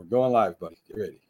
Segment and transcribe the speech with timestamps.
[0.00, 0.78] We're going live, buddy.
[0.88, 1.20] Get ready.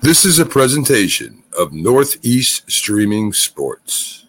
[0.00, 4.24] This is a presentation of Northeast Streaming Sports.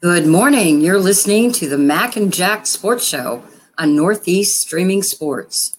[0.00, 0.80] Good morning.
[0.80, 3.44] You're listening to the Mac and Jack Sports Show
[3.78, 5.78] on Northeast Streaming Sports.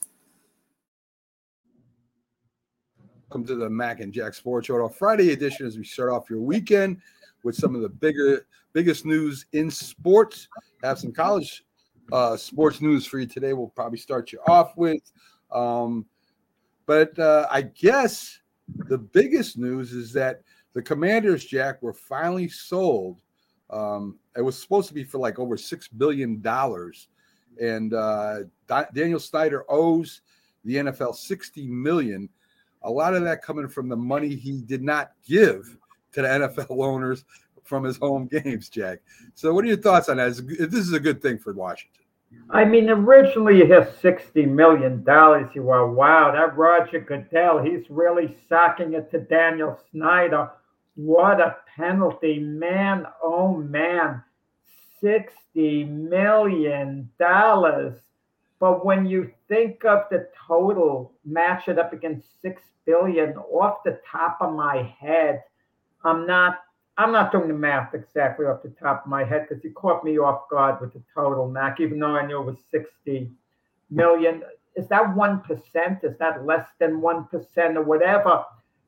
[3.35, 6.29] Welcome to the Mac and Jack Sports Show, our Friday edition as we start off
[6.29, 7.01] your weekend
[7.43, 10.47] with some of the bigger, biggest news in sports.
[10.83, 11.65] Have some college
[12.13, 13.51] uh, sports news for you today.
[13.51, 15.01] We'll probably start you off with.
[15.51, 16.05] Um,
[16.85, 18.39] but uh, I guess
[18.87, 23.19] the biggest news is that the Commanders, Jack, were finally sold.
[23.69, 27.09] Um, it was supposed to be for like over six billion dollars,
[27.61, 28.43] and uh,
[28.93, 30.21] Daniel Snyder owes
[30.63, 32.29] the NFL sixty million.
[32.85, 35.77] A lot of that coming from the money he did not give
[36.13, 37.25] to the NFL owners
[37.63, 38.99] from his home games, Jack.
[39.33, 40.35] So, what are your thoughts on that?
[40.47, 42.03] This is a good thing for Washington.
[42.49, 45.49] I mean, originally you hear sixty million dollars.
[45.55, 50.51] You are wow, that Roger Goodell, he's really socking it to Daniel Snyder.
[50.95, 53.05] What a penalty, man!
[53.21, 54.23] Oh man,
[55.01, 57.99] sixty million dollars.
[58.59, 63.35] But when you think of the total, match it up against six billion.
[63.37, 65.43] Off the top of my head,
[66.03, 66.59] I'm not
[66.97, 70.05] I'm not doing the math exactly off the top of my head because you caught
[70.05, 73.29] me off guard with the total, Mac, even though I knew it was 60
[73.89, 74.43] million.
[74.77, 76.03] Is that 1%?
[76.05, 78.45] Is that less than 1% or whatever?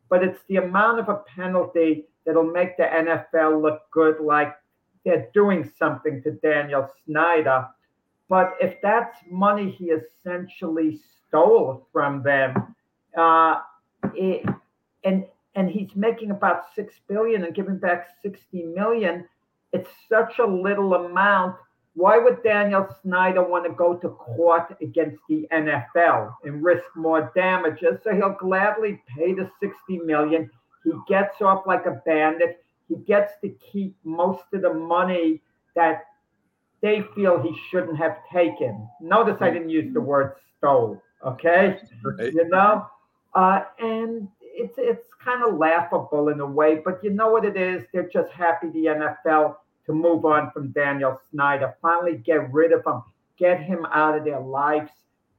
[0.10, 4.56] But it's the amount of a penalty that'll make the NFL look good, like
[5.04, 7.68] they're doing something to Daniel Snyder.
[8.30, 12.76] But if that's money he essentially stole from them,
[13.18, 13.62] uh,
[14.14, 14.46] it,
[15.04, 15.26] and
[15.56, 19.26] and he's making about six billion and giving back 60 million
[19.74, 21.56] it's such a little amount.
[21.94, 27.32] Why would daniel snyder want to go to court against the nfl and risk more
[27.36, 28.00] damages?
[28.04, 30.50] So he'll gladly pay the 60 million.
[30.84, 32.64] He gets off like a bandit.
[32.88, 35.42] He gets to keep most of the money
[35.76, 36.06] that
[36.88, 42.34] they feel he shouldn't have taken notice i didn't use the word stole okay right.
[42.34, 42.86] you know
[43.38, 47.56] uh, and it's it's kind of laughable in a way, but you know what it
[47.56, 47.86] is?
[47.94, 52.86] They're just happy the NFL to move on from Daniel Snyder, finally get rid of
[52.86, 53.04] him,
[53.38, 54.92] get him out of their lives,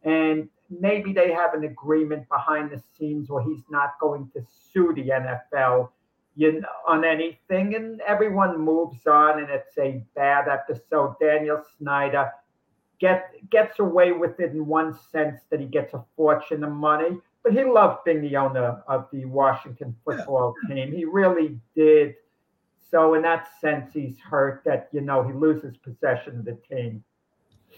[0.04, 4.92] and maybe they have an agreement behind the scenes where he's not going to sue
[4.94, 5.88] the NFL
[6.38, 11.16] you know, on anything, and everyone moves on, and it's a bad episode.
[11.20, 12.30] Daniel Snyder
[12.98, 17.20] get gets away with it in one sense that he gets a fortune of money
[17.48, 20.74] but he loved being the owner of the Washington football yeah.
[20.74, 20.92] team.
[20.92, 22.14] He really did.
[22.90, 27.04] So in that sense, he's hurt that you know he loses possession of the team.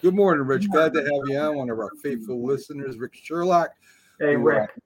[0.03, 0.70] Good morning, Rich.
[0.70, 1.56] Glad to have you on.
[1.56, 3.70] One of our faithful listeners, Rick Sherlock.
[4.19, 4.70] Hey, who, Rick.
[4.76, 4.81] Uh,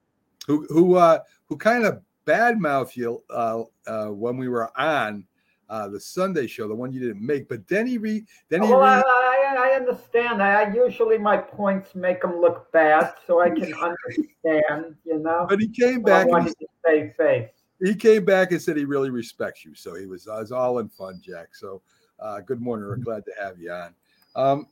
[0.47, 5.27] who who uh, who kind of badmouth you uh, uh, when we were on
[5.69, 7.49] uh, the Sunday show, the one you didn't make.
[7.49, 8.69] But then he re then he.
[8.69, 10.43] Well, re- I, I, understand.
[10.43, 14.97] I usually my points make him look bad, so I can understand.
[15.05, 15.47] You know.
[15.49, 16.27] But he came back.
[16.27, 17.51] I wanted to save face.
[17.83, 20.79] He came back and said he really respects you, so he was, uh, was all
[20.79, 21.55] in fun, Jack.
[21.55, 21.83] So,
[22.21, 22.87] uh, good morning.
[22.87, 23.95] We're glad to have you on.
[24.37, 24.67] Um,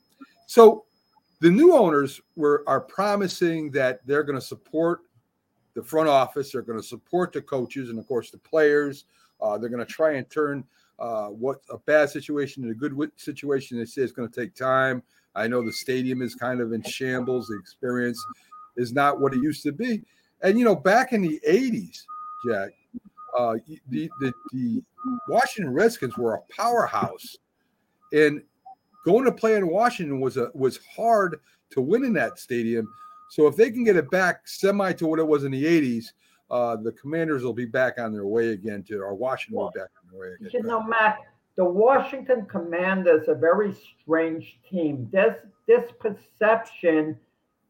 [0.46, 0.84] so,
[1.40, 5.00] the new owners were are promising that they're going to support
[5.74, 6.52] the front office.
[6.52, 9.04] They're going to support the coaches and, of course, the players.
[9.40, 10.64] Uh, they're going to try and turn
[10.98, 13.78] uh, what a bad situation and a good situation.
[13.78, 15.02] They say it's going to take time.
[15.34, 17.48] I know the stadium is kind of in shambles.
[17.48, 18.22] The experience
[18.76, 20.02] is not what it used to be.
[20.42, 22.02] And you know, back in the '80s,
[22.46, 22.70] Jack,
[23.36, 23.54] uh,
[23.88, 24.82] the, the the
[25.28, 27.36] Washington Redskins were a powerhouse,
[28.12, 28.42] and
[29.04, 31.40] going to play in Washington was a was hard
[31.70, 32.92] to win in that stadium.
[33.32, 36.12] So if they can get it back semi to what it was in the '80s,
[36.50, 40.10] uh, the Commanders will be back on their way again to, or Washington back on
[40.10, 40.50] their way again.
[40.52, 41.16] You know, Matt,
[41.56, 45.08] the Washington Commanders a very strange team.
[45.10, 45.36] There's
[45.66, 47.18] this perception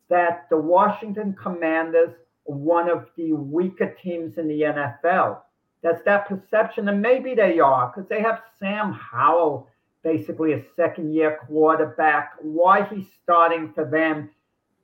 [0.08, 2.10] that the Washington Commanders
[2.48, 5.42] are one of the weaker teams in the NFL.
[5.80, 9.68] That's that perception, and maybe they are because they have Sam Howell,
[10.02, 12.32] basically a second year quarterback.
[12.40, 14.28] Why he's starting for them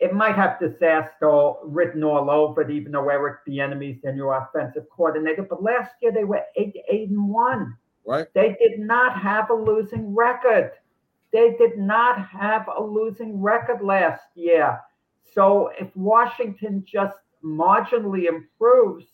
[0.01, 4.85] it might have disaster written all over it, even though Eric Bieniemy's their new offensive
[4.91, 5.43] coordinator.
[5.43, 7.77] But last year they were eight, eight and one.
[8.07, 8.27] Right.
[8.35, 10.73] They did not have a losing record.
[11.33, 14.81] They did not have a losing record last year.
[15.35, 19.07] So if Washington just marginally improves,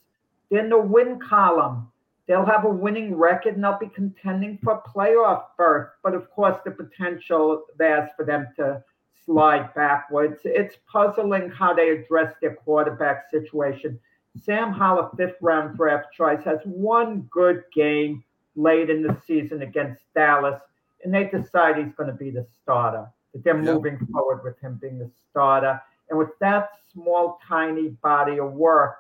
[0.51, 1.89] then the win column
[2.27, 5.91] they'll have a winning record and they'll be contending for playoff berth.
[6.03, 8.83] But of course, the potential there's for them to
[9.25, 10.41] slide backwards.
[10.45, 13.99] It's puzzling how they address their quarterback situation.
[14.43, 18.25] Sam Howell, fifth round draft choice, has one good game
[18.57, 20.61] late in the season against Dallas,
[21.05, 23.07] and they decide he's going to be the starter.
[23.33, 23.75] That they're yep.
[23.75, 25.81] moving forward with him being the starter.
[26.09, 28.99] And with that small, tiny body of work,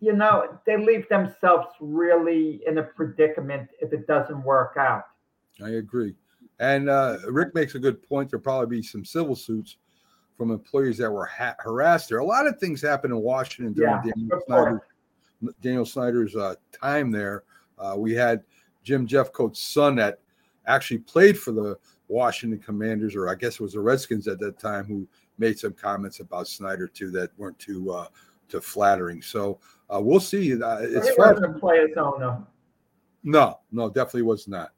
[0.00, 5.04] you know, they leave themselves really in a predicament if it doesn't work out.
[5.62, 6.16] I agree.
[6.62, 8.30] And uh, Rick makes a good point.
[8.30, 9.78] There'll probably be some civil suits
[10.38, 12.18] from employees that were ha- harassed there.
[12.18, 14.86] A lot of things happened in Washington during yeah, Daniel, Snyder,
[15.60, 17.42] Daniel, Snyder's uh, time there.
[17.80, 18.44] Uh, we had
[18.84, 20.20] Jim Jeffcoat's son that
[20.68, 21.76] actually played for the
[22.06, 25.72] Washington Commanders, or I guess it was the Redskins at that time, who made some
[25.72, 28.06] comments about Snyder too that weren't too uh,
[28.48, 29.20] too flattering.
[29.20, 29.58] So
[29.92, 30.62] uh, we'll see.
[30.62, 32.40] Uh, it's he wasn't a player's owner.
[33.24, 34.70] No, no, definitely was not.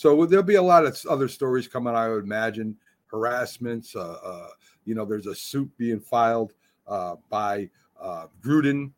[0.00, 1.94] So there'll be a lot of other stories coming.
[1.94, 2.74] I would imagine
[3.08, 3.94] harassments.
[3.94, 4.48] Uh, uh,
[4.86, 6.54] you know, there's a suit being filed
[6.88, 7.68] uh, by
[8.00, 8.92] uh, Gruden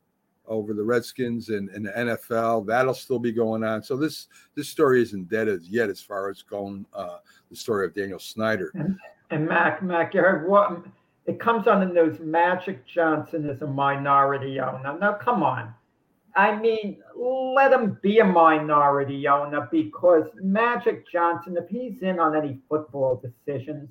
[0.46, 2.68] over the Redskins and, and, the NFL.
[2.68, 3.82] That'll still be going on.
[3.82, 7.16] So this this story isn't dead as yet as far as going uh,
[7.50, 8.70] the story of Daniel Snyder.
[9.30, 10.84] And, Mac, Mac, you heard what
[11.26, 12.20] it comes on the news.
[12.20, 14.96] Magic Johnson is a minority owner.
[15.00, 15.74] Now, come on.
[16.34, 22.36] I mean, let him be a minority owner because Magic Johnson, if he's in on
[22.36, 23.90] any football decisions,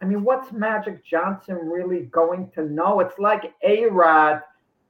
[0.00, 3.00] I mean, what's Magic Johnson really going to know?
[3.00, 4.40] It's like A Rod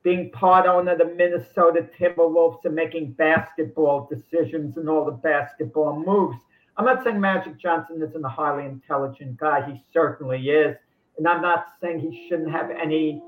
[0.02, 6.02] being part owner of the Minnesota Timberwolves and making basketball decisions and all the basketball
[6.04, 6.38] moves.
[6.76, 9.70] I'm not saying Magic Johnson isn't a highly intelligent guy.
[9.70, 10.76] He certainly is.
[11.19, 13.22] And I'm not saying he shouldn't have any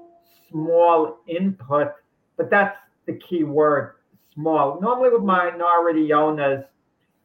[0.51, 1.93] small input,
[2.37, 3.97] but that's the key word
[4.33, 4.81] small.
[4.81, 6.65] Normally, with minority owners,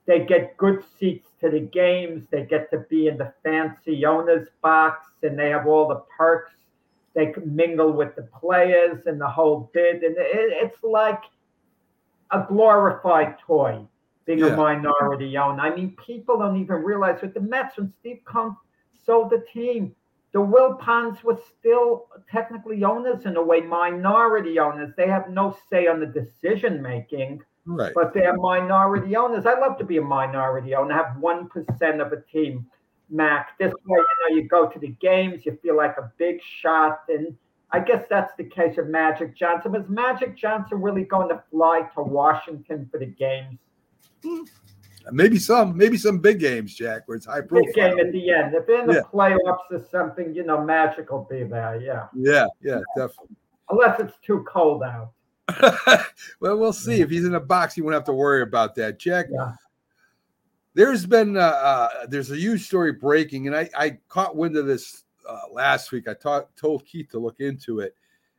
[0.06, 4.48] they get good seats to the games, they get to be in the fancy owners
[4.62, 6.52] box, and they have all the perks
[7.14, 10.04] they can mingle with the players and the whole bit.
[10.04, 11.22] And it, it's like
[12.32, 13.86] a glorified toy
[14.25, 14.48] being yeah.
[14.48, 15.62] a minority owner.
[15.62, 18.56] I mean, people don't even realize with the Mets when Steve Cohen
[19.06, 19.96] sold the team,
[20.31, 24.94] the Wilpons were still technically owners in a way, minority owners.
[24.96, 27.94] They have no say on the decision making, right.
[27.96, 29.46] but they're minority owners.
[29.46, 32.68] I'd love to be a minority owner, have 1% of a team
[33.10, 33.58] Mac.
[33.58, 37.02] This way, you know, you go to the games, you feel like a big shot.
[37.10, 37.36] And
[37.72, 39.72] I guess that's the case of Magic Johnson.
[39.72, 43.58] Was Magic Johnson really going to fly to Washington for the games?
[44.24, 44.44] Hmm.
[45.12, 47.66] Maybe some, maybe some big games, Jack, where it's high profile.
[47.66, 48.54] Big game at the end.
[48.54, 49.02] If in the yeah.
[49.12, 51.82] playoffs or something, you know, Magic will be there.
[51.82, 52.08] Yeah.
[52.16, 53.36] Yeah, yeah, definitely.
[53.70, 55.12] Unless it's too cold out.
[56.40, 57.02] well, we'll see.
[57.02, 59.00] If he's in a box, you won't have to worry about that.
[59.00, 59.54] Jack, yeah
[60.74, 64.66] there's been uh, uh, there's a huge story breaking, and I, I caught wind of
[64.66, 66.08] this uh, last week.
[66.08, 67.96] I taught, told Keith to look into it,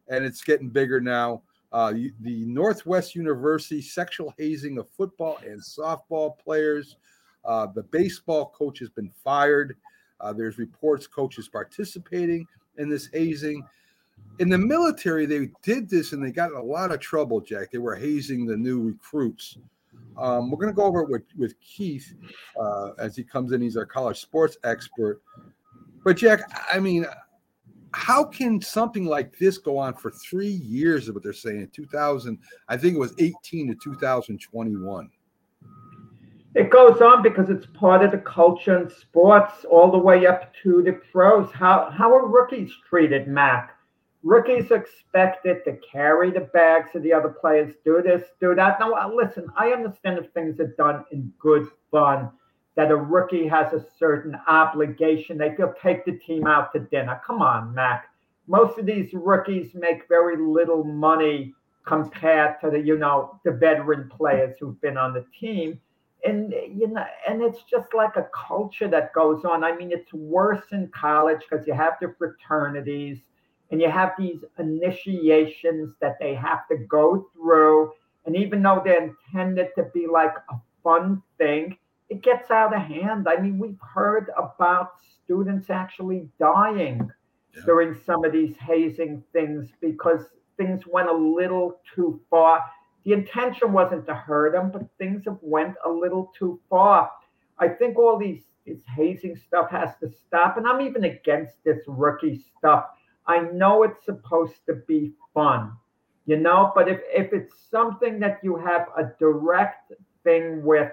[0.09, 1.43] and it's getting bigger now.
[1.73, 6.97] Uh, the Northwest University sexual hazing of football and softball players.
[7.45, 9.77] Uh, the baseball coach has been fired.
[10.21, 12.47] Uh, there's reports coaches participating
[12.79, 13.65] in this hazing.
[14.39, 17.71] In the military, they did this and they got a lot of trouble, Jack.
[17.71, 19.57] They were hazing the new recruits.
[20.19, 22.15] Um, we're going to go over it with, with Keith
[22.59, 23.61] uh, as he comes in.
[23.61, 25.23] He's our college sports expert.
[26.05, 26.41] But, Jack,
[26.73, 27.07] I mean,
[27.92, 32.38] how can something like this go on for three years of what they're saying 2000
[32.68, 35.11] i think it was 18 to 2021
[36.54, 40.52] it goes on because it's part of the culture in sports all the way up
[40.64, 41.49] to the pros.
[41.52, 43.76] How how are rookies treated mac?
[44.23, 48.78] Rookies expected to carry the bags of the other players, do this, do that.
[48.80, 52.30] Now, uh, listen, I understand if things are done in good fun,
[52.81, 55.37] that a rookie has a certain obligation.
[55.37, 57.21] They feel take the team out to dinner.
[57.27, 58.09] Come on, Mac.
[58.47, 61.53] Most of these rookies make very little money
[61.85, 65.79] compared to the, you know, the veteran players who've been on the team.
[66.25, 69.63] And you know, and it's just like a culture that goes on.
[69.63, 73.19] I mean, it's worse in college because you have the fraternities
[73.71, 77.93] and you have these initiations that they have to go through.
[78.25, 81.77] And even though they're intended to be like a fun thing,
[82.11, 83.29] it gets out of hand.
[83.29, 84.93] I mean, we've heard about
[85.25, 87.11] students actually dying
[87.55, 87.62] yeah.
[87.64, 90.26] during some of these hazing things because
[90.57, 92.62] things went a little too far.
[93.05, 97.11] The intention wasn't to hurt them, but things have went a little too far.
[97.59, 101.79] I think all these this hazing stuff has to stop, and I'm even against this
[101.87, 102.85] rookie stuff
[103.31, 105.73] I know it's supposed to be fun.
[106.26, 106.73] you know.
[106.75, 109.93] But if if it's something that you have a direct
[110.25, 110.93] thing with,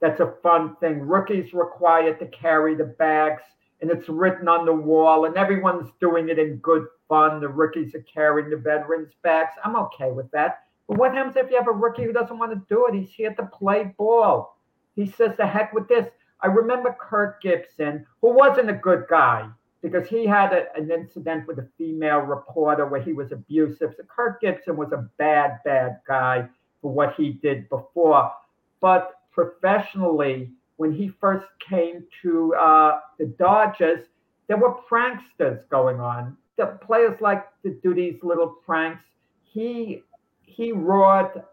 [0.00, 1.00] that's a fun thing.
[1.00, 3.42] Rookies required to carry the bags,
[3.80, 7.40] and it's written on the wall, and everyone's doing it in good fun.
[7.40, 9.52] The rookies are carrying the veterans' bags.
[9.64, 10.64] I'm okay with that.
[10.88, 12.94] But what happens if you have a rookie who doesn't want to do it?
[12.94, 14.56] He's here to play ball.
[14.94, 16.08] He says, "The heck with this."
[16.40, 19.48] I remember Kirk Gibson, who wasn't a good guy
[19.82, 23.94] because he had a, an incident with a female reporter where he was abusive.
[23.96, 26.48] So Kirk Gibson was a bad, bad guy
[26.80, 28.32] for what he did before.
[28.80, 34.04] But professionally, when he first came to uh, the Dodgers,
[34.48, 36.36] there were pranksters going on.
[36.56, 39.04] The players like to do these little pranks.
[39.44, 40.02] He
[40.42, 41.44] he roared,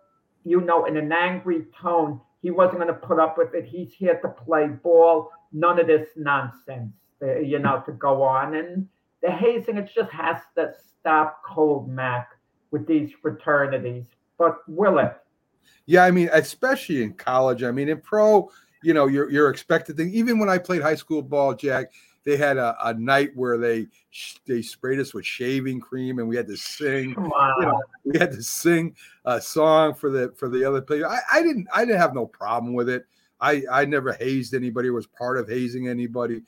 [0.43, 2.19] you know, in an angry tone.
[2.41, 3.65] He wasn't going to put up with it.
[3.65, 5.29] He's here to play ball.
[5.51, 8.55] None of this nonsense, uh, you know, to go on.
[8.55, 8.87] And
[9.21, 12.29] the hazing, it just has to stop cold, Mac,
[12.71, 14.05] with these fraternities.
[14.39, 15.15] But will it?
[15.85, 17.63] Yeah, I mean, especially in college.
[17.63, 18.49] I mean, in pro,
[18.83, 20.03] you know, you're you're expected to.
[20.03, 21.91] Even when I played high school ball, Jack,
[22.25, 23.87] they had a, a night where they
[24.45, 27.15] they sprayed us with shaving cream and we had to sing.
[27.17, 27.55] Wow.
[27.59, 28.95] You know, we had to sing
[29.25, 31.05] a song for the for the other players.
[31.05, 33.05] I, I didn't I didn't have no problem with it.
[33.39, 36.41] I I never hazed anybody, was part of hazing anybody.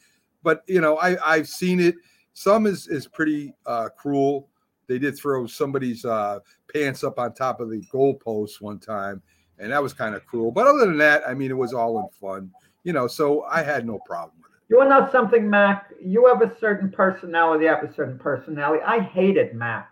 [0.44, 1.96] But you know, I I've seen it.
[2.34, 4.50] Some is is pretty uh, cruel.
[4.88, 6.40] They did throw somebody's uh,
[6.74, 9.22] pants up on top of the goalpost one time,
[9.60, 10.52] and that was kind of cruel.
[10.52, 12.52] But other than that, I mean, it was all in fun,
[12.84, 13.08] you know.
[13.08, 14.74] So I had no problem with it.
[14.74, 15.92] You to know something, Mac?
[16.02, 17.68] You have a certain personality.
[17.68, 18.84] I have a certain personality.
[18.86, 19.92] I hate it, Mac.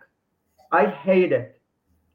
[0.72, 1.60] I hate it.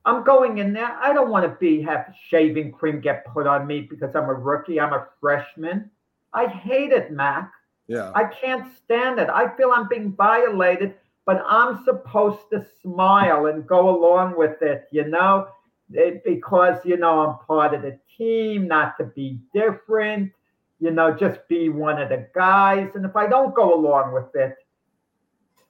[0.06, 0.98] I'm going in there.
[1.00, 4.34] I don't want to be have shaving cream get put on me because I'm a
[4.34, 4.80] rookie.
[4.80, 5.90] I'm a freshman.
[6.34, 7.52] I hate it, Mac.
[7.88, 8.12] Yeah.
[8.16, 9.30] I can't stand it.
[9.30, 10.96] I feel I'm being violated,
[11.26, 15.48] but I'm supposed to smile and go along with it, you know,
[15.92, 20.32] it, because, you know, I'm part of the team, not to be different,
[20.80, 22.90] you know, just be one of the guys.
[22.96, 24.56] And if I don't go along with it,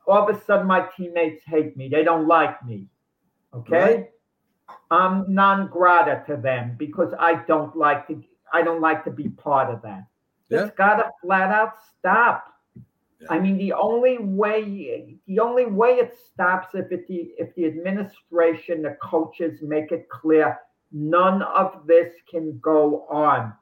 [0.08, 1.89] all of a sudden my teammates hate me.
[1.89, 2.88] They don't like me.
[3.53, 3.77] Okay.
[3.77, 4.10] Right.
[4.89, 9.29] I'm non grata to them because I don't like to I don't like to be
[9.29, 10.05] part of that.
[10.50, 10.65] Yeah.
[10.65, 12.50] It's gotta flat out stop.
[13.29, 17.65] I mean, the only way the only way it stops if it the if the
[17.65, 20.57] administration, the coaches make it clear
[20.91, 23.53] none of this can go on.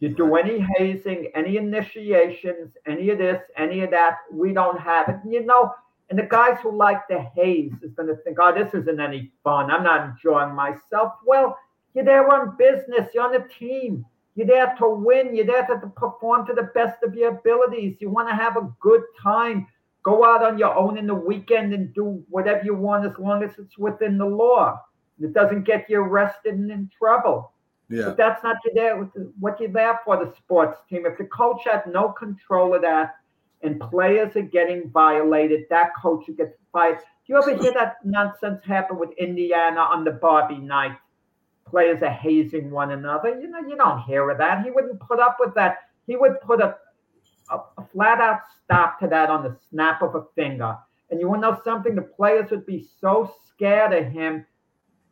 [0.00, 5.08] You do any hazing, any initiations, any of this, any of that, we don't have
[5.08, 5.16] it.
[5.28, 5.72] You know,
[6.10, 9.32] and the guys who like the haze is going to think, oh, this isn't any
[9.42, 9.70] fun.
[9.70, 11.14] I'm not enjoying myself.
[11.26, 11.58] Well,
[11.94, 13.08] you're there on business.
[13.12, 14.04] You're on a team.
[14.38, 15.34] You're there to win.
[15.34, 17.96] You're there to perform to the best of your abilities.
[17.98, 19.66] You want to have a good time.
[20.04, 23.42] Go out on your own in the weekend and do whatever you want as long
[23.42, 24.80] as it's within the law.
[25.20, 27.50] It doesn't get you arrested and in trouble.
[27.88, 28.04] Yeah.
[28.04, 29.02] But that's not you there
[29.40, 31.04] what you're there for, the sports team.
[31.04, 33.16] If the coach had no control of that
[33.62, 36.98] and players are getting violated, that coach will get fired.
[36.98, 40.96] Do you ever hear that nonsense happen with Indiana on the Bobby Knight?
[41.70, 43.38] Players are hazing one another.
[43.40, 44.64] You know, you don't hear of that.
[44.64, 45.78] He wouldn't put up with that.
[46.06, 46.76] He would put a,
[47.50, 50.76] a, a flat out stop to that on the snap of a finger.
[51.10, 51.94] And you want to know something?
[51.94, 54.46] The players would be so scared of him,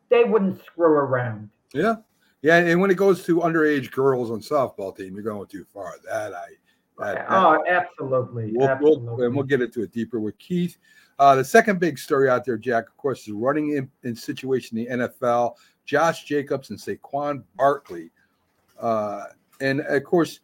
[0.08, 1.50] they wouldn't screw around.
[1.75, 1.96] Yeah.
[2.42, 2.58] Yeah.
[2.58, 5.94] And when it goes to underage girls on softball team, you're going too far.
[6.04, 6.46] That I
[6.98, 8.52] that, that- Oh, absolutely.
[8.54, 9.08] We'll, absolutely.
[9.08, 10.78] we'll, and we'll get into it deeper with Keith.
[11.18, 14.78] Uh, the second big story out there, Jack, of course, is running in, in situation
[14.78, 15.54] in the NFL.
[15.85, 18.11] Josh Jacobs and Saquon Barkley.
[18.78, 19.25] Uh,
[19.61, 20.40] and of course,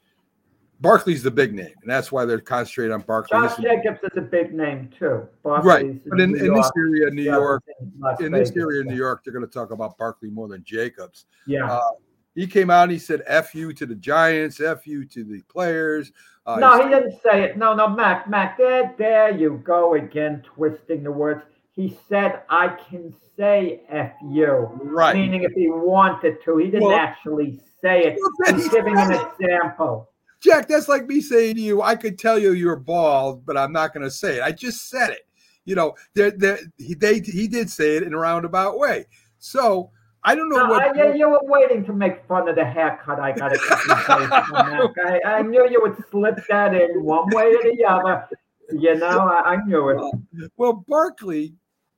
[0.81, 3.38] Barkley's the big name, and that's why they're concentrated on Barkley.
[3.38, 5.29] Josh This Jacobs is a big name too.
[5.45, 6.00] right.
[6.09, 7.62] But in, New in this area, New York,
[7.99, 10.64] Las in this area in New York, they're going to talk about Barkley more than
[10.64, 11.26] Jacobs.
[11.47, 11.71] Yeah.
[11.71, 11.91] Uh,
[12.35, 15.43] he came out and he said "f you" to the Giants, "f you" to the
[15.43, 16.11] players.
[16.45, 17.57] Uh, no, he didn't say it.
[17.57, 21.43] No, no, Mac, Mac, there, there you go again, twisting the words.
[21.75, 25.15] He said, "I can say f you," right.
[25.15, 26.59] meaning if he wanted to.
[26.59, 28.19] He didn't Well- actually say it.
[28.55, 30.09] He's giving an example.
[30.41, 33.73] Jack, that's like me saying to you, I could tell you you're bald, but I'm
[33.73, 34.43] not going to say it.
[34.43, 35.27] I just said it.
[35.65, 39.07] You know, there, there, he, they, he did say it in a roundabout way.
[39.39, 39.91] So
[40.25, 40.97] I don't know No, what.
[40.97, 43.61] I, you were waiting to make fun of the haircut I got it.
[43.71, 48.29] I, I knew you would slip that in one way or the other.
[48.71, 50.50] You know, I, I knew it.
[50.57, 51.55] Well, Barkley,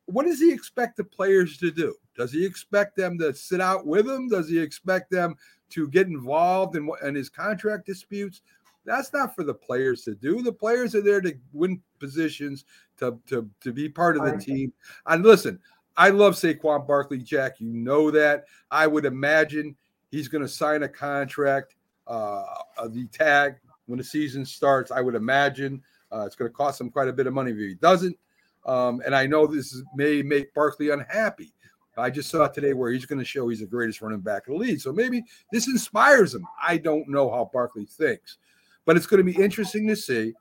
[0.07, 1.95] what does he expect the players to do?
[2.17, 4.29] Does he expect them to sit out with him?
[4.29, 5.37] Does he expect them
[5.71, 8.41] to get involved in, what- in his contract disputes?
[8.87, 10.43] That's not for the players to do.
[10.43, 12.65] The players are there to win positions,
[12.99, 14.73] to to, to be part of the team.
[15.07, 15.59] And listen,
[15.97, 17.61] I love Saquon Barkley, Jack.
[17.61, 18.45] You know that.
[18.71, 19.77] I would imagine
[20.11, 22.45] he's going to sign a contract, uh,
[22.89, 24.91] the tag when the season starts.
[24.91, 25.83] I would imagine
[26.13, 28.17] uh, it's going to cost him quite a bit of money if he doesn't.
[28.67, 31.53] Um, and I know this is, may make Barkley unhappy.
[31.97, 34.55] I just saw today where he's going to show he's the greatest running back in
[34.55, 34.81] the league.
[34.81, 35.23] So maybe
[35.53, 36.45] this inspires him.
[36.61, 38.39] I don't know how Barkley thinks,
[38.85, 40.35] but it's going to be interesting to see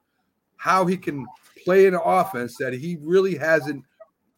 [0.55, 1.27] how he can
[1.63, 3.83] play an offense that he really hasn't.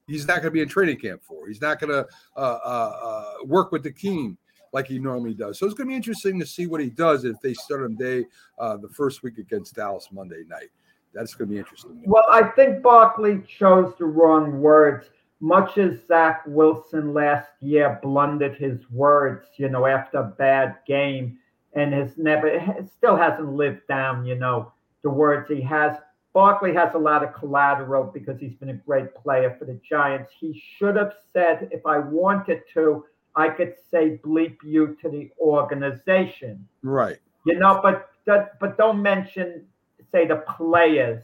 [0.08, 1.48] He's not going to be in training camp for.
[1.48, 4.38] He's not going to uh, uh, uh, work with the team
[4.72, 5.58] like he normally does.
[5.58, 7.96] So it's going to be interesting to see what he does if they start him
[7.96, 8.26] day
[8.60, 10.70] uh, the first week against Dallas Monday night.
[11.14, 12.02] That's going to be interesting.
[12.06, 15.08] Well, I think Barkley chose the wrong words
[15.40, 21.38] much as Zach Wilson last year blundered his words, you know, after a bad game
[21.74, 22.60] and has never,
[22.98, 24.72] still hasn't lived down, you know,
[25.04, 25.98] the words he has.
[26.36, 30.32] Barkley has a lot of collateral because he's been a great player for the Giants.
[30.38, 35.32] He should have said, if I wanted to, I could say bleep you to the
[35.40, 36.68] organization.
[36.84, 37.18] Right.
[37.46, 39.66] You know, but but don't mention
[40.12, 41.24] say the players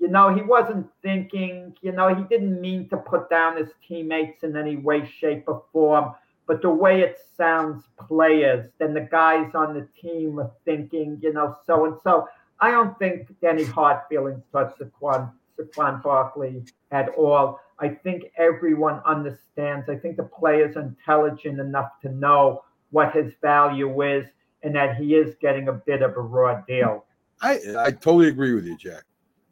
[0.00, 4.42] you know, he wasn't thinking, you know, he didn't mean to put down his teammates
[4.42, 6.14] in any way, shape, or form.
[6.46, 11.34] But the way it sounds, players, then the guys on the team are thinking, you
[11.34, 12.26] know, so and so.
[12.60, 17.60] I don't think any hard feelings towards Saquon, Saquon Barkley at all.
[17.78, 19.88] I think everyone understands.
[19.88, 24.26] I think the players intelligent enough to know what his value is
[24.62, 27.04] and that he is getting a bit of a raw deal.
[27.40, 29.04] I, I totally agree with you, Jack.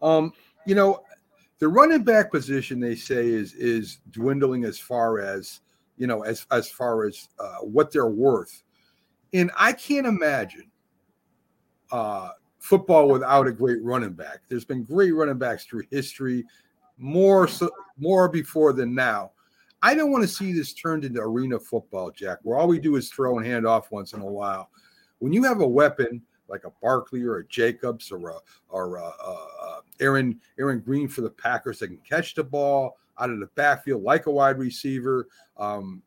[0.03, 0.33] Um,
[0.67, 1.03] you know,
[1.59, 5.61] the running back position they say is is dwindling as far as
[5.97, 8.63] you know as as far as uh, what they're worth,
[9.33, 10.71] and I can't imagine
[11.91, 14.41] uh, football without a great running back.
[14.49, 16.45] There's been great running backs through history,
[16.99, 19.33] more so, more before than now.
[19.83, 22.97] I don't want to see this turned into arena football, Jack, where all we do
[22.97, 24.71] is throw and hand off once in a while.
[25.21, 28.39] When you have a weapon like a Barkley or a Jacobs or a,
[28.71, 33.31] or a, a Aaron Aaron Green for the Packers that can catch the ball out
[33.31, 35.29] of the backfield like a wide receiver.
[35.57, 36.03] Um,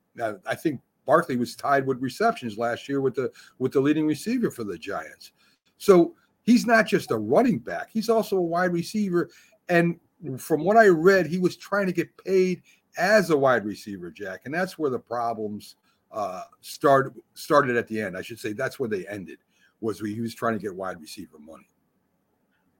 [0.45, 4.51] I think Barkley was tied with receptions last year with the with the leading receiver
[4.51, 5.31] for the Giants.
[5.77, 9.29] So he's not just a running back; he's also a wide receiver.
[9.69, 9.99] And
[10.37, 12.61] from what I read, he was trying to get paid
[12.97, 15.75] as a wide receiver, Jack, and that's where the problems
[16.11, 18.17] uh, started started at the end.
[18.17, 19.39] I should say that's where they ended
[19.81, 21.67] was he was trying to get wide receiver money.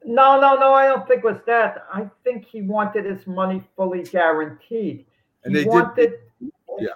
[0.05, 0.73] No, no, no.
[0.73, 1.85] I don't think it was that.
[1.93, 5.05] I think he wanted his money fully guaranteed.
[5.43, 5.95] And he they wanted.
[6.39, 6.89] Did, yeah.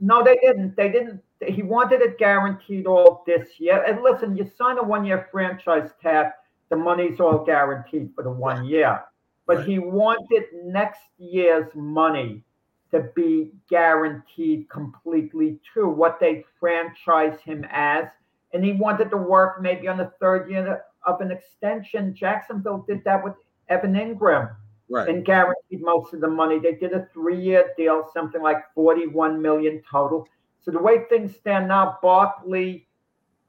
[0.00, 0.76] No, they didn't.
[0.76, 1.22] They didn't.
[1.46, 3.82] He wanted it guaranteed all this year.
[3.84, 6.26] And listen, you sign a one-year franchise tag,
[6.70, 9.02] the money's all guaranteed for the one year.
[9.46, 9.66] But right.
[9.66, 12.44] he wanted next year's money
[12.92, 15.88] to be guaranteed completely too.
[15.88, 18.06] What they franchise him as
[18.52, 22.14] and he wanted to work maybe on the third year of an extension.
[22.14, 23.34] Jacksonville did that with
[23.68, 24.54] Evan Engram
[24.90, 25.08] right.
[25.08, 26.58] and guaranteed most of the money.
[26.58, 30.28] They did a three-year deal, something like 41 million total.
[30.62, 32.86] So the way things stand now, Barkley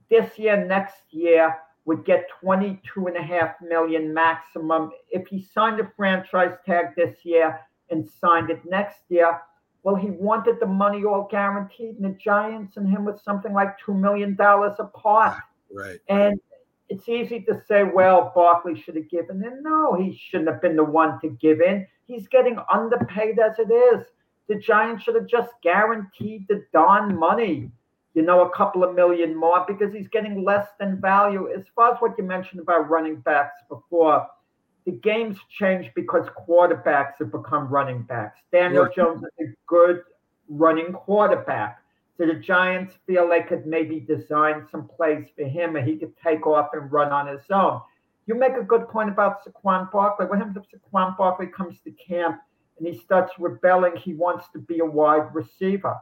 [0.09, 4.91] this year, next year would get 22 and a half million maximum.
[5.09, 9.39] If he signed a franchise tag this year and signed it next year,
[9.83, 13.77] well, he wanted the money all guaranteed, and the Giants and him was something like
[13.77, 15.37] two million dollars apart.
[15.71, 15.99] Right.
[16.07, 16.39] And
[16.87, 19.61] it's easy to say, well, Barkley should have given in.
[19.61, 21.85] No, he shouldn't have been the one to give in.
[22.05, 24.05] He's getting underpaid as it is.
[24.49, 27.71] The Giants should have just guaranteed the Don money,
[28.13, 31.49] you know, a couple of million more because he's getting less than value.
[31.51, 34.27] As far as what you mentioned about running backs before,
[34.85, 38.39] the game's changed because quarterbacks have become running backs.
[38.51, 39.03] Daniel yeah.
[39.03, 40.01] Jones is a good
[40.49, 41.79] running quarterback.
[42.17, 46.13] So the Giants feel they could maybe design some plays for him and he could
[46.23, 47.81] take off and run on his own.
[48.25, 50.27] You make a good point about Saquon Barkley.
[50.27, 52.39] What happens if Saquon Barkley comes to camp
[52.77, 53.95] and he starts rebelling?
[53.95, 55.97] He wants to be a wide receiver.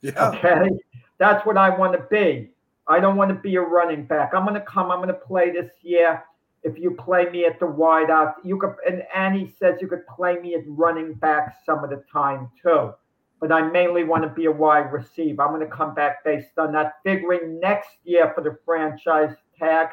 [0.00, 0.28] Yeah.
[0.28, 0.70] Okay.
[1.18, 2.50] That's what I want to be.
[2.88, 4.34] I don't want to be a running back.
[4.34, 6.22] I'm going to come, I'm going to play this year
[6.62, 10.06] if you play me at the wide out, you could and Annie says you could
[10.06, 12.92] play me at running back some of the time too.
[13.40, 15.42] But I mainly want to be a wide receiver.
[15.42, 19.88] I'm going to come back based on that, figuring next year for the franchise tag,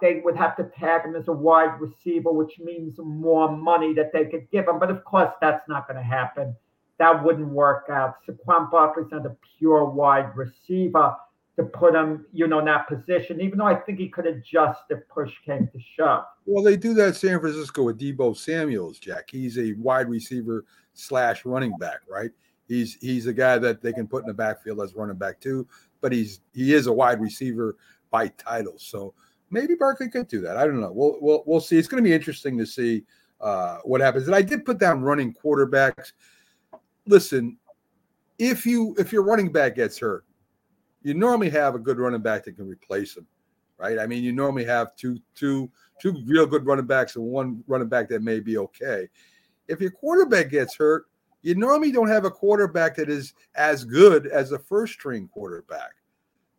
[0.00, 4.12] they would have to tag him as a wide receiver, which means more money that
[4.12, 4.78] they could give him.
[4.78, 6.54] But of course, that's not going to happen.
[6.98, 8.16] That wouldn't work out.
[8.28, 11.16] Saquon Barkley's not a pure wide receiver.
[11.56, 14.80] to put him, you know, in that position, even though I think he could adjust
[14.90, 16.24] if push came to shove.
[16.46, 19.30] Well, they do that San Francisco with Deebo Samuels, Jack.
[19.30, 22.30] He's a wide receiver slash running back, right?
[22.66, 25.66] He's he's a guy that they can put in the backfield as running back too,
[26.00, 27.76] but he's he is a wide receiver
[28.10, 28.74] by title.
[28.78, 29.14] So
[29.50, 30.56] maybe Barkley could do that.
[30.56, 30.92] I don't know.
[30.92, 31.78] We'll we'll we'll see.
[31.78, 33.04] It's going to be interesting to see
[33.40, 34.26] uh, what happens.
[34.26, 36.12] And I did put down running quarterbacks.
[37.06, 37.58] Listen,
[38.38, 40.24] if you if your running back gets hurt,
[41.02, 43.26] you normally have a good running back that can replace him,
[43.78, 43.98] right?
[43.98, 47.88] I mean, you normally have two two two real good running backs and one running
[47.88, 49.08] back that may be okay.
[49.68, 51.06] If your quarterback gets hurt,
[51.42, 55.92] you normally don't have a quarterback that is as good as a first string quarterback.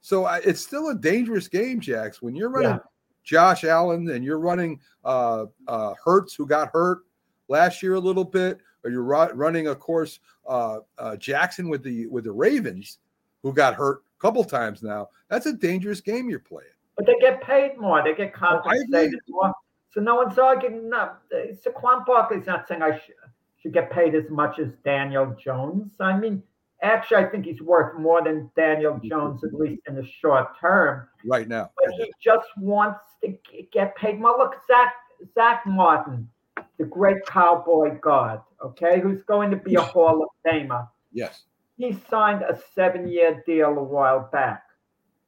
[0.05, 2.21] So I, it's still a dangerous game, Jax.
[2.21, 2.77] When you're running yeah.
[3.23, 6.99] Josh Allen and you're running uh, uh, Hurts, who got hurt
[7.47, 12.05] last year a little bit, or you're running, of course, uh, uh, Jackson with the
[12.05, 12.99] with the Ravens,
[13.41, 15.09] who got hurt a couple times now.
[15.27, 16.69] That's a dangerous game you're playing.
[16.97, 18.03] But they get paid more.
[18.03, 19.55] They get compensated more.
[19.89, 20.87] So no one's arguing.
[20.87, 23.15] No, Saquon Barkley's not saying I should,
[23.57, 25.95] should get paid as much as Daniel Jones.
[25.99, 26.43] I mean,
[26.85, 29.09] actually, I think he's worth more than Daniel mm-hmm.
[29.09, 31.07] Jones, at least in the short term.
[31.25, 31.71] Right now.
[31.77, 33.37] But he just wants to
[33.71, 34.37] get paid more.
[34.37, 34.93] Look, Zach
[35.33, 36.29] Zach Martin
[36.77, 40.87] the great cowboy god, okay, who's going to be a Hall of Famer.
[41.11, 41.43] Yes.
[41.77, 44.63] He signed a seven year deal a while back,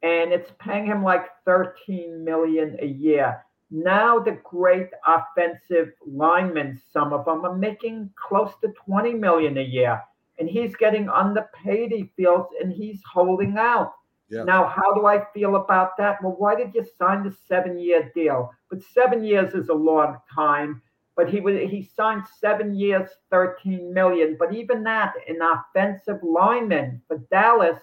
[0.04, 3.44] and it's paying him like 13 million a year.
[3.70, 9.64] Now the great offensive linemen, some of them are making close to 20 million a
[9.64, 10.02] year.
[10.40, 13.94] And he's getting underpaid, he feels, and he's holding out.
[14.30, 14.44] Yeah.
[14.44, 16.22] Now, how do I feel about that?
[16.22, 18.52] Well, why did you sign the seven year deal?
[18.70, 20.82] But seven years is a long time
[21.18, 24.38] but he was he signed seven years, 13 million.
[24.40, 27.80] But even that, an offensive lineman for Dallas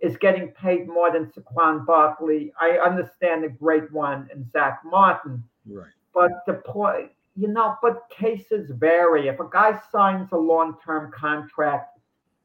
[0.00, 2.52] is getting paid more than Saquon Barkley.
[2.60, 5.44] I understand the great one and Zach Martin.
[5.64, 5.86] Right.
[6.12, 9.28] But the point, you know, but cases vary.
[9.28, 11.91] If a guy signs a long-term contract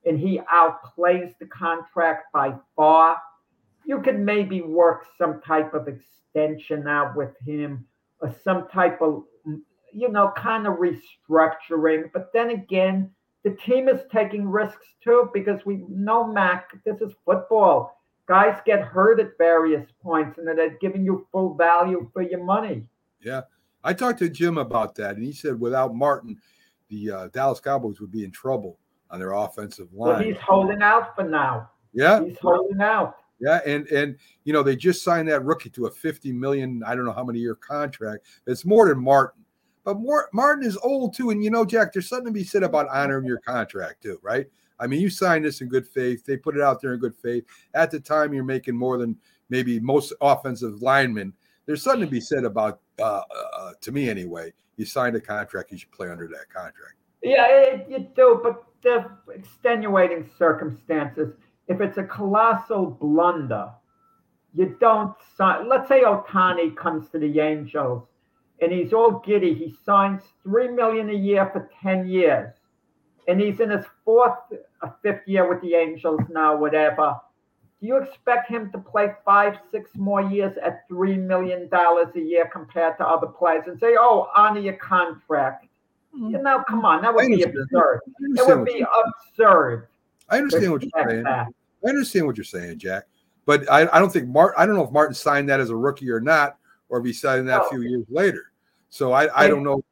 [0.08, 3.17] and he outplays the contract by far,
[3.86, 7.86] you could maybe work some type of extension out with him
[8.20, 9.24] or some type of
[9.93, 12.12] you know, kind of restructuring.
[12.13, 13.10] But then again,
[13.43, 17.98] the team is taking risks too because we know, Mac, this is football.
[18.28, 22.86] Guys get hurt at various points and they're giving you full value for your money.
[23.22, 23.41] Yeah.
[23.84, 26.38] I talked to Jim about that, and he said without Martin,
[26.89, 30.13] the uh, Dallas Cowboys would be in trouble on their offensive line.
[30.13, 31.70] Well, he's holding out for now.
[31.93, 32.24] Yeah.
[32.24, 33.15] He's holding out.
[33.39, 36.96] Yeah, and and you know they just signed that rookie to a 50 million, I
[36.96, 38.26] don't know how many year contract.
[38.48, 39.43] It's more than Martin.
[39.84, 42.63] But more, Martin is old too, and you know, Jack, there's something to be said
[42.63, 44.48] about honoring your contract too, right?
[44.80, 46.26] I mean, you signed this in good faith.
[46.26, 47.46] They put it out there in good faith.
[47.74, 49.15] At the time, you're making more than
[49.50, 51.34] maybe most offensive linemen.
[51.65, 53.22] There's something to be said about, uh,
[53.58, 54.54] uh, to me anyway.
[54.76, 56.96] You signed a contract, you should play under that contract.
[57.24, 58.63] Yeah, it, you do, but
[59.33, 61.33] extenuating circumstances.
[61.67, 63.69] If it's a colossal blunder,
[64.53, 65.67] you don't sign.
[65.67, 68.07] Let's say Ohtani comes to the Angels
[68.61, 69.53] and he's all giddy.
[69.53, 72.53] He signs three million a year for ten years,
[73.27, 74.37] and he's in his fourth,
[74.81, 76.55] uh, fifth year with the Angels now.
[76.55, 77.15] Whatever.
[77.79, 82.19] Do you expect him to play five, six more years at three million dollars a
[82.19, 85.66] year compared to other players, and say, "Oh, honor your contract"?
[86.17, 86.32] Mm-hmm.
[86.32, 88.01] You know, come on, that would be absurd.
[88.19, 89.88] It would be absurd.
[90.30, 91.23] I understand what you're saying.
[91.23, 91.47] That.
[91.86, 93.06] I understand what you're saying, Jack.
[93.45, 94.56] But I, I don't think Martin.
[94.62, 96.58] I don't know if Martin signed that as a rookie or not
[96.89, 98.51] or if he signed that a few years later.
[98.89, 99.84] So I, I don't know.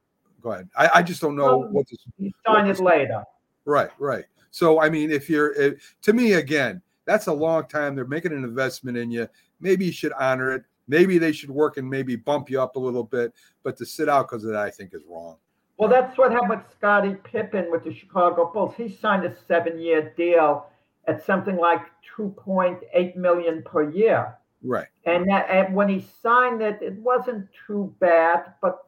[0.41, 0.69] Go ahead.
[0.77, 1.99] I, I just don't know what this.
[2.17, 3.23] He signed it later.
[3.65, 4.25] Right, right.
[4.51, 7.95] So I mean, if you're if, to me again, that's a long time.
[7.95, 9.27] They're making an investment in you.
[9.59, 10.63] Maybe you should honor it.
[10.87, 13.33] Maybe they should work and maybe bump you up a little bit.
[13.63, 15.37] But to sit out because of that, I think is wrong.
[15.77, 18.75] Well, that's what happened with Scottie Pippen with the Chicago Bulls.
[18.77, 20.67] He signed a seven-year deal
[21.07, 21.81] at something like
[22.17, 24.35] 2.8 million per year.
[24.63, 24.87] Right.
[25.05, 28.53] And, that, and when he signed it, it wasn't too bad.
[28.61, 28.79] But,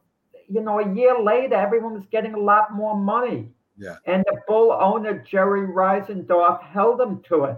[0.48, 3.50] you know, a year later, everyone was getting a lot more money.
[3.76, 3.96] Yeah.
[4.06, 7.56] And the Bull owner, Jerry Reinsdorf held him to it.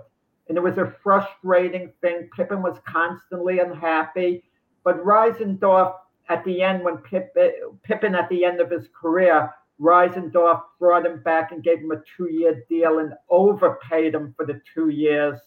[0.48, 2.28] And it was a frustrating thing.
[2.36, 4.42] Pippen was constantly unhappy.
[4.84, 5.94] But Reinsdorf,
[6.30, 11.50] at the end, when Pippen at the end of his career, Reinsdorf brought him back
[11.50, 15.38] and gave him a two year deal and overpaid him for the two years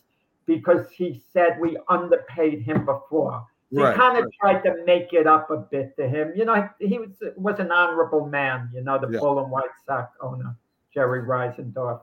[0.46, 3.46] because he said we underpaid him before.
[3.74, 4.62] So right, he kind of right.
[4.62, 6.34] tried to make it up a bit to him.
[6.36, 8.69] You know, he was was an honorable man.
[8.74, 9.19] You know, the yeah.
[9.19, 10.56] Bull and White Sox owner
[10.93, 12.02] Jerry Reinsdorf.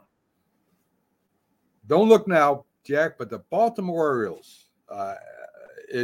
[1.86, 5.14] Don't look now, Jack, but the Baltimore Orioles uh,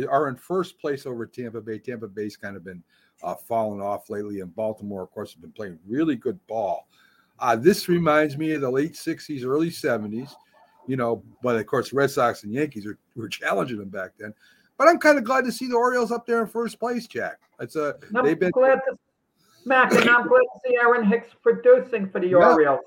[0.08, 1.78] are in first place over Tampa Bay.
[1.78, 2.82] Tampa Bay's kind of been
[3.22, 6.88] uh, falling off lately, and Baltimore, of course, has been playing really good ball.
[7.38, 10.32] Uh, this reminds me of the late 60s, early 70s,
[10.86, 14.32] you know, but of course, Red Sox and Yankees were, were challenging them back then.
[14.78, 17.38] But I'm kind of glad to see the Orioles up there in first place, Jack.
[17.60, 18.98] It's a I'm they've been glad to,
[19.64, 22.36] Mac, and I'm glad to see Aaron Hicks producing for the yeah.
[22.36, 22.80] Orioles.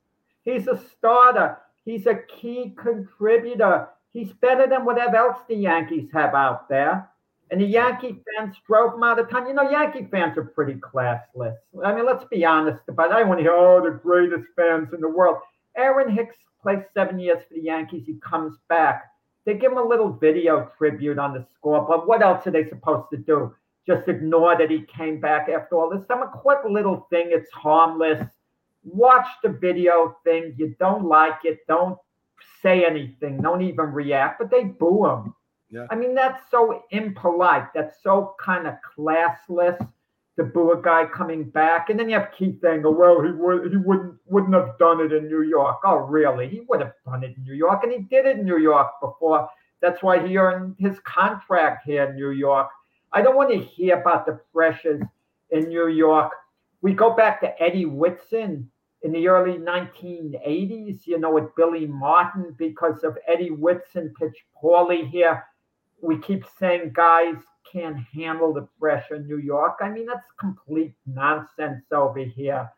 [0.44, 1.58] He's a starter.
[1.86, 3.90] He's a key contributor.
[4.14, 7.10] He's better than whatever else the Yankees have out there.
[7.52, 9.48] And the Yankee fans drove him out of town.
[9.48, 11.56] You know, Yankee fans are pretty classless.
[11.84, 13.16] I mean, let's be honest about it.
[13.16, 15.38] I want to hear, oh, the greatest fans in the world.
[15.76, 18.04] Aaron Hicks plays seven years for the Yankees.
[18.06, 19.12] He comes back.
[19.46, 22.70] They give him a little video tribute on the score, but what else are they
[22.70, 23.56] supposed to do?
[23.88, 26.22] Just ignore that he came back after all this time.
[26.22, 28.24] A quick little thing, it's harmless.
[28.84, 30.54] Watch the video thing.
[30.58, 31.98] You don't like it, don't
[32.62, 35.34] say anything, don't even react, but they boo him.
[35.70, 35.86] Yeah.
[35.92, 37.68] I mean, that's so impolite.
[37.74, 39.78] That's so kind of classless
[40.38, 41.90] to boo a guy coming back.
[41.90, 42.96] And then you have Keith Engel.
[42.96, 45.80] Well, he would he wouldn't wouldn't have done it in New York.
[45.86, 46.48] Oh, really?
[46.48, 48.88] He would have done it in New York, and he did it in New York
[49.02, 49.48] before.
[49.82, 52.70] That's why he earned his contract here in New York.
[53.14, 55.02] I don't want to hear about the pressures
[55.52, 56.32] in New York.
[56.82, 58.70] We go back to Eddie Whitson
[59.04, 65.06] in the early 1980s, you know, with Billy Martin because of Eddie Whitson pitched poorly
[65.06, 65.44] here
[66.02, 67.36] we keep saying guys
[67.72, 69.78] can't handle the pressure in New York.
[69.82, 72.70] I mean, that's complete nonsense over here.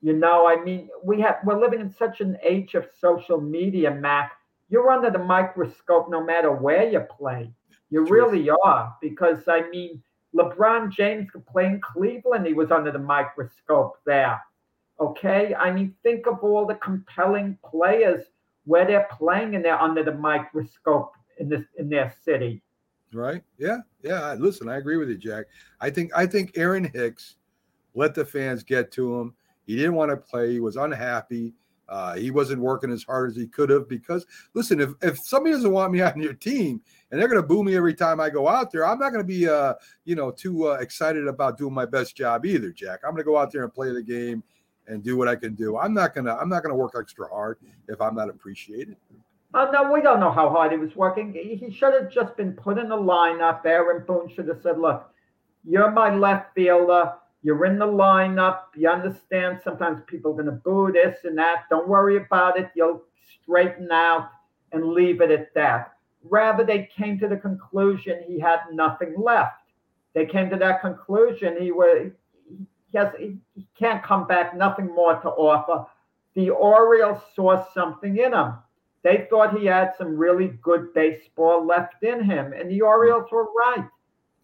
[0.00, 3.90] You know, I mean, we have we're living in such an age of social media,
[3.90, 4.32] Mac.
[4.70, 7.50] You're under the microscope no matter where you play.
[7.90, 8.94] You really are.
[9.00, 10.02] Because I mean,
[10.36, 14.40] LeBron James could play in Cleveland, he was under the microscope there.
[15.00, 15.54] Okay.
[15.54, 18.24] I mean, think of all the compelling players
[18.64, 22.62] where they're playing and they're under the microscope in this in their city.
[23.12, 23.42] Right?
[23.56, 24.34] Yeah, yeah.
[24.34, 25.46] Listen, I agree with you, Jack.
[25.80, 27.36] I think I think Aaron Hicks
[27.94, 29.34] let the fans get to him.
[29.66, 30.52] He didn't want to play.
[30.52, 31.54] He was unhappy.
[31.88, 35.54] Uh, he wasn't working as hard as he could have because listen, if, if somebody
[35.54, 38.28] doesn't want me on your team and they're going to boo me every time I
[38.28, 41.56] go out there, I'm not going to be uh, you know too uh, excited about
[41.56, 43.00] doing my best job either, Jack.
[43.04, 44.42] I'm going to go out there and play the game
[44.88, 45.78] and do what I can do.
[45.78, 48.96] I'm not gonna I'm not gonna work extra hard if I'm not appreciated.
[49.54, 51.32] Uh, no, we don't know how hard he was working.
[51.32, 53.64] He should have just been put in the lineup.
[53.64, 55.10] Aaron Boone should have said, look,
[55.64, 57.14] you're my left fielder.
[57.42, 58.64] You're in the lineup.
[58.76, 61.64] You understand sometimes people are to boo this and that.
[61.70, 62.70] Don't worry about it.
[62.74, 63.04] You'll
[63.42, 64.30] straighten out
[64.72, 65.94] and leave it at that.
[66.24, 69.62] Rather, they came to the conclusion he had nothing left.
[70.14, 72.10] They came to that conclusion he was
[72.90, 75.86] he, has, he can't come back, nothing more to offer.
[76.34, 78.54] The Orioles saw something in him
[79.02, 83.48] they thought he had some really good baseball left in him, and the Orioles were
[83.56, 83.88] right.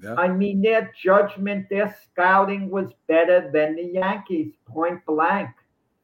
[0.03, 0.15] Yeah.
[0.15, 5.51] I mean, their judgment, their scouting was better than the Yankees, point blank.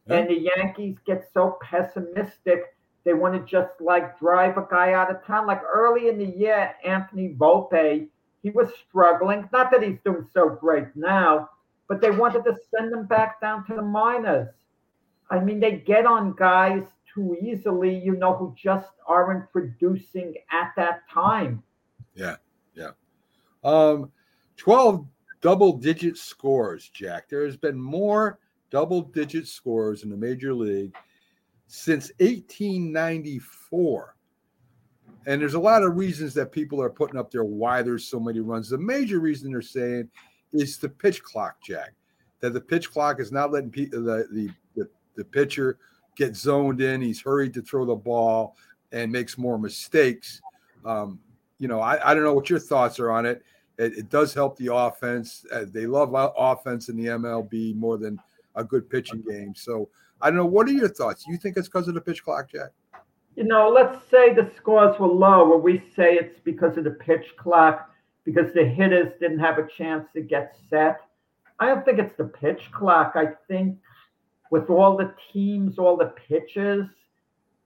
[0.07, 0.16] Yeah.
[0.16, 2.74] And the Yankees get so pessimistic,
[3.05, 5.46] they want to just like drive a guy out of town.
[5.46, 8.09] Like early in the year, Anthony Volpe,
[8.42, 9.48] he was struggling.
[9.53, 11.50] Not that he's doing so great now,
[11.90, 14.48] but they wanted to send them back down to the minors.
[15.29, 20.70] I mean, they get on guys too easily, you know, who just aren't producing at
[20.76, 21.64] that time.
[22.14, 22.37] Yeah,
[22.76, 22.90] yeah.
[23.64, 24.12] Um,
[24.57, 25.05] 12
[25.40, 27.29] double digit scores, Jack.
[27.29, 28.38] There has been more
[28.70, 30.94] double digit scores in the major league
[31.66, 34.14] since 1894.
[35.26, 38.20] And there's a lot of reasons that people are putting up there why there's so
[38.20, 38.70] many runs.
[38.70, 40.09] The major reason they're saying
[40.53, 41.95] is the pitch clock, Jack.
[42.41, 45.79] That the pitch clock is not letting pe- the, the, the, the pitcher
[46.17, 47.01] get zoned in.
[47.01, 48.57] He's hurried to throw the ball
[48.93, 50.41] and makes more mistakes.
[50.85, 51.21] Um,
[51.59, 53.43] you know, I, I don't know what your thoughts are on it.
[53.79, 55.45] It, it does help the offense.
[55.53, 58.19] Uh, they love offense in the MLB more than
[58.55, 59.55] a good pitching game.
[59.55, 59.89] So
[60.21, 60.47] I don't know.
[60.47, 61.27] What are your thoughts?
[61.27, 62.71] You think it's because of the pitch clock, Jack?
[63.37, 66.91] You know, let's say the scores were low, where we say it's because of the
[66.91, 67.89] pitch clock,
[68.33, 71.01] because the hitters didn't have a chance to get set.
[71.59, 73.12] I don't think it's the pitch clock.
[73.16, 73.79] I think
[74.51, 76.87] with all the teams, all the pitches,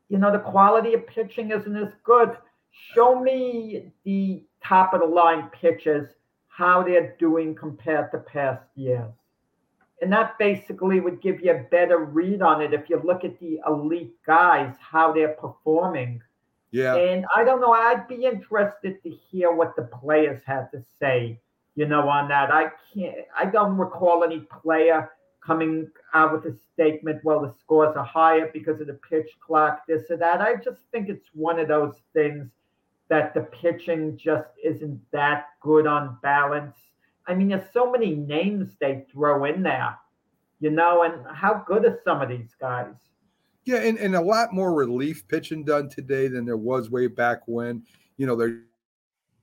[0.09, 2.37] you know, the quality of pitching isn't as good.
[2.95, 6.09] Show me the top of the line pitches,
[6.49, 9.13] how they're doing compared to past years.
[10.03, 13.39] And that basically would give you a better read on it if you look at
[13.39, 16.21] the elite guys, how they're performing.
[16.75, 16.97] Yeah.
[16.97, 21.39] And I don't know, I'd be interested to hear what the players had to say,
[21.77, 22.51] you know, on that.
[22.53, 25.09] I can't, I don't recall any player
[25.41, 29.83] coming out with a statement, well, the scores are higher because of the pitch clock,
[29.87, 30.41] this or that.
[30.41, 32.51] I just think it's one of those things
[33.09, 36.77] that the pitching just isn't that good on balance.
[37.29, 39.97] I mean, there's so many names they throw in there,
[40.59, 42.97] you know, and how good are some of these guys?
[43.65, 47.41] Yeah, and, and a lot more relief pitching done today than there was way back
[47.47, 47.83] when.
[48.19, 48.61] You know, they're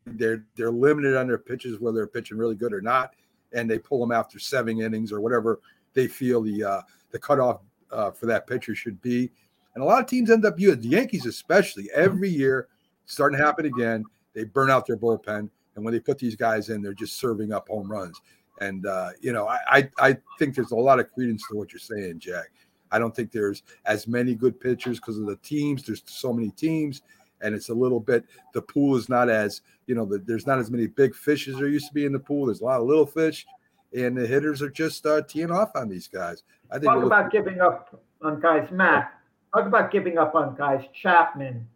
[0.05, 3.13] they're they're limited on their pitches whether they're pitching really good or not,
[3.53, 5.59] and they pull them after seven innings or whatever
[5.93, 6.81] they feel the uh,
[7.11, 9.31] the cutoff uh, for that pitcher should be.
[9.73, 12.67] And a lot of teams end up the Yankees, especially every year,
[13.05, 14.03] starting to happen again.
[14.33, 17.53] They burn out their bullpen, and when they put these guys in, they're just serving
[17.53, 18.19] up home runs.
[18.59, 21.73] And uh, you know, I, I I think there's a lot of credence to what
[21.73, 22.51] you're saying, Jack.
[22.91, 25.83] I don't think there's as many good pitchers because of the teams.
[25.83, 27.01] There's so many teams,
[27.41, 28.25] and it's a little bit.
[28.53, 30.05] The pool is not as you know.
[30.05, 32.45] The, there's not as many big fish as there used to be in the pool.
[32.45, 33.45] There's a lot of little fish,
[33.95, 36.43] and the hitters are just uh, teeing off on these guys.
[36.69, 36.85] I think.
[36.85, 39.13] Talk about giving up on guys, Matt.
[39.53, 40.83] Talk about giving up on guys.
[40.93, 41.67] Chapman,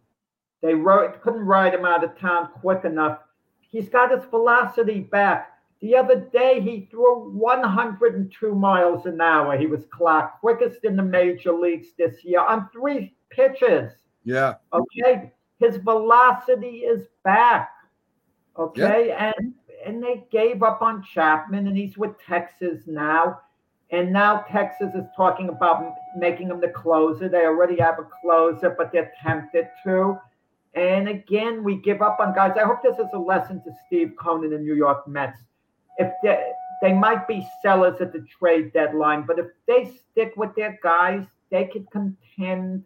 [0.62, 3.18] they wrote, couldn't ride him out of town quick enough.
[3.60, 5.55] He's got his velocity back.
[5.86, 9.56] The other day, he threw 102 miles an hour.
[9.56, 13.92] He was clocked quickest in the major leagues this year on three pitches.
[14.24, 14.54] Yeah.
[14.72, 15.32] Okay.
[15.60, 17.70] His velocity is back.
[18.58, 19.08] Okay.
[19.10, 19.32] Yeah.
[19.38, 23.42] And and they gave up on Chapman, and he's with Texas now.
[23.90, 27.28] And now Texas is talking about making him the closer.
[27.28, 30.18] They already have a closer, but they're tempted to.
[30.74, 32.56] And again, we give up on guys.
[32.60, 35.45] I hope this is a lesson to Steve Cohen and the New York Mets.
[35.98, 40.54] If they, they might be sellers at the trade deadline, but if they stick with
[40.54, 42.84] their guys, they could contend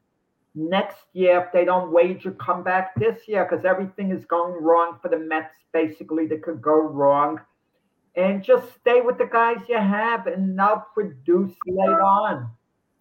[0.55, 4.99] next year if they don't wage a comeback this year because everything is going wrong
[5.01, 7.41] for the Mets, basically, that could go wrong.
[8.17, 12.51] And just stay with the guys you have and now produce later on.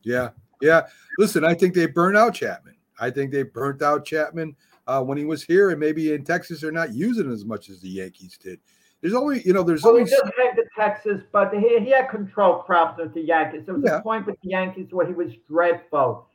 [0.03, 0.29] Yeah.
[0.61, 0.87] Yeah.
[1.17, 2.75] Listen, I think they burn out Chapman.
[2.99, 4.55] I think they burnt out Chapman
[4.87, 7.79] uh, when he was here, and maybe in Texas they're not using as much as
[7.79, 8.59] the Yankees did.
[9.01, 10.09] There's only, you know, there's well, always.
[10.09, 13.61] He just came to Texas, but he, he had control problems with the Yankees.
[13.65, 13.99] There was yeah.
[13.99, 16.27] a point with the Yankees where he was dreadful,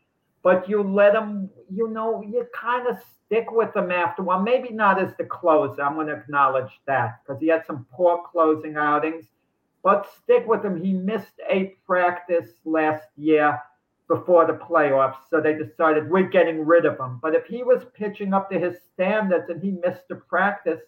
[0.42, 2.96] but you let him, you know, you kind of
[3.27, 4.42] stick with him after a while.
[4.42, 5.83] Maybe not as the closer.
[5.83, 9.27] I'm going to acknowledge that because he had some poor closing outings,
[9.83, 10.83] but stick with him.
[10.83, 13.61] He missed a practice last year
[14.09, 15.16] before the playoffs.
[15.29, 17.18] So they decided we're getting rid of him.
[17.22, 20.81] But if he was pitching up to his standards and he missed a practice,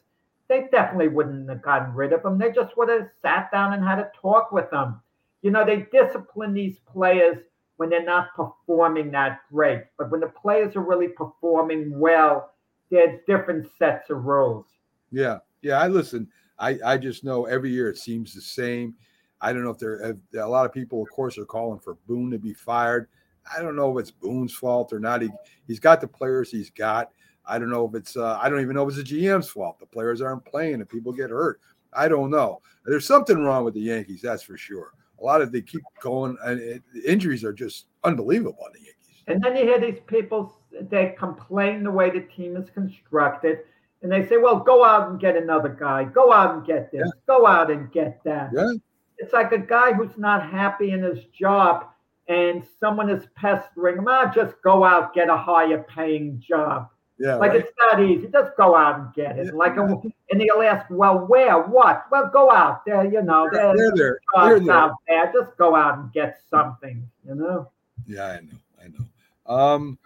[0.48, 2.38] they definitely wouldn't have gotten rid of him.
[2.38, 5.00] They just would have sat down and had a talk with them.
[5.42, 7.38] You know, they discipline these players
[7.76, 9.84] when they're not performing that great.
[9.98, 12.52] But when the players are really performing well,
[12.90, 14.66] there's different sets of rules.
[15.10, 15.38] Yeah.
[15.62, 15.80] Yeah.
[15.80, 16.28] I listen.
[16.58, 18.94] I, I just know every year it seems the same.
[19.40, 22.30] I don't know if there a lot of people, of course, are calling for Boone
[22.30, 23.08] to be fired.
[23.54, 25.20] I don't know if it's Boone's fault or not.
[25.20, 25.28] He
[25.66, 27.12] he's got the players he's got.
[27.46, 29.78] I don't know if it's uh, I don't even know if it's the GM's fault.
[29.78, 31.60] The players aren't playing and people get hurt.
[31.92, 32.60] I don't know.
[32.84, 34.92] There's something wrong with the Yankees, that's for sure.
[35.20, 39.22] A lot of they keep going, and it, injuries are just unbelievable on the Yankees.
[39.28, 40.56] And then you hear these people
[40.90, 43.60] they complain the way the team is constructed,
[44.02, 46.04] and they say, "Well, go out and get another guy.
[46.04, 47.02] Go out and get this.
[47.04, 47.20] Yeah.
[47.26, 48.72] Go out and get that." Yeah
[49.18, 51.86] it's like a guy who's not happy in his job
[52.28, 54.06] and someone is pestering him.
[54.08, 56.88] Ah, just go out, get a higher paying job.
[57.18, 57.60] Yeah, like right.
[57.60, 58.28] it's not easy.
[58.30, 59.46] Just go out and get it.
[59.46, 59.52] Yeah.
[59.52, 62.04] Like, and they'll ask, well, where, what?
[62.10, 63.04] Well, go out there.
[63.10, 64.20] You know, they're, they're there.
[64.34, 64.74] They're there.
[64.74, 65.32] out there.
[65.32, 67.08] Just go out and get something.
[67.26, 67.70] You know.
[68.06, 68.58] Yeah, I know.
[68.82, 69.54] I know.
[69.54, 69.98] Um,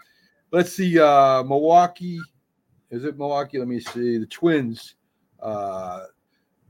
[0.52, 1.00] let's see.
[1.00, 2.20] Uh, Milwaukee.
[2.90, 3.58] Is it Milwaukee?
[3.58, 4.18] Let me see.
[4.18, 4.94] The Twins.
[5.40, 6.04] Uh,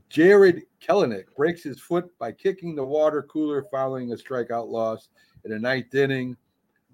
[0.09, 5.09] Jarred Kelenic breaks his foot by kicking the water cooler following a strikeout loss
[5.45, 6.35] in a ninth inning.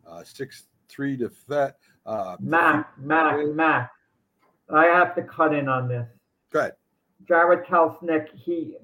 [0.05, 1.77] Uh, 6 3 to Fet.
[2.07, 3.91] Uh, Mac, Mac, Mac.
[4.73, 6.07] I have to cut in on this.
[6.51, 6.73] Go ahead.
[7.27, 8.77] Jarred Kelenic, he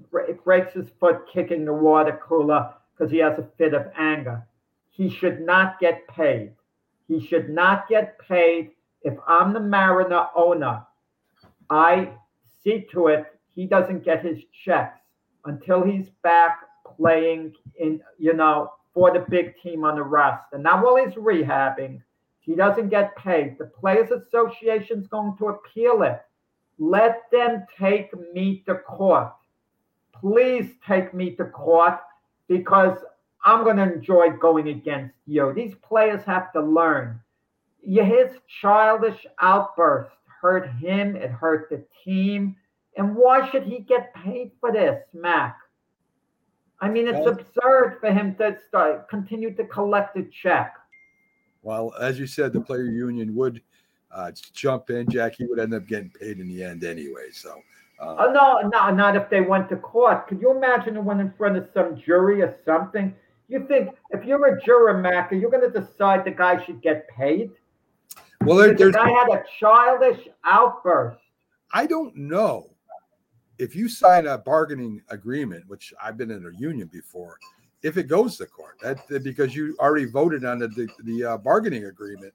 [0.43, 4.45] breaks his foot kicking the water cooler because he has a fit of anger.
[4.89, 6.51] He should not get paid.
[7.07, 8.71] He should not get paid.
[9.01, 10.83] If I'm the Mariner owner,
[11.69, 12.11] I
[12.63, 14.99] see to it he doesn't get his checks
[15.45, 16.59] until he's back
[16.97, 20.57] playing in, you know, for the big team on the roster.
[20.57, 22.01] Now, while he's rehabbing,
[22.43, 23.57] he doesn't get paid.
[23.57, 26.21] The Players Association is going to appeal it.
[26.77, 29.33] Let them take me to court.
[30.13, 31.99] Please take me to court
[32.49, 32.97] because
[33.45, 35.53] I'm going to enjoy going against you.
[35.53, 37.19] These players have to learn.
[37.81, 38.31] His
[38.61, 42.57] childish outburst hurt him, it hurt the team.
[42.97, 45.57] And why should he get paid for this, Mac?
[46.81, 50.75] I mean, it's absurd for him to start continue to collect a check.
[51.63, 53.61] Well, as you said, the player union would
[54.11, 57.31] uh, jump in, Jackie would end up getting paid in the end anyway.
[57.31, 57.61] So.
[57.99, 60.27] Uh, oh no, no, not if they went to court.
[60.27, 63.15] Could you imagine it went in front of some jury or something?
[63.47, 67.07] You think if you're a juror, Mac, you're going to decide the guy should get
[67.07, 67.51] paid?
[68.41, 71.19] Well, there, the guy had a childish outburst.
[71.71, 72.71] I don't know
[73.57, 77.37] if you sign a bargaining agreement, which I've been in a union before,
[77.83, 81.37] if it goes to court, that because you already voted on the the, the uh,
[81.37, 82.33] bargaining agreement,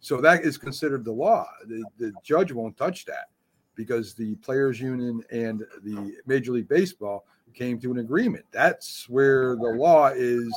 [0.00, 1.46] so that is considered the law.
[1.66, 3.28] The, the judge won't touch that
[3.74, 7.24] because the players union and the Major League Baseball
[7.54, 8.44] came to an agreement.
[8.52, 10.52] That's where the law is,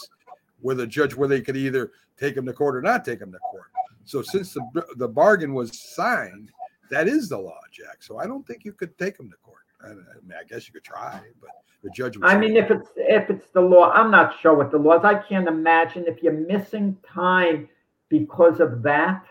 [0.61, 3.31] where the judge where they could either take them to court or not take them
[3.31, 3.71] to court.
[4.05, 6.51] So since the the bargain was signed,
[6.93, 8.01] that is the law, Jack.
[8.01, 9.59] So I don't think you could take them to court.
[9.83, 11.49] I, mean, I guess you could try, but
[11.83, 12.17] the judge.
[12.21, 15.03] I mean, if it's if it's the law, I'm not sure what the law is.
[15.03, 17.67] I can't imagine if you're missing time
[18.09, 19.25] because of that.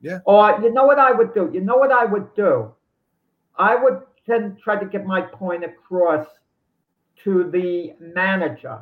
[0.00, 0.20] Yeah.
[0.24, 1.50] Or you know what I would do?
[1.52, 2.72] You know what I would do?
[3.56, 6.26] I would then try to get my point across
[7.24, 8.80] to the manager.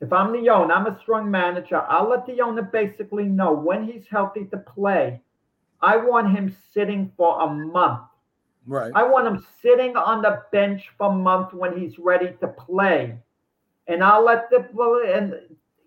[0.00, 1.82] If I'm the owner, I'm a strong manager.
[1.88, 5.20] I'll let the owner basically know when he's healthy to play.
[5.84, 8.00] I want him sitting for a month
[8.66, 8.92] Right.
[8.94, 13.18] I want him sitting on the bench for a month when he's ready to play.
[13.86, 14.66] And I'll let the
[15.14, 15.34] and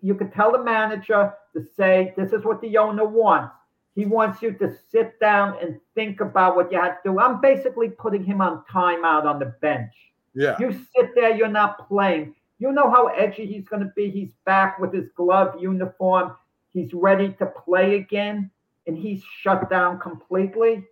[0.00, 3.54] you can tell the manager to say this is what the owner wants.
[3.96, 7.18] He wants you to sit down and think about what you have to do.
[7.18, 9.92] I'm basically putting him on timeout on the bench.
[10.34, 10.56] Yeah.
[10.60, 12.36] You sit there, you're not playing.
[12.60, 14.08] You know how edgy he's going to be.
[14.08, 16.36] He's back with his glove uniform.
[16.72, 18.52] He's ready to play again,
[18.88, 20.84] and he's shut down completely.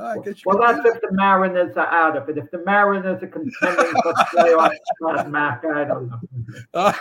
[0.00, 2.38] I guess well, that's if the Mariners are out of it.
[2.38, 6.20] If the Mariners are contending for playoff spot, Mac, I don't know.
[6.74, 6.92] Uh,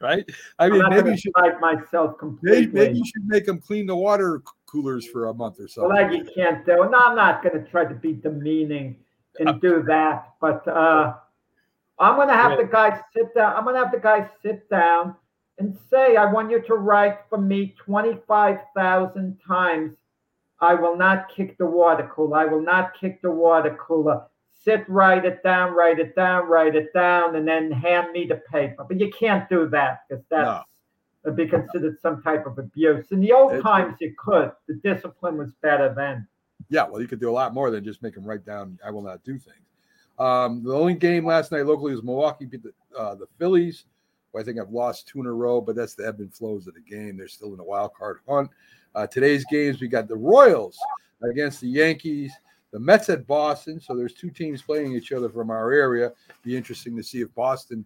[0.00, 0.24] right.
[0.58, 2.66] I mean, maybe you should myself completely.
[2.66, 5.88] Maybe, maybe, you should make them clean the water coolers for a month or so.
[5.88, 6.76] Well, that you can't do.
[6.76, 8.96] No, I'm not going to try to be demeaning
[9.40, 10.34] and do that.
[10.40, 11.14] But uh,
[11.98, 13.56] I'm going to have the guys sit down.
[13.56, 15.16] I'm going to have the guys sit down
[15.58, 19.96] and say, I want you to write for me 25,000 times
[20.62, 22.38] I will not kick the water cooler.
[22.38, 24.22] I will not kick the water cooler.
[24.64, 28.36] Sit, write it down, write it down, write it down, and then hand me the
[28.50, 28.84] paper.
[28.88, 30.62] But you can't do that because that's no.
[31.24, 33.10] would be considered some type of abuse.
[33.10, 34.52] In the old times, you could.
[34.68, 36.28] The discipline was better then.
[36.68, 38.78] Yeah, well, you could do a lot more than just make them write down.
[38.86, 39.66] I will not do things.
[40.16, 43.86] Um, the only game last night locally was Milwaukee beat the, uh, the Phillies.
[44.36, 46.74] I think I've lost two in a row, but that's the ebb and flows of
[46.74, 47.16] the game.
[47.16, 48.50] They're still in the wild card hunt.
[48.94, 50.78] Uh, today's games, we got the Royals
[51.22, 52.32] against the Yankees,
[52.72, 53.80] the Mets at Boston.
[53.80, 56.12] So there's two teams playing each other from our area.
[56.42, 57.84] Be interesting to see if Boston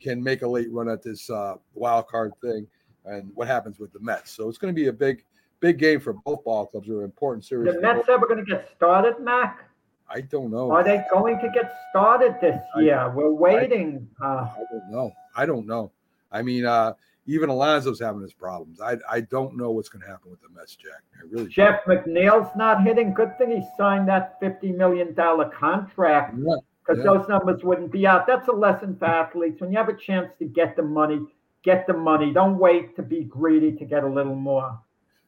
[0.00, 2.66] can make a late run at this uh, wild card thing
[3.04, 4.30] and what happens with the Mets.
[4.30, 5.24] So it's going to be a big,
[5.60, 6.86] big game for both ball clubs.
[6.86, 7.74] They're an important series.
[7.74, 9.67] The Mets ever going to get started, Mac?
[10.10, 10.70] I don't know.
[10.70, 13.12] Are they going to get started this year?
[13.14, 14.08] We're waiting.
[14.20, 15.12] I, uh, I don't know.
[15.36, 15.92] I don't know.
[16.32, 16.94] I mean, uh,
[17.26, 18.80] even Alonso's having his problems.
[18.80, 21.02] I I don't know what's going to happen with the Mets, Jack.
[21.16, 21.48] I really.
[21.48, 22.04] Jeff don't.
[22.04, 23.12] McNeil's not hitting.
[23.12, 26.56] Good thing he signed that fifty million dollar contract because
[26.88, 27.02] yeah, yeah.
[27.02, 28.26] those numbers wouldn't be out.
[28.26, 29.60] That's a lesson for athletes.
[29.60, 31.20] When you have a chance to get the money,
[31.62, 32.32] get the money.
[32.32, 34.78] Don't wait to be greedy to get a little more.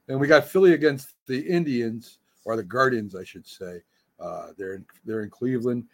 [0.08, 3.82] And we got Philly against the Indians or the Guardians, I should say.
[4.20, 5.84] Uh, they're in, they're in Cleveland.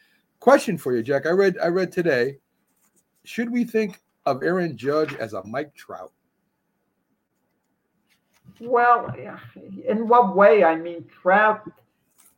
[0.40, 1.26] Question for you, Jack.
[1.26, 2.38] I read I read today.
[3.24, 6.12] Should we think of Aaron Judge as a Mike Trout?
[8.60, 9.14] Well,
[9.86, 10.64] in what way?
[10.64, 11.70] I mean, Trout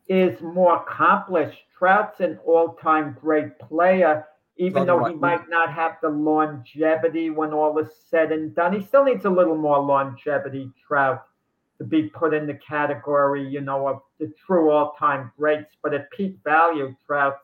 [0.09, 1.61] is more accomplished.
[1.76, 4.26] Trout's an all-time great player,
[4.57, 8.72] even though he might not have the longevity when all is said and done.
[8.72, 11.28] He still needs a little more longevity, Trout,
[11.79, 15.76] to be put in the category, you know, of the true all-time greats.
[15.83, 17.39] But at peak value, Trout's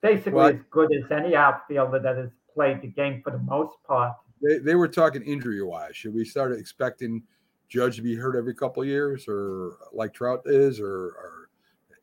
[0.00, 3.76] basically well, as good as any outfielder that has played the game for the most
[3.86, 4.14] part.
[4.42, 5.96] They, they were talking injury wise.
[5.96, 7.22] Should we start expecting
[7.68, 11.50] Judge to be hurt every couple years, or like Trout is, or, or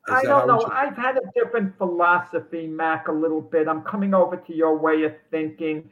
[0.06, 0.64] is I don't know.
[0.70, 3.66] I've had a different philosophy, Mac, a little bit.
[3.66, 5.90] I'm coming over to your way of thinking.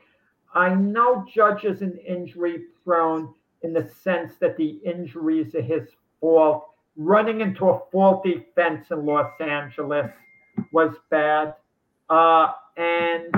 [0.55, 5.89] I know Judge is an injury prone in the sense that the injuries are his
[6.21, 6.67] fault.
[6.97, 10.11] Running into a faulty fence in Los Angeles
[10.71, 11.55] was bad.
[12.09, 13.35] Uh, and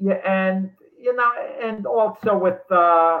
[0.00, 1.30] yeah, and you know,
[1.62, 3.20] and also with uh,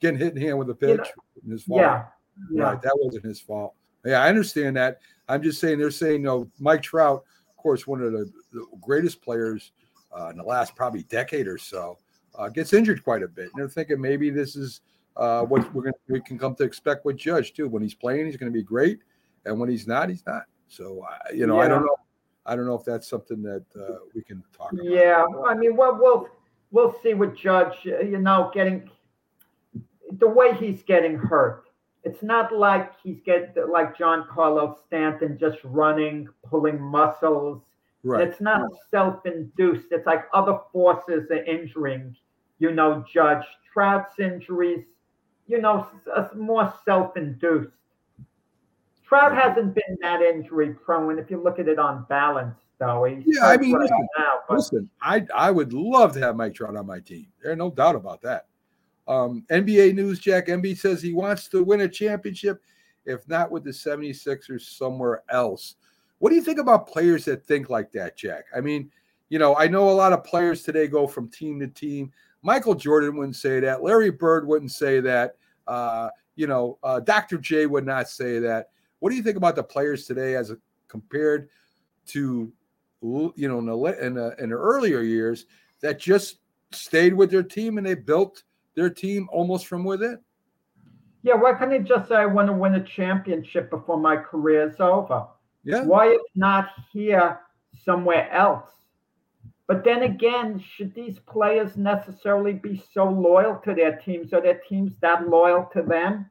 [0.00, 1.80] getting hit in hand with a pitch, you know, his fault.
[1.80, 2.04] Yeah,
[2.52, 2.82] yeah, right.
[2.82, 3.74] That wasn't his fault.
[4.04, 5.00] Yeah, I understand that.
[5.28, 8.66] I'm just saying they're saying, you know, Mike Trout, of course, one of the, the
[8.80, 9.72] greatest players
[10.16, 11.98] uh, in the last probably decade or so,
[12.40, 13.50] uh, gets injured quite a bit.
[13.52, 14.80] And they're thinking maybe this is
[15.16, 17.68] uh, what we're gonna, we can come to expect with Judge too.
[17.68, 19.00] When he's playing, he's going to be great,
[19.44, 20.44] and when he's not, he's not.
[20.68, 21.66] So uh, you know, yeah.
[21.66, 21.96] I don't know.
[22.46, 24.84] I don't know if that's something that uh, we can talk about.
[24.84, 26.28] Yeah, I mean, well, we'll
[26.70, 27.74] we'll see with Judge.
[27.84, 28.90] You know, getting
[30.12, 31.64] the way he's getting hurt.
[32.02, 37.62] It's not like he's get like Giancarlo Stanton just running, pulling muscles.
[38.02, 38.26] Right.
[38.26, 39.88] It's not self-induced.
[39.90, 42.16] It's like other forces are injuring.
[42.60, 44.84] You know, Judge Trout's injuries.
[45.48, 45.88] You know,
[46.36, 47.72] more self-induced.
[49.04, 51.18] Trout hasn't been that injury prone.
[51.18, 53.48] If you look at it on balance, though, he's yeah.
[53.48, 54.56] I mean, right listen, now, but...
[54.58, 57.26] listen, I I would love to have Mike Trout on my team.
[57.42, 58.46] There's no doubt about that.
[59.08, 62.62] Um, NBA news, Jack Embiid says he wants to win a championship,
[63.04, 65.74] if not with the 76ers, somewhere else.
[66.20, 68.44] What do you think about players that think like that, Jack?
[68.54, 68.92] I mean,
[69.28, 72.12] you know, I know a lot of players today go from team to team.
[72.42, 73.82] Michael Jordan wouldn't say that.
[73.82, 75.36] Larry Bird wouldn't say that.
[75.66, 77.38] Uh, you know, uh, Dr.
[77.38, 78.70] J would not say that.
[79.00, 81.48] What do you think about the players today as a, compared
[82.06, 82.52] to
[83.02, 85.46] you know in the, in the, in the earlier years
[85.80, 86.38] that just
[86.72, 88.42] stayed with their team and they built
[88.74, 90.18] their team almost from within?
[91.22, 94.68] Yeah, why can't they just say I want to win a championship before my career
[94.68, 95.26] is over?
[95.64, 95.84] Yeah.
[95.84, 97.40] Why if not here
[97.84, 98.70] somewhere else?
[99.70, 104.32] But then again, should these players necessarily be so loyal to their teams?
[104.32, 106.28] Are their teams that loyal to them?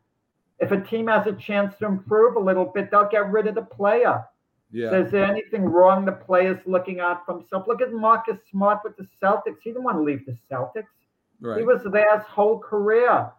[0.60, 3.56] If a team has a chance to improve a little bit, they'll get rid of
[3.56, 4.26] the player.
[4.72, 4.90] Yeah.
[4.90, 7.66] So is there anything wrong the player's looking out for himself?
[7.66, 9.62] Look at Marcus Smart with the Celtics.
[9.64, 10.92] He didn't want to leave the Celtics.
[11.40, 11.60] Right.
[11.60, 13.32] He was there his whole career.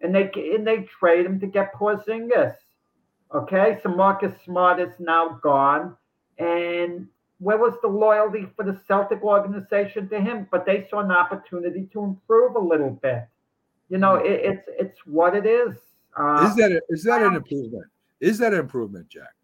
[0.00, 2.54] And they and they trade him to get Porzingis.
[3.34, 5.94] Okay, so Marcus Smart is now gone.
[6.38, 7.06] And
[7.42, 10.46] where was the loyalty for the Celtic organization to him?
[10.50, 13.26] But they saw an opportunity to improve a little bit.
[13.88, 15.76] You know, it, it's it's what it is.
[16.16, 17.86] Uh, is that a, is that an improvement?
[18.20, 19.34] Is that an improvement, Jack?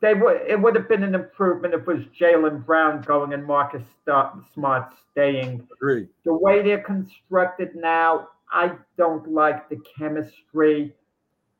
[0.00, 0.40] They would.
[0.48, 3.82] It would have been an improvement if it was Jaylen Brown going and Marcus
[4.54, 5.66] Smart staying.
[5.72, 6.08] Agreed.
[6.24, 10.94] The way they're constructed now, I don't like the chemistry.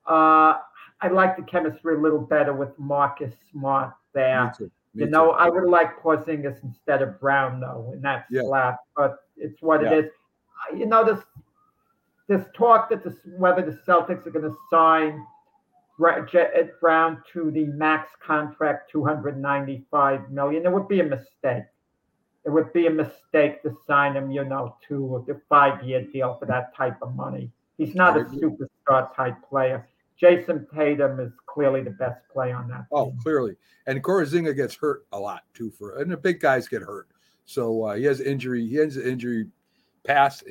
[0.07, 0.59] Uh,
[1.01, 4.53] I like the chemistry a little better with Marcus Smart there.
[4.59, 4.67] Me.
[4.95, 5.33] Me you know, too.
[5.33, 8.43] I would like Porzingis instead of Brown though in that yeah.
[8.43, 9.93] slot, but it's what yeah.
[9.93, 10.11] it is.
[10.75, 11.23] You know, this
[12.29, 15.25] this talk that this whether the Celtics are going to sign
[15.99, 20.67] Brown to the max contract, 295 million.
[20.67, 21.65] It would be a mistake.
[22.45, 26.47] It would be a mistake to sign him, you know, to a five-year deal for
[26.47, 27.51] that type of money.
[27.77, 29.87] He's not a superstar type player.
[30.21, 32.87] Jayson Tatum is clearly the best play on that.
[32.91, 33.19] Oh, team.
[33.23, 33.57] clearly.
[33.87, 35.71] And Porzingis gets hurt a lot too.
[35.71, 37.09] For and the big guys get hurt,
[37.45, 38.67] so uh, he has injury.
[38.67, 39.47] He has an injury
[40.05, 40.45] past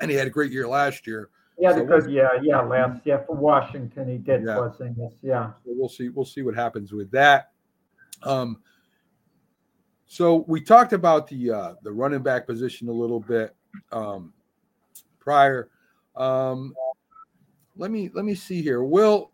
[0.00, 1.30] and he had a great year last year.
[1.58, 4.70] Yeah, so because we'll, yeah, yeah, last year for Washington he did yeah.
[4.78, 5.12] this.
[5.22, 5.52] Yeah.
[5.64, 6.08] So we'll see.
[6.08, 7.50] We'll see what happens with that.
[8.22, 8.58] Um.
[10.06, 13.54] So we talked about the uh, the running back position a little bit
[13.92, 14.32] um,
[15.18, 15.68] prior.
[16.16, 16.74] Um,
[17.78, 18.82] let me let me see here.
[18.82, 19.30] Will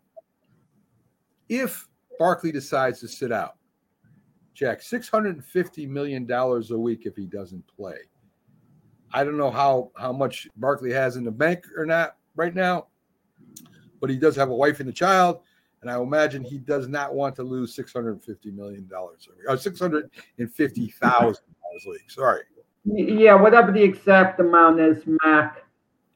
[1.49, 1.87] if
[2.17, 3.55] Barkley decides to sit out,
[4.53, 7.97] Jack, six hundred and fifty million dollars a week if he doesn't play.
[9.11, 12.87] I don't know how how much Barkley has in the bank or not right now,
[13.99, 15.39] but he does have a wife and a child,
[15.81, 19.57] and I imagine he does not want to lose six hundred fifty million dollars or
[19.57, 22.09] six hundred and fifty thousand dollars a week.
[22.09, 22.43] Sorry.
[22.85, 25.64] Yeah, whatever the exact amount is, Mac.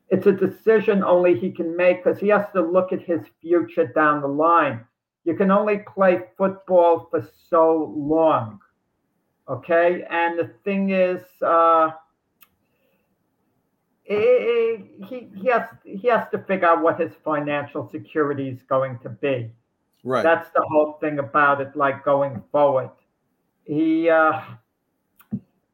[0.10, 3.88] It's a decision only he can make because he has to look at his future
[3.88, 4.84] down the line.
[5.24, 8.60] You can only play football for so long.
[9.48, 10.06] Okay.
[10.10, 11.92] And the thing is, uh,
[14.04, 19.10] he, he has he has to figure out what his financial security is going to
[19.10, 19.52] be.
[20.04, 20.24] Right.
[20.24, 21.76] That's the whole thing about it.
[21.76, 22.90] Like going forward,
[23.66, 24.42] he uh,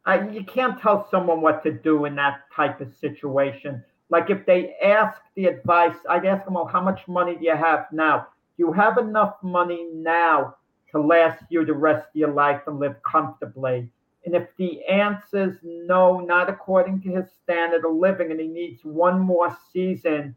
[0.05, 3.83] I, you can't tell someone what to do in that type of situation.
[4.10, 7.56] Like if they ask the advice, I'd ask them, "Well, how much money do you
[7.56, 8.28] have now?
[8.58, 10.56] Do you have enough money now
[10.91, 13.89] to last you the rest of your life and live comfortably?"
[14.26, 18.47] And if the answer is no, not according to his standard of living, and he
[18.47, 20.36] needs one more season,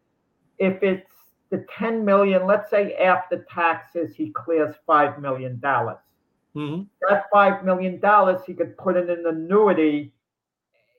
[0.59, 1.11] if it's
[1.51, 5.59] the 10 million, let's say after taxes, he clears $5 million.
[5.59, 6.83] Mm-hmm.
[7.09, 8.01] That $5 million
[8.47, 10.13] he could put in an annuity,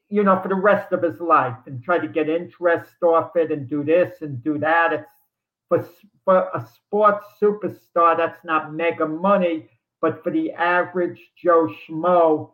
[0.10, 3.52] you know, for the rest of his life and try to get interest off it
[3.52, 4.94] and do this and do that.
[4.94, 5.10] It's
[5.70, 5.88] for,
[6.26, 9.70] for a sports superstar, that's not mega money,
[10.02, 12.52] but for the average Joe Schmo,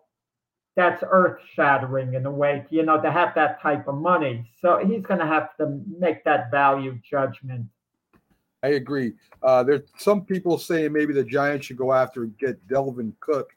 [0.76, 4.46] that's earth shattering in a way, you know, to have that type of money.
[4.60, 7.68] So he's going to have to make that value judgment.
[8.62, 9.14] I agree.
[9.42, 13.56] Uh, there's some people saying maybe the Giants should go after and get Dalvin Cook.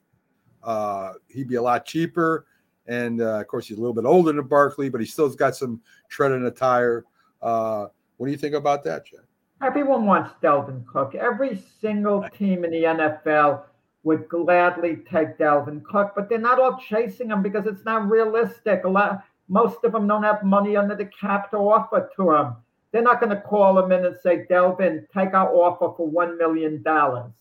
[0.63, 2.45] Uh, he'd be a lot cheaper.
[2.89, 5.55] And uh, of course, he's a little bit older than Barkley, but he still's got
[5.55, 5.79] some
[6.09, 7.05] tread in the tire.
[7.41, 7.85] Uh,
[8.17, 9.21] what do you think about that, Jack?
[9.61, 11.13] Everyone wants Dalvin Cook.
[11.15, 13.63] Every single team in the NFL
[14.03, 18.85] would gladly take Dalvin Cook, but they're not all chasing him because it's not realistic.
[18.85, 22.55] A lot, most of them don't have money under the cap to offer to him.
[22.91, 26.39] They're not going to call him in and say, Dalvin, take our offer for one
[26.39, 27.31] million dollars.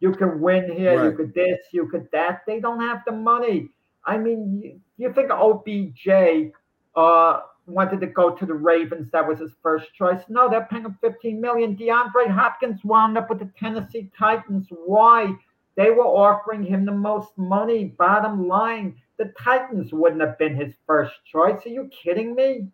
[0.00, 1.04] You can win here, right.
[1.10, 2.42] you could this, you could that.
[2.46, 3.70] They don't have the money.
[4.04, 6.52] I mean, you, you think OBJ
[6.96, 9.10] uh, wanted to go to the Ravens?
[9.12, 10.22] That was his first choice.
[10.28, 11.76] No, they're paying him 15 million.
[11.76, 14.66] DeAndre Hopkins wound up with the Tennessee Titans.
[14.70, 15.34] Why?
[15.76, 17.94] They were offering him the most money.
[17.98, 21.64] Bottom line, the Titans wouldn't have been his first choice.
[21.64, 22.68] Are you kidding me?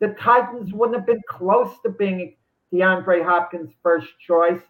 [0.00, 2.34] The Titans wouldn't have been close to being
[2.72, 4.62] DeAndre Hopkins' first choice,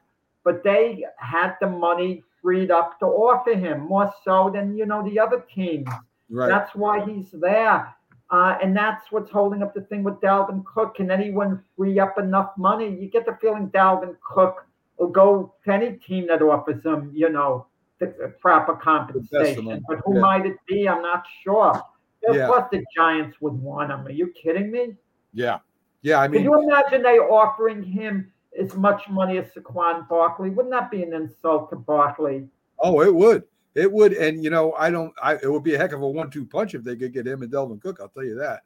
[0.45, 5.03] but they had the money freed up to offer him more so than you know
[5.09, 5.89] the other teams.
[6.29, 6.49] Right.
[6.49, 7.95] That's why he's there.
[8.31, 10.95] Uh, and that's what's holding up the thing with Dalvin Cook.
[10.95, 12.89] Can anyone free up enough money?
[12.89, 14.67] You get the feeling Dalvin Cook
[14.99, 17.67] will go to any team that offers him, you know,
[17.99, 19.83] the proper compensation.
[19.89, 20.21] But who yeah.
[20.21, 20.89] might it be?
[20.89, 21.83] I'm not sure.
[22.23, 22.67] Yeah.
[22.71, 24.07] the Giants would want him.
[24.07, 24.95] Are you kidding me?
[25.33, 25.59] Yeah.
[26.03, 26.21] Yeah.
[26.21, 30.51] I mean, can you imagine they offering him as much money as Saquon Barkley?
[30.51, 32.49] Wouldn't that be an insult to Barkley?
[32.79, 33.45] Oh, it would.
[33.75, 34.15] It would.
[34.15, 36.45] And, you know, I don't, I, it would be a heck of a one two
[36.45, 37.99] punch if they could get him and Dalvin Cook.
[38.01, 38.63] I'll tell you that.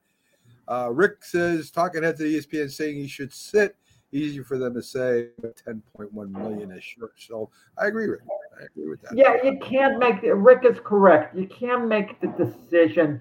[0.67, 3.77] Uh, Rick says, talking head to ESPN saying he should sit.
[4.13, 7.15] Easy for them to say 10.1 million is short.
[7.19, 8.21] So I agree, Rick.
[8.59, 9.17] I agree with that.
[9.17, 11.37] Yeah, you can't make, Rick is correct.
[11.37, 13.21] You can't make the decision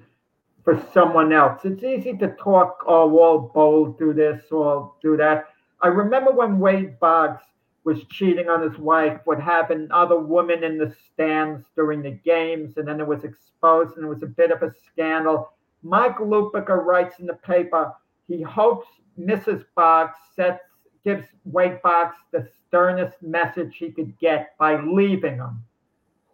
[0.63, 1.61] for someone else.
[1.65, 5.47] It's easy to talk, oh, we'll bold, do this or do that.
[5.83, 7.41] I remember when Wade Boggs
[7.83, 12.77] was cheating on his wife with having other women in the stands during the games,
[12.77, 15.51] and then it was exposed, and it was a bit of a scandal.
[15.83, 17.93] Mike Lupica writes in the paper
[18.29, 18.87] he hopes
[19.19, 19.65] Mrs.
[19.75, 20.63] Boggs sets
[21.03, 25.61] gives Wade Boggs the sternest message he could get by leaving him.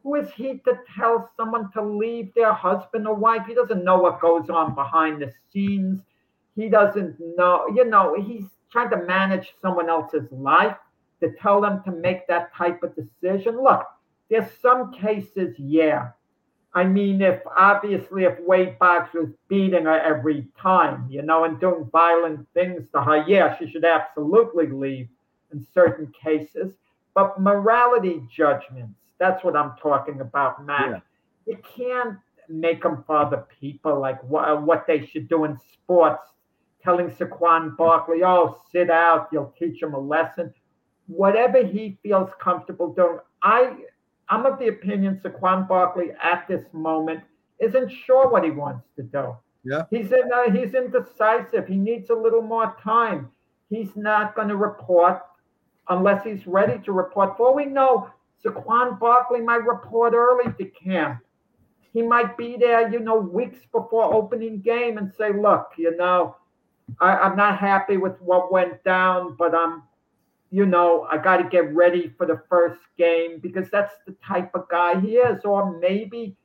[0.04, 3.48] Who is he to tell someone to leave their husband or wife?
[3.48, 6.02] He doesn't know what goes on behind the scenes.
[6.56, 10.78] He doesn't know, you know, he's trying to manage someone else's life
[11.22, 13.62] to tell them to make that type of decision.
[13.62, 13.86] Look,
[14.30, 16.12] there's some cases, yeah.
[16.74, 21.60] I mean, if obviously if Wade Boggs was beating her every time, you know, and
[21.60, 25.10] doing violent things to her, yeah, she should absolutely leave
[25.52, 26.72] in certain cases.
[27.16, 30.90] But morality judgments, that's what I'm talking about, Matt.
[30.92, 31.00] Yeah.
[31.48, 32.18] You can't
[32.48, 36.30] make them for other people, like what, what they should do in sports
[36.84, 40.54] telling Saquon Barkley, oh, sit out, you'll teach him a lesson.
[41.08, 43.20] Whatever he feels comfortable doing.
[43.44, 43.76] I,
[44.30, 47.22] I'm of the opinion Saquon Barkley at this moment
[47.60, 49.36] isn't sure what he wants to do.
[49.64, 49.84] Yeah.
[49.90, 51.68] He's in, uh, he's indecisive.
[51.68, 53.30] He needs a little more time.
[53.70, 55.22] He's not going to report
[55.90, 57.36] unless he's ready to report.
[57.36, 58.10] For we know,
[58.44, 61.20] Saquon Barkley might report early to camp.
[61.92, 66.36] He might be there, you know, weeks before opening game and say, look, you know,
[67.00, 69.84] I, I'm not happy with what went down, but I'm,
[70.52, 74.52] you know, I got to get ready for the first game because that's the type
[74.56, 75.44] of guy he is.
[75.46, 76.36] Or maybe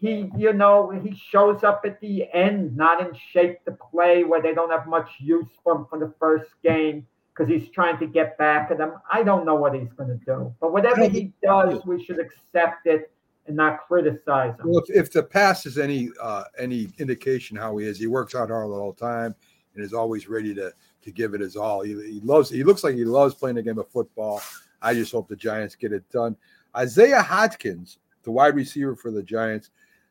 [0.00, 4.40] he, you know, he shows up at the end, not in shape to play, where
[4.40, 8.06] they don't have much use for him for the first game because he's trying to
[8.06, 8.94] get back at them.
[9.10, 12.86] I don't know what he's going to do, but whatever he does, we should accept
[12.86, 13.10] it
[13.46, 14.70] and not criticize him.
[14.70, 18.34] Well, if, if the past is any uh, any indication how he is, he works
[18.34, 19.34] out hard all the time
[19.74, 21.82] and is always ready to to give it his all.
[21.82, 22.50] He, he loves.
[22.50, 24.42] He looks like he loves playing the game of football.
[24.82, 26.36] I just hope the Giants get it done.
[26.76, 29.70] Isaiah Hodgins, the wide receiver for the Giants,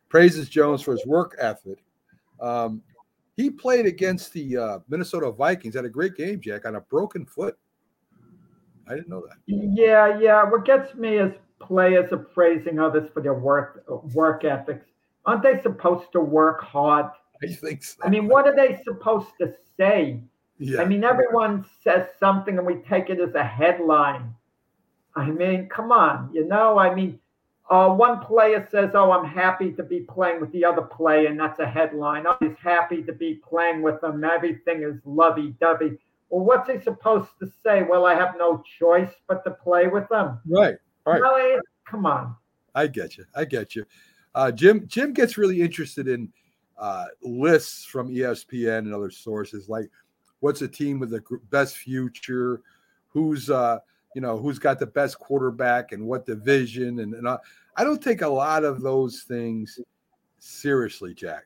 [0.10, 1.84] praises Jones for his work ethic.
[2.40, 2.82] Um,
[3.36, 5.76] he played against the uh, Minnesota Vikings.
[5.76, 7.58] Had a great game, Jack, on a broken foot.
[8.88, 9.38] I didn't know that.
[9.46, 10.44] Yeah, yeah.
[10.44, 14.86] What gets me is players appraising others for their work work ethics.
[15.26, 17.12] Aren't they supposed to work hard?
[17.42, 17.98] I think so.
[18.04, 20.22] I mean, what are they supposed to say?
[20.58, 20.82] Yeah.
[20.82, 24.34] I mean, everyone says something and we take it as a headline.
[25.16, 27.20] I mean, come on, you know, I mean,
[27.70, 31.40] uh, one player says, Oh, I'm happy to be playing with the other player, and
[31.40, 32.26] that's a headline.
[32.28, 34.24] Oh, he's happy to be playing with them.
[34.24, 36.00] Everything is lovey dovey.
[36.30, 37.84] Well, what's he supposed to say?
[37.84, 40.40] Well, I have no choice but to play with them.
[40.48, 40.76] Right.
[41.06, 41.60] Right.
[41.88, 42.36] Come on.
[42.76, 43.26] I get you.
[43.36, 43.86] I get you.
[44.36, 46.32] Uh, Jim Jim gets really interested in
[46.80, 49.90] uh, lists from ESPN and other sources, like
[50.40, 52.62] what's a team with the best future,
[53.10, 53.80] who's uh,
[54.16, 57.38] you know who's got the best quarterback and what division, and, and uh,
[57.76, 59.80] I don't take a lot of those things
[60.40, 61.46] seriously, Jack.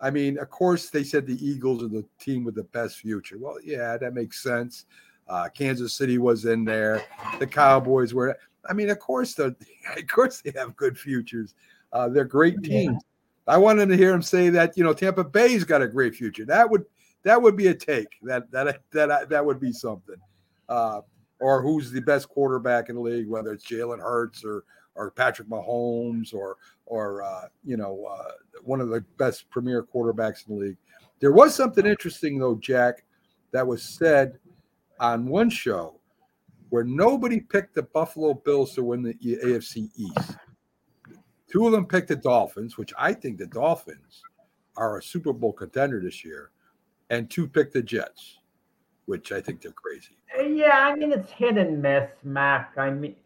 [0.00, 3.36] I mean, of course, they said the Eagles are the team with the best future.
[3.38, 4.86] Well, yeah, that makes sense.
[5.28, 7.04] Uh, Kansas City was in there.
[7.38, 8.38] The Cowboys were.
[8.68, 9.46] I mean, of course, the
[9.96, 11.54] of course they have good futures.
[11.92, 13.02] Uh, they're great teams.
[13.48, 16.44] I wanted to hear him say that you know Tampa Bay's got a great future.
[16.44, 16.84] That would
[17.22, 18.08] that would be a take.
[18.22, 20.16] That that that that would be something.
[20.68, 21.00] Uh,
[21.40, 25.48] or who's the best quarterback in the league, whether it's Jalen Hurts or or Patrick
[25.48, 28.32] Mahomes or or uh, you know uh,
[28.62, 30.76] one of the best premier quarterbacks in the league.
[31.20, 33.04] There was something interesting though, Jack,
[33.52, 34.38] that was said
[35.00, 36.00] on one show
[36.70, 40.36] where nobody picked the Buffalo Bills to win the AFC East.
[41.50, 44.22] Two of them picked the Dolphins, which I think the Dolphins
[44.76, 46.50] are a Super Bowl contender this year,
[47.10, 48.38] and two picked the Jets,
[49.06, 50.16] which I think they're crazy.
[50.38, 52.74] Uh, yeah, I mean it's hit and miss, Mac.
[52.76, 53.16] I mean,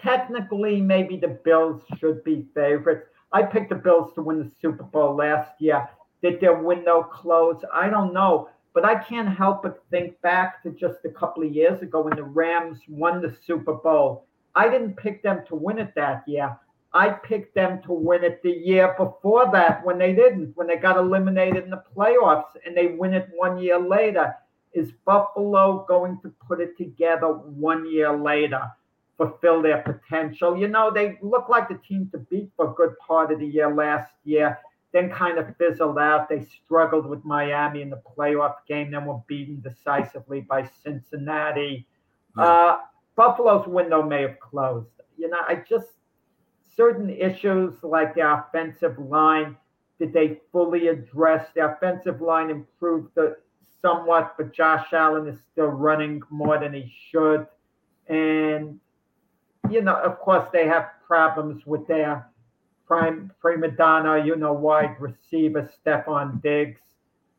[0.00, 3.08] technically, maybe the Bills should be favorites.
[3.32, 5.88] I picked the Bills to win the Super Bowl last year.
[6.22, 7.62] Did their window close?
[7.74, 8.48] I don't know.
[8.74, 12.16] But I can't help but think back to just a couple of years ago when
[12.16, 14.24] the Rams won the Super Bowl.
[14.54, 16.56] I didn't pick them to win it that year.
[16.94, 20.76] I picked them to win it the year before that when they didn't, when they
[20.76, 24.34] got eliminated in the playoffs and they win it one year later.
[24.74, 28.70] Is Buffalo going to put it together one year later,
[29.18, 30.56] fulfill their potential?
[30.56, 33.46] You know, they look like the team to beat for a good part of the
[33.46, 34.58] year last year
[34.92, 36.28] then kind of fizzled out.
[36.28, 41.86] They struggled with Miami in the playoff game, then were beaten decisively by Cincinnati.
[42.36, 42.44] Yeah.
[42.44, 42.78] Uh,
[43.16, 44.88] Buffalo's window may have closed.
[45.16, 45.88] You know, I just
[46.76, 49.56] certain issues like the offensive line.
[49.98, 52.50] Did they fully address the offensive line?
[52.50, 53.36] Improved the,
[53.80, 57.46] somewhat, but Josh Allen is still running more than he should.
[58.08, 58.78] And
[59.70, 62.28] you know, of course, they have problems with their
[62.86, 66.80] prime prima donna, you know, wide receiver Stefon Diggs,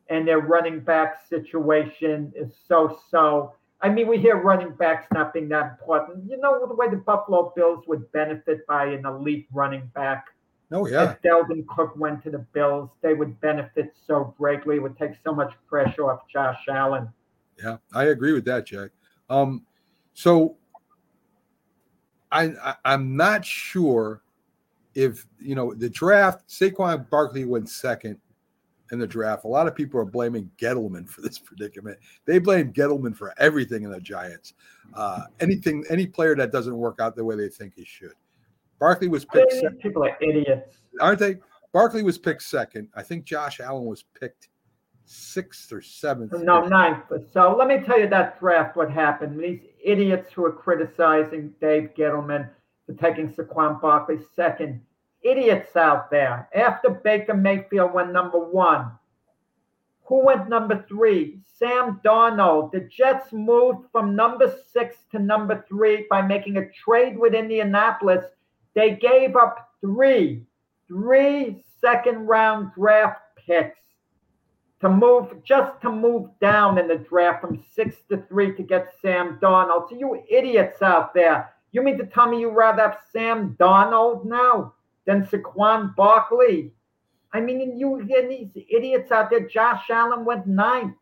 [0.08, 3.54] and their running back situation is so so.
[3.84, 6.24] I mean, we hear running backs not being that important.
[6.26, 10.28] You know the way the Buffalo Bills would benefit by an elite running back.
[10.72, 11.10] Oh yeah.
[11.10, 14.76] If Dalvin Cook went to the Bills, they would benefit so greatly.
[14.76, 17.10] It would take so much pressure off Josh Allen.
[17.62, 18.90] Yeah, I agree with that, Jack.
[19.28, 19.66] Um,
[20.14, 20.56] so
[22.32, 24.22] I, I I'm not sure
[24.94, 28.18] if you know the draft, Saquon Barkley went second
[28.94, 29.44] in the draft.
[29.44, 31.98] A lot of people are blaming Gettleman for this predicament.
[32.24, 34.54] They blame Gettleman for everything in the Giants.
[34.94, 38.14] Uh, anything, any player that doesn't work out the way they think he should.
[38.78, 39.52] Barkley was picked.
[39.52, 39.80] Second.
[39.80, 41.36] People are idiots, aren't they?
[41.72, 42.88] Barkley was picked second.
[42.94, 44.48] I think Josh Allen was picked
[45.06, 46.32] sixth or seventh.
[46.32, 47.04] No, ninth.
[47.32, 48.76] So let me tell you that draft.
[48.76, 49.38] What happened?
[49.40, 52.48] These idiots who are criticizing Dave Gettleman
[52.86, 54.80] for taking Saquon Barkley second.
[55.24, 56.48] Idiots out there.
[56.54, 58.92] After Baker Mayfield went number one,
[60.04, 61.40] who went number three?
[61.58, 62.72] Sam Darnold.
[62.72, 68.24] The Jets moved from number six to number three by making a trade with Indianapolis.
[68.74, 70.44] They gave up three,
[70.86, 73.78] three second round draft picks
[74.80, 78.92] to move just to move down in the draft from six to three to get
[79.00, 79.88] Sam Darnold.
[79.88, 84.24] So you idiots out there you mean to tell me you rather have Sam Darnold
[84.24, 84.74] now
[85.06, 86.72] than Saquon Barkley?
[87.32, 89.48] I mean, you and these idiots out there.
[89.48, 90.94] Josh Allen went ninth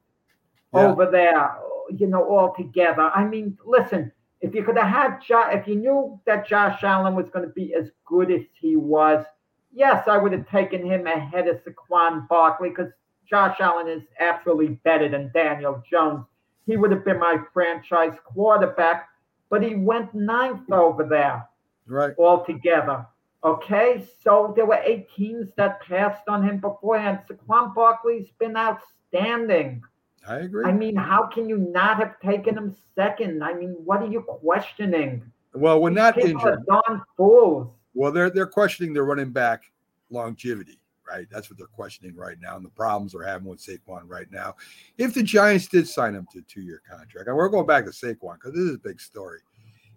[0.73, 0.87] yeah.
[0.87, 1.57] over there,
[1.91, 3.11] you know, all together.
[3.15, 7.15] I mean, listen, if you could have had, jo- if you knew that Josh Allen
[7.15, 9.25] was going to be as good as he was,
[9.73, 12.91] yes, I would have taken him ahead of Saquon Barkley because
[13.29, 16.25] Josh Allen is absolutely better than Daniel Jones.
[16.67, 19.09] He would have been my franchise quarterback
[19.53, 21.47] but he went ninth over there.
[21.87, 22.15] Right.
[22.19, 23.07] Altogether.
[23.45, 24.07] Okay.
[24.23, 27.21] So there were eight teams that passed on him beforehand.
[27.29, 29.83] Saquon Barkley's been outstanding.
[30.29, 30.65] I agree.
[30.65, 33.43] I mean, how can you not have taken him second?
[33.43, 35.23] I mean, what are you questioning?
[35.55, 36.65] Well, when not injured.
[36.67, 37.69] Darn fools.
[37.95, 39.65] Well, they're they're questioning their running back
[40.11, 40.79] longevity
[41.13, 41.27] right?
[41.31, 44.57] That's what they're questioning right now, and the problems they're having with Saquon right now.
[44.99, 47.91] If the Giants did sign him to a two-year contract, and we're going back to
[47.91, 49.41] Saquon because this is a big story.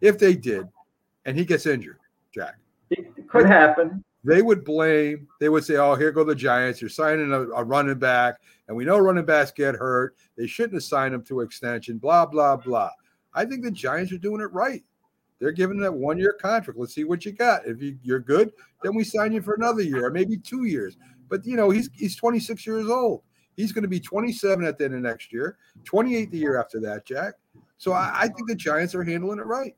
[0.01, 0.67] If they did,
[1.25, 1.99] and he gets injured,
[2.33, 2.55] Jack,
[2.89, 4.03] it could happen.
[4.23, 5.27] They would blame.
[5.39, 6.81] They would say, "Oh, here go the Giants.
[6.81, 10.15] You're signing a, a running back, and we know running backs get hurt.
[10.35, 12.89] They shouldn't have signed him to extension." Blah blah blah.
[13.33, 14.83] I think the Giants are doing it right.
[15.39, 16.79] They're giving that one year contract.
[16.79, 17.67] Let's see what you got.
[17.67, 18.51] If you, you're good,
[18.83, 20.97] then we sign you for another year or maybe two years.
[21.29, 23.21] But you know, he's he's 26 years old.
[23.55, 26.79] He's going to be 27 at the end of next year, 28 the year after
[26.81, 27.35] that, Jack.
[27.77, 29.75] So I, I think the Giants are handling it right.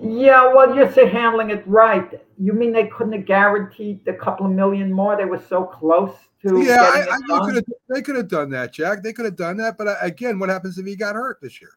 [0.00, 2.08] Yeah, well, you say handling it right.
[2.38, 5.16] You mean they couldn't have guaranteed a couple of million more?
[5.16, 6.62] They were so close to.
[6.62, 9.02] Yeah, I, I they, could have, they could have done that, Jack.
[9.02, 9.76] They could have done that.
[9.76, 11.72] But uh, again, what happens if he got hurt this year?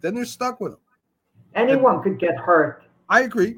[0.00, 0.78] Then they're stuck with him.
[1.56, 2.84] Anyone and, could get hurt.
[3.08, 3.56] I agree.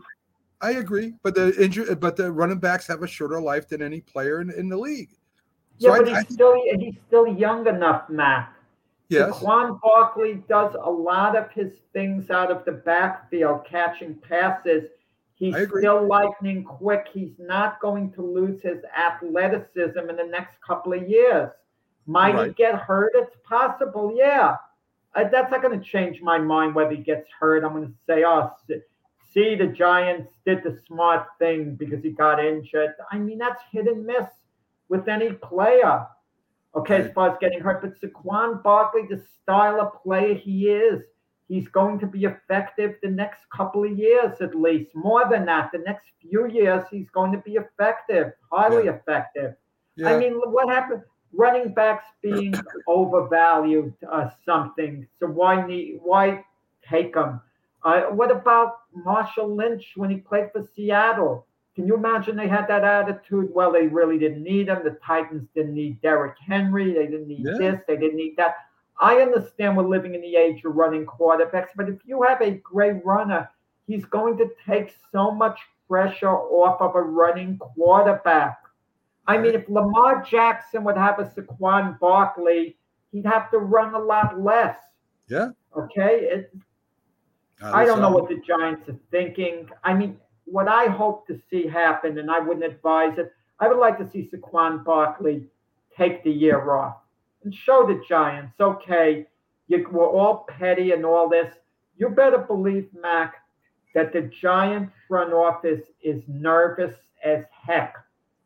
[0.62, 1.12] I agree.
[1.22, 4.50] But the injury, but the running backs have a shorter life than any player in,
[4.50, 5.10] in the league.
[5.78, 8.52] So yeah, but I, he's I, still he's still young enough, Matt.
[9.08, 9.38] Yes.
[9.38, 14.90] Saquon Barkley does a lot of his things out of the backfield, catching passes.
[15.34, 17.06] He's still lightning quick.
[17.12, 21.50] He's not going to lose his athleticism in the next couple of years.
[22.06, 22.48] Might right.
[22.48, 23.12] he get hurt?
[23.14, 24.56] It's possible, yeah.
[25.14, 27.64] That's not going to change my mind whether he gets hurt.
[27.64, 28.50] I'm going to say, oh,
[29.32, 32.94] see, the Giants did the smart thing because he got injured.
[33.10, 34.26] I mean, that's hit and miss
[34.88, 36.06] with any player.
[36.76, 41.02] Okay, as far as getting hurt, but Saquon Barkley, the style of player he is,
[41.48, 44.90] he's going to be effective the next couple of years at least.
[44.94, 48.92] More than that, the next few years, he's going to be effective, highly yeah.
[48.92, 49.54] effective.
[49.96, 50.10] Yeah.
[50.10, 51.02] I mean, what happened?
[51.32, 52.54] Running backs being
[52.86, 55.06] overvalued uh, something.
[55.18, 56.44] So why need why
[56.88, 57.40] take them?
[57.84, 61.46] Uh, what about Marshawn Lynch when he played for Seattle?
[61.76, 63.50] Can you imagine they had that attitude?
[63.52, 64.82] Well, they really didn't need him.
[64.82, 66.94] The Titans didn't need Derrick Henry.
[66.94, 67.58] They didn't need yeah.
[67.58, 67.80] this.
[67.86, 68.56] They didn't need that.
[68.98, 72.52] I understand we're living in the age of running quarterbacks, but if you have a
[72.52, 73.50] great runner,
[73.86, 78.58] he's going to take so much pressure off of a running quarterback.
[79.26, 82.78] I mean, if Lamar Jackson would have a Saquon Barkley,
[83.12, 84.78] he'd have to run a lot less.
[85.28, 85.50] Yeah.
[85.76, 86.20] Okay.
[86.22, 86.52] It,
[87.62, 89.68] I don't know what the Giants are thinking.
[89.84, 93.78] I mean, what I hope to see happen, and I wouldn't advise it, I would
[93.78, 95.44] like to see Saquon Barkley
[95.96, 96.96] take the year off
[97.44, 99.26] and show the Giants, okay,
[99.68, 101.52] you, we're all petty and all this.
[101.96, 103.34] You better believe, Mac,
[103.94, 106.94] that the Giant front office is nervous
[107.24, 107.94] as heck.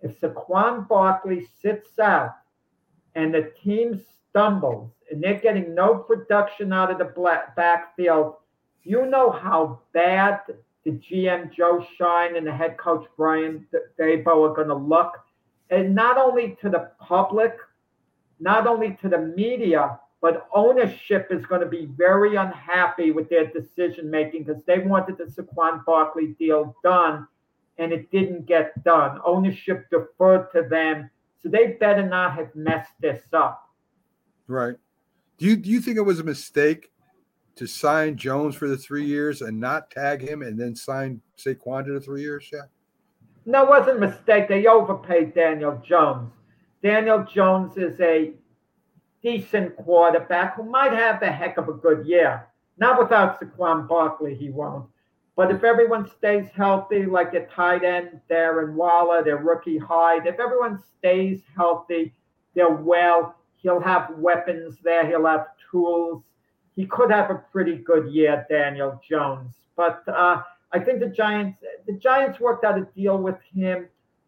[0.02, 2.36] If Saquon Barkley sits out
[3.14, 8.34] and the team stumbles and they're getting no production out of the black backfield,
[8.82, 10.40] you know how bad
[10.84, 13.66] the GM Joe Schoen and the head coach Brian
[13.98, 15.12] Daboll are going to look,
[15.70, 17.54] and not only to the public,
[18.38, 23.46] not only to the media, but ownership is going to be very unhappy with their
[23.46, 27.26] decision making because they wanted the Saquon Barkley deal done,
[27.78, 29.18] and it didn't get done.
[29.24, 31.10] Ownership deferred to them,
[31.42, 33.68] so they better not have messed this up.
[34.46, 34.76] Right.
[35.38, 36.90] Do you do you think it was a mistake
[37.56, 41.84] to sign Jones for the three years and not tag him and then sign Saquon
[41.86, 42.48] to the three years?
[42.52, 42.62] Yeah.
[43.46, 44.48] No, it wasn't a mistake.
[44.48, 46.32] They overpaid Daniel Jones.
[46.82, 48.32] Daniel Jones is a
[49.22, 52.46] decent quarterback who might have a heck of a good year.
[52.78, 54.86] Not without Saquon Barkley, he won't.
[55.36, 60.38] But if everyone stays healthy, like the tight end, Darren Waller, their rookie Hyde, if
[60.38, 62.14] everyone stays healthy,
[62.54, 66.22] they're well, he'll have weapons there, he'll have tools
[66.80, 69.52] he could have a pretty good year, Daniel Jones.
[69.76, 70.40] But uh,
[70.72, 73.86] I think the Giants, the Giants worked out a deal with him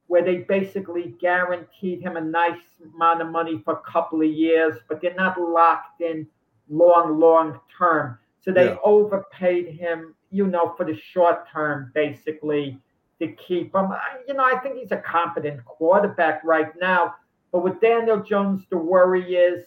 [0.08, 2.60] where they basically guaranteed him a nice
[2.94, 6.26] amount of money for a couple of years, but they're not locked in
[6.68, 8.18] long, long term.
[8.42, 8.76] So they yeah.
[8.84, 12.78] overpaid him, you know, for the short term, basically,
[13.18, 13.88] to keep him.
[14.28, 17.14] You know, I think he's a competent quarterback right now.
[17.50, 19.64] But with Daniel Jones, the worry is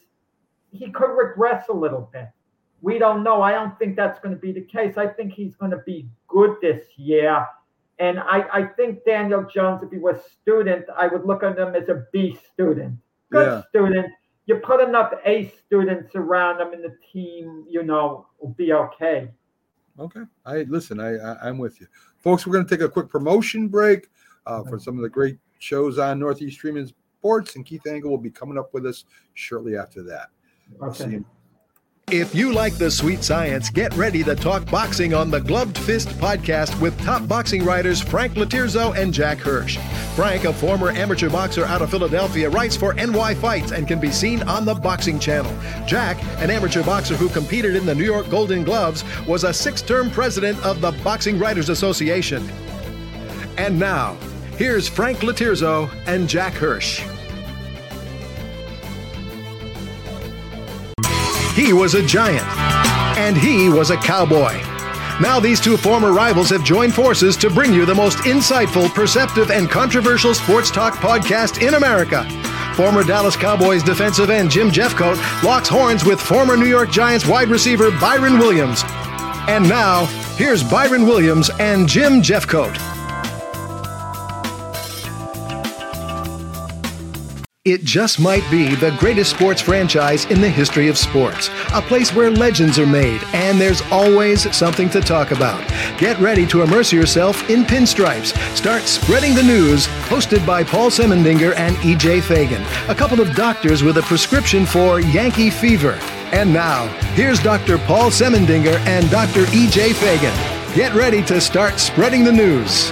[0.71, 2.27] he could regress a little bit.
[2.81, 3.41] We don't know.
[3.41, 4.97] I don't think that's going to be the case.
[4.97, 7.45] I think he's going to be good this year.
[7.97, 11.75] And I, I think Daniel Jones, if he was student, I would look at him
[11.75, 12.97] as a B student.
[13.31, 13.63] Good yeah.
[13.69, 14.07] student.
[14.45, 19.29] You put enough A students around him in the team, you know, will be okay.
[19.97, 20.21] Okay.
[20.45, 21.87] I listen, I, I am with you.
[22.17, 24.09] Folks, we're going to take a quick promotion break
[24.45, 28.17] uh, for some of the great shows on Northeast Streaming Sports, and Keith Angle will
[28.17, 30.27] be coming up with us shortly after that.
[30.81, 31.23] Okay.
[32.11, 36.09] If you like the sweet science, get ready to talk boxing on the Gloved Fist
[36.19, 39.79] podcast with top boxing writers Frank Lotierzo and Jack Hirsch.
[40.15, 44.11] Frank, a former amateur boxer out of Philadelphia, writes for NY Fights and can be
[44.11, 45.51] seen on the Boxing Channel.
[45.87, 49.81] Jack, an amateur boxer who competed in the New York Golden Gloves, was a six
[49.81, 52.47] term president of the Boxing Writers Association.
[53.57, 54.13] And now,
[54.57, 57.03] here's Frank Lotierzo and Jack Hirsch.
[61.65, 62.45] He was a giant,
[63.17, 64.61] and he was a cowboy.
[65.19, 69.49] Now, these two former rivals have joined forces to bring you the most insightful, perceptive,
[69.49, 72.23] and controversial sports talk podcast in America.
[72.75, 77.47] Former Dallas Cowboys defensive end Jim Jeffcoat locks horns with former New York Giants wide
[77.47, 78.83] receiver Byron Williams.
[79.47, 80.05] And now,
[80.37, 82.94] here's Byron Williams and Jim Jeffcoat.
[87.65, 91.49] It just might be the greatest sports franchise in the history of sports.
[91.73, 95.67] A place where legends are made, and there's always something to talk about.
[95.97, 98.37] Get ready to immerse yourself in pinstripes.
[98.55, 103.81] Start spreading the news, hosted by Paul Semendinger and EJ Fagan, a couple of doctors
[103.81, 105.97] with a prescription for Yankee fever.
[106.33, 106.85] And now,
[107.15, 107.79] here's Dr.
[107.79, 109.45] Paul Semendinger and Dr.
[109.45, 110.75] EJ Fagan.
[110.75, 112.91] Get ready to start spreading the news.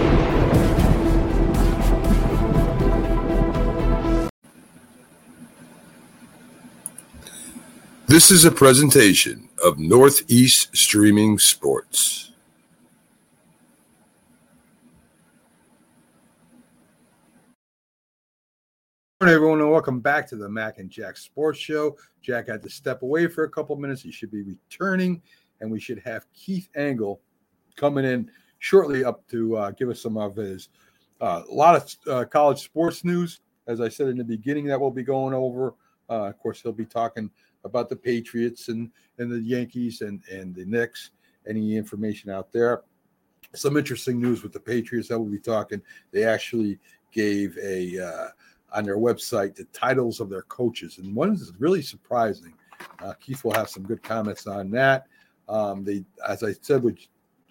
[8.11, 12.33] This is a presentation of Northeast Streaming Sports.
[19.21, 21.95] morning, everyone, and welcome back to the Mac and Jack Sports Show.
[22.21, 24.01] Jack had to step away for a couple minutes.
[24.01, 25.21] He should be returning,
[25.61, 27.21] and we should have Keith Angle
[27.77, 30.67] coming in shortly up to uh, give us some of his
[31.21, 33.39] uh, a lot of uh, college sports news.
[33.67, 35.75] As I said in the beginning, that we'll be going over.
[36.09, 37.31] Uh, of course, he'll be talking
[37.63, 41.11] about the Patriots and and the Yankees and and the Knicks.
[41.47, 42.83] Any information out there?
[43.53, 45.81] Some interesting news with the Patriots that we'll be talking.
[46.11, 46.79] They actually
[47.11, 48.27] gave a uh,
[48.73, 52.53] on their website the titles of their coaches, and one is really surprising.
[52.99, 55.05] Uh, Keith will have some good comments on that.
[55.49, 56.97] Um, they, as I said with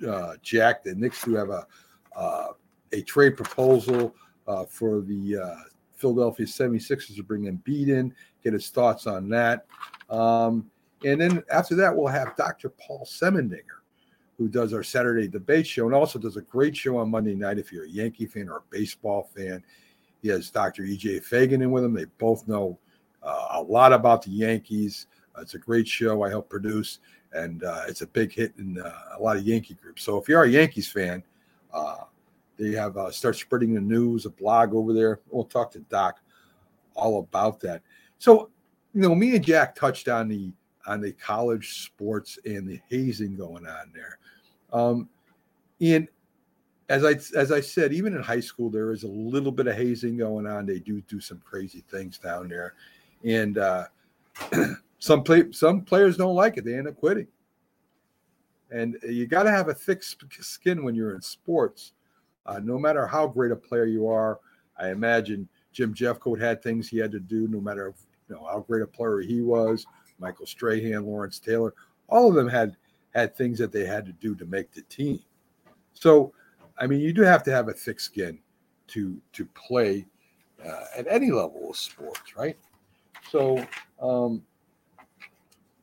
[0.07, 1.67] uh, Jack, the Knicks do have a
[2.17, 2.49] uh,
[2.93, 4.15] a trade proposal
[4.49, 5.55] uh, for the uh,
[5.95, 9.67] Philadelphia 76ers to bring Embiid in, get his thoughts on that.
[10.09, 10.71] Um,
[11.05, 12.71] and then after that, we'll have Dr.
[12.71, 13.81] Paul Semendinger,
[14.37, 17.59] who does our Saturday debate show and also does a great show on Monday night
[17.59, 19.63] if you're a Yankee fan or a baseball fan.
[20.23, 20.83] He has Dr.
[20.83, 21.95] EJ Fagan in with him.
[21.95, 22.79] They both know
[23.23, 25.07] uh, a lot about the Yankees.
[25.37, 26.99] Uh, it's a great show I help produce,
[27.33, 30.03] and uh, it's a big hit in uh, a lot of Yankee groups.
[30.03, 31.23] So if you're a Yankees fan,
[31.73, 32.05] uh,
[32.59, 35.21] they have uh, start spreading the news, a blog over there.
[35.31, 36.21] We'll talk to Doc
[36.95, 37.83] all about that.
[38.21, 38.51] So,
[38.95, 40.53] you know, me and Jack touched on the
[40.87, 44.19] on the college sports and the hazing going on there.
[44.73, 45.09] Um,
[45.81, 46.07] and
[46.91, 49.75] as I as I said, even in high school, there is a little bit of
[49.75, 50.67] hazing going on.
[50.67, 52.75] They do do some crazy things down there,
[53.25, 53.85] and uh,
[54.99, 56.65] some play some players don't like it.
[56.67, 57.27] They end up quitting.
[58.71, 61.93] And you got to have a thick skin when you're in sports.
[62.45, 64.41] Uh, no matter how great a player you are,
[64.79, 67.49] I imagine Jim Jeffcoat had things he had to do.
[67.49, 67.95] No matter
[68.31, 69.87] know how great a player he was,
[70.19, 71.75] Michael Strahan, Lawrence Taylor,
[72.09, 72.77] all of them had
[73.15, 75.21] had things that they had to do to make the team.
[75.95, 76.33] So,
[76.79, 78.39] I mean, you do have to have a thick skin
[78.89, 80.07] to to play
[80.65, 82.57] uh, at any level of sports, right?
[83.31, 83.65] So
[84.01, 84.43] um,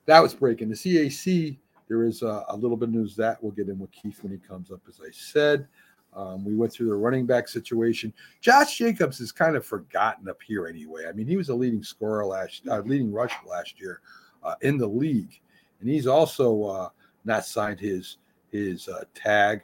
[0.06, 1.58] that was breaking the CAC.
[1.88, 4.32] There is a, a, little bit of news that we'll get in with Keith when
[4.32, 5.68] he comes up, as I said.
[6.14, 8.12] Um, we went through the running back situation.
[8.42, 11.06] Josh Jacobs is kind of forgotten up here anyway.
[11.08, 14.02] I mean, he was a leading scorer last, uh, leading rusher last year
[14.44, 15.40] uh, in the league,
[15.80, 16.90] and he's also uh,
[17.26, 18.18] not signed his
[18.52, 19.62] his uh, tag,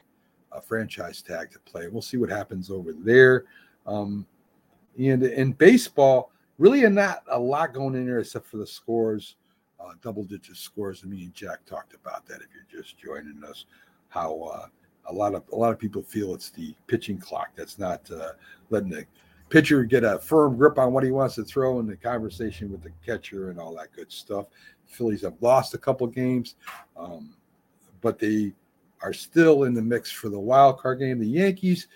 [0.52, 1.88] uh, franchise tag to play.
[1.88, 3.46] We'll see what happens over there.
[3.88, 4.26] Um,
[4.98, 9.36] and in baseball, really not a lot going in there except for the scores,
[9.80, 11.02] uh, double digit scores.
[11.04, 12.42] And me and Jack talked about that.
[12.42, 13.66] If you're just joining us,
[14.10, 14.68] how uh,
[15.08, 18.32] a lot of a lot of people feel it's the pitching clock that's not uh,
[18.70, 19.06] letting the
[19.50, 22.82] pitcher get a firm grip on what he wants to throw in the conversation with
[22.82, 24.48] the catcher and all that good stuff.
[24.88, 26.56] Phillies have lost a couple games,
[26.98, 27.36] um,
[28.02, 28.54] but they
[29.02, 31.20] are still in the mix for the wild card game.
[31.20, 31.88] The Yankees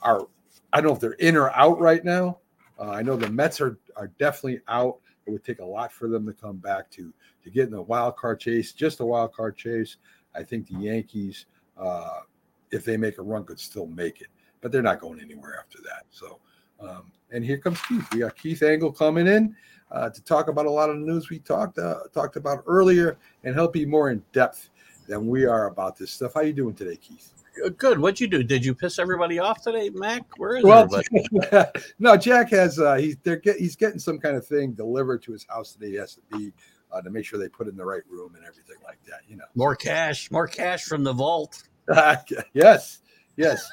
[0.00, 0.26] are,
[0.72, 2.38] I don't know if they're in or out right now.
[2.78, 4.98] Uh, I know the Mets are are definitely out.
[5.26, 7.12] It would take a lot for them to come back to
[7.44, 9.96] to get in the wild card chase, just a wild card chase.
[10.34, 11.46] I think the Yankees,
[11.76, 12.20] uh,
[12.72, 14.28] if they make a run, could still make it,
[14.60, 16.04] but they're not going anywhere after that.
[16.10, 16.40] So,
[16.80, 18.06] um, and here comes Keith.
[18.12, 19.54] We got Keith Angle coming in
[19.90, 23.18] uh, to talk about a lot of the news we talked uh, talked about earlier
[23.44, 24.70] and help you more in depth
[25.06, 26.32] than we are about this stuff.
[26.34, 27.30] How you doing today, Keith?
[27.76, 27.98] Good.
[27.98, 28.42] What'd you do?
[28.42, 30.38] Did you piss everybody off today, Mac?
[30.38, 31.68] Where is Well, everybody?
[31.98, 35.32] no, Jack has uh, he's they're get, he's getting some kind of thing delivered to
[35.32, 35.90] his house today.
[35.90, 36.52] He has to be
[36.90, 39.20] uh, to make sure they put in the right room and everything like that.
[39.28, 39.44] You know.
[39.54, 41.64] More cash, more cash from the vault.
[42.54, 43.00] yes,
[43.36, 43.68] yes.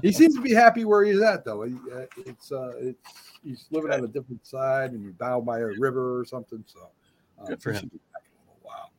[0.00, 1.62] He seems to be happy where he's at, though.
[1.62, 3.12] He, uh, it's uh, it's
[3.44, 6.64] he's living on a different side and down by a river or something.
[6.66, 6.90] So
[7.40, 7.80] uh, Good for him.
[7.80, 8.90] should be back in a little while.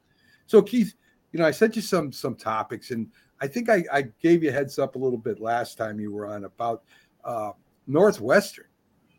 [0.46, 0.94] So Keith,
[1.32, 3.08] you know, I sent you some some topics, and
[3.42, 6.12] I think I, I gave you a heads up a little bit last time you
[6.12, 6.84] were on about
[7.26, 7.52] uh,
[7.88, 8.66] Northwestern.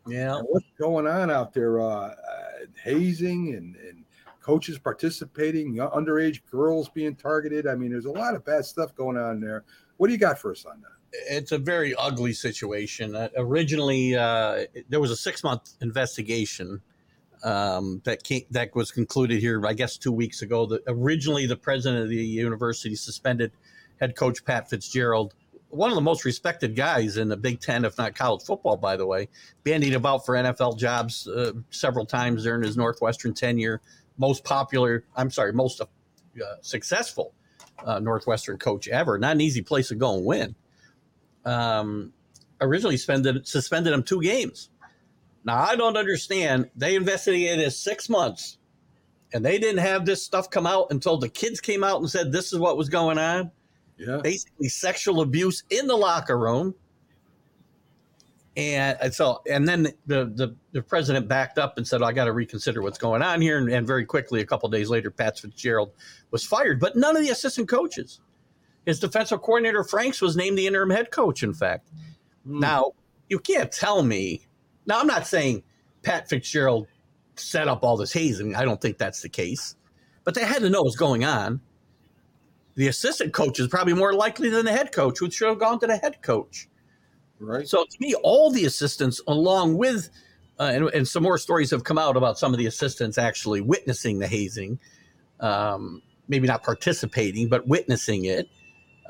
[0.07, 0.37] Yeah.
[0.37, 1.79] And what's going on out there?
[1.81, 2.11] Uh, uh,
[2.81, 4.04] hazing and, and
[4.45, 7.65] coaches participating, underage girls being targeted.
[7.65, 9.63] I mean, there's a lot of bad stuff going on there.
[9.97, 10.91] What do you got for us on that?
[11.31, 13.15] It's a very ugly situation.
[13.15, 16.79] Uh, originally, uh, there was a six month investigation
[17.43, 20.67] um, that came, that was concluded here, I guess, two weeks ago.
[20.67, 23.51] That originally the president of the university suspended
[23.99, 25.33] head coach Pat Fitzgerald,
[25.69, 28.95] one of the most respected guys in the Big Ten, if not college football, by
[28.95, 29.27] the way,
[29.63, 33.81] bandied about for NFL jobs uh, several times during his Northwestern tenure.
[34.17, 35.85] Most popular, I'm sorry, most uh,
[36.61, 37.33] successful
[37.83, 39.17] uh, Northwestern coach ever.
[39.17, 40.55] Not an easy place to go and win.
[41.43, 42.13] Um,
[42.61, 44.69] originally suspended suspended him two games.
[45.43, 46.69] Now I don't understand.
[46.75, 48.57] They investigated it six months,
[49.33, 52.31] and they didn't have this stuff come out until the kids came out and said
[52.31, 53.51] this is what was going on.
[53.97, 54.19] Yeah.
[54.23, 56.73] Basically, sexual abuse in the locker room.
[58.57, 62.25] And and so, and then the, the, the president backed up and said, I got
[62.25, 63.57] to reconsider what's going on here.
[63.57, 65.91] And, and very quickly, a couple days later, Pat Fitzgerald
[66.31, 68.21] was fired, but none of the assistant coaches.
[68.85, 71.89] His defensive coordinator, Franks, was named the interim head coach, in fact.
[72.45, 72.59] Hmm.
[72.59, 72.91] Now,
[73.29, 74.47] you can't tell me.
[74.85, 75.63] Now, I'm not saying
[76.03, 76.87] Pat Fitzgerald
[77.35, 78.55] set up all this hazing.
[78.55, 79.75] I don't think that's the case.
[80.23, 81.59] But they had to know what's going on.
[82.75, 85.79] The assistant coach is probably more likely than the head coach, which should have gone
[85.79, 86.67] to the head coach.
[87.39, 87.67] Right.
[87.67, 90.09] So to me, all the assistants, along with,
[90.59, 93.61] uh, and, and some more stories have come out about some of the assistants actually
[93.61, 94.79] witnessing the hazing,
[95.39, 98.47] um, maybe not participating, but witnessing it.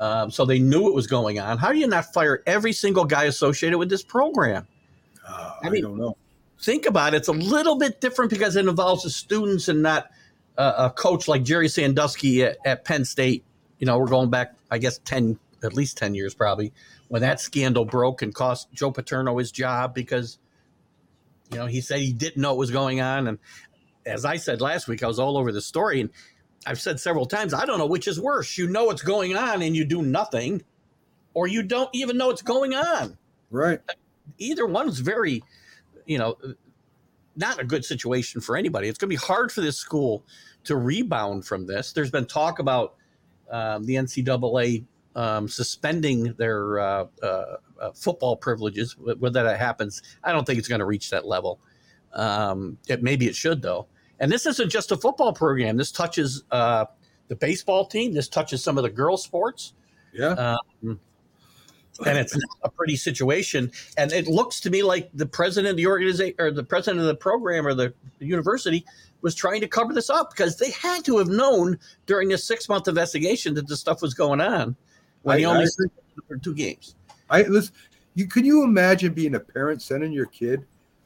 [0.00, 1.56] Um, so they knew it was going on.
[1.56, 4.66] How do you not fire every single guy associated with this program?
[5.26, 6.16] Uh, I I, mean- don't know.
[6.60, 7.18] Think about it.
[7.18, 10.10] It's a little bit different because it involves the students and not
[10.56, 13.44] uh, a coach like Jerry Sandusky at, at Penn State.
[13.78, 16.72] You know, we're going back, I guess, 10, at least 10 years probably,
[17.08, 20.38] when that scandal broke and cost Joe Paterno his job because,
[21.50, 23.28] you know, he said he didn't know what was going on.
[23.28, 23.38] And
[24.04, 26.00] as I said last week, I was all over the story.
[26.00, 26.10] And
[26.66, 28.58] I've said several times, I don't know which is worse.
[28.58, 30.62] You know what's going on and you do nothing,
[31.34, 33.16] or you don't even know what's going on
[33.50, 33.80] Right.
[34.38, 35.42] either one's very,
[36.04, 36.36] you know,
[37.36, 38.88] not a good situation for anybody.
[38.88, 40.24] It's going to be hard for this school
[40.64, 41.92] to rebound from this.
[41.92, 42.94] There's been talk about
[43.50, 44.84] um, the NCAA
[45.16, 47.26] um, suspending their uh, uh,
[47.80, 48.96] uh, football privileges.
[48.98, 51.58] Whether that happens, I don't think it's going to reach that level.
[52.12, 53.88] Um, it, maybe it should though.
[54.20, 55.76] And this isn't just a football program.
[55.76, 56.86] This touches uh,
[57.28, 58.12] the baseball team.
[58.12, 59.74] This touches some of the girls' sports
[60.12, 60.56] Yeah.
[60.82, 61.00] um,
[62.04, 63.72] and it's a pretty situation.
[63.96, 67.06] And it looks to me like the president of the organization or the president of
[67.06, 68.84] the program or the university
[69.22, 72.68] was trying to cover this up because they had to have known during this six
[72.68, 74.76] month investigation that this stuff was going on
[75.26, 76.94] when I- he only I- for two games.
[77.28, 77.74] I listen.
[78.14, 80.64] You can you imagine being a parent sending your kid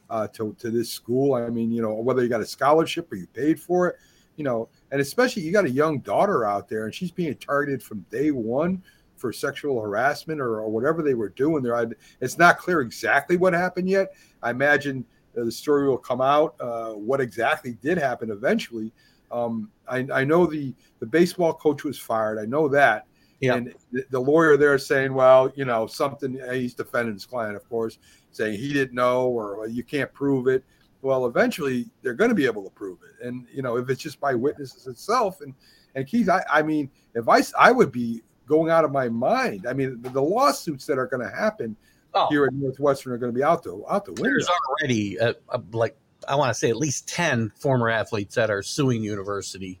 [0.09, 1.33] uh, to to this school?
[1.33, 3.95] I mean, you know, whether you got a scholarship or you paid for it,
[4.37, 7.83] you know, and especially you got a young daughter out there and she's being targeted
[7.83, 8.81] from day one
[9.17, 11.75] for sexual harassment or, or whatever they were doing there.
[11.75, 11.85] I,
[12.21, 14.13] it's not clear exactly what happened yet.
[14.41, 15.05] I imagine
[15.37, 18.93] uh, the story will come out uh, what exactly did happen eventually.
[19.31, 22.39] Um, I, I know the the baseball coach was fired.
[22.39, 23.05] I know that.
[23.41, 23.55] Yeah.
[23.55, 23.73] And
[24.11, 27.97] the, lawyer there saying, well, you know, something, he's defending his client, of course,
[28.31, 30.63] saying he didn't know or you can't prove it.
[31.01, 33.25] Well, eventually they're going to be able to prove it.
[33.25, 35.41] And, you know, if it's just by witnesses itself.
[35.41, 35.53] And,
[35.95, 39.65] and Keith, I, I mean, if I, I would be going out of my mind.
[39.67, 41.75] I mean, the, the lawsuits that are going to happen
[42.13, 42.27] Oh.
[42.29, 44.29] here at Northwestern are going to be out the, out the window.
[44.29, 45.95] There's already uh, uh, like
[46.27, 49.79] I want to say at least ten former athletes that are suing university.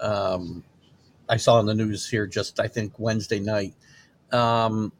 [0.00, 0.64] Um,
[1.28, 3.74] I saw in the news here just I think Wednesday night.
[4.32, 4.92] Um,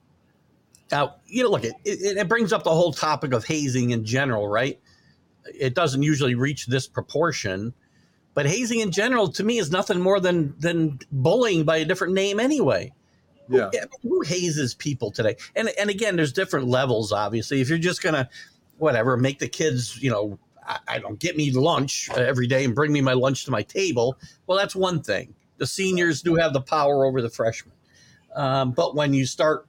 [0.90, 4.04] now you know, look, it, it it brings up the whole topic of hazing in
[4.04, 4.80] general, right?
[5.58, 7.72] It doesn't usually reach this proportion,
[8.34, 12.14] but hazing in general to me is nothing more than than bullying by a different
[12.14, 12.92] name anyway.
[13.48, 13.70] Yeah.
[13.72, 15.36] Mean, who hazes people today?
[15.56, 17.12] And and again, there's different levels.
[17.12, 18.28] Obviously, if you're just gonna,
[18.76, 22.74] whatever, make the kids, you know, I, I don't get me lunch every day and
[22.74, 24.18] bring me my lunch to my table.
[24.46, 25.34] Well, that's one thing.
[25.58, 27.74] The seniors do have the power over the freshmen,
[28.34, 29.66] um, but when you start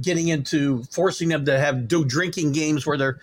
[0.00, 3.18] getting into forcing them to have do drinking games where they're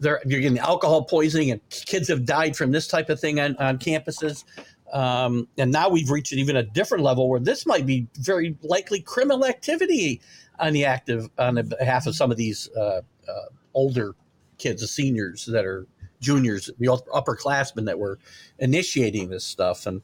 [0.00, 3.56] they're you're getting alcohol poisoning and kids have died from this type of thing on,
[3.56, 4.44] on campuses.
[4.92, 9.00] Um, and now we've reached even a different level where this might be very likely
[9.00, 10.20] criminal activity
[10.58, 13.32] on the active on the behalf of some of these uh, uh,
[13.72, 14.14] older
[14.58, 15.86] kids, the seniors that are
[16.20, 18.18] juniors, the upperclassmen that were
[18.58, 19.86] initiating this stuff.
[19.86, 20.02] And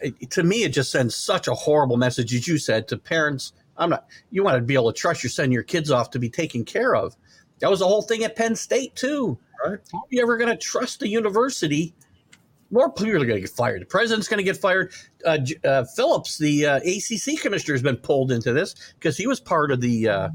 [0.00, 3.52] it, to me, it just sends such a horrible message, as you said, to parents.
[3.76, 4.06] I'm not.
[4.30, 6.64] You want to be able to trust your sending your kids off to be taken
[6.64, 7.16] care of.
[7.60, 9.38] That was the whole thing at Penn State too.
[9.64, 9.78] Right.
[9.92, 11.94] How are you ever going to trust the university?
[12.70, 13.82] More people are going to get fired.
[13.82, 14.92] The president's going to get fired.
[15.24, 19.40] Uh, uh, Phillips, the uh, ACC commissioner, has been pulled into this because he was
[19.40, 20.28] part of the uh,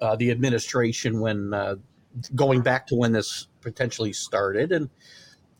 [0.00, 1.74] uh, the administration when uh,
[2.34, 4.88] going back to when this potentially started, and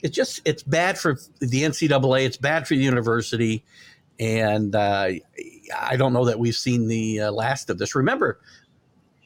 [0.03, 2.25] it's just it's bad for the NCAA.
[2.25, 3.65] It's bad for the university,
[4.19, 5.11] and uh,
[5.79, 7.95] I don't know that we've seen the uh, last of this.
[7.95, 8.41] Remember,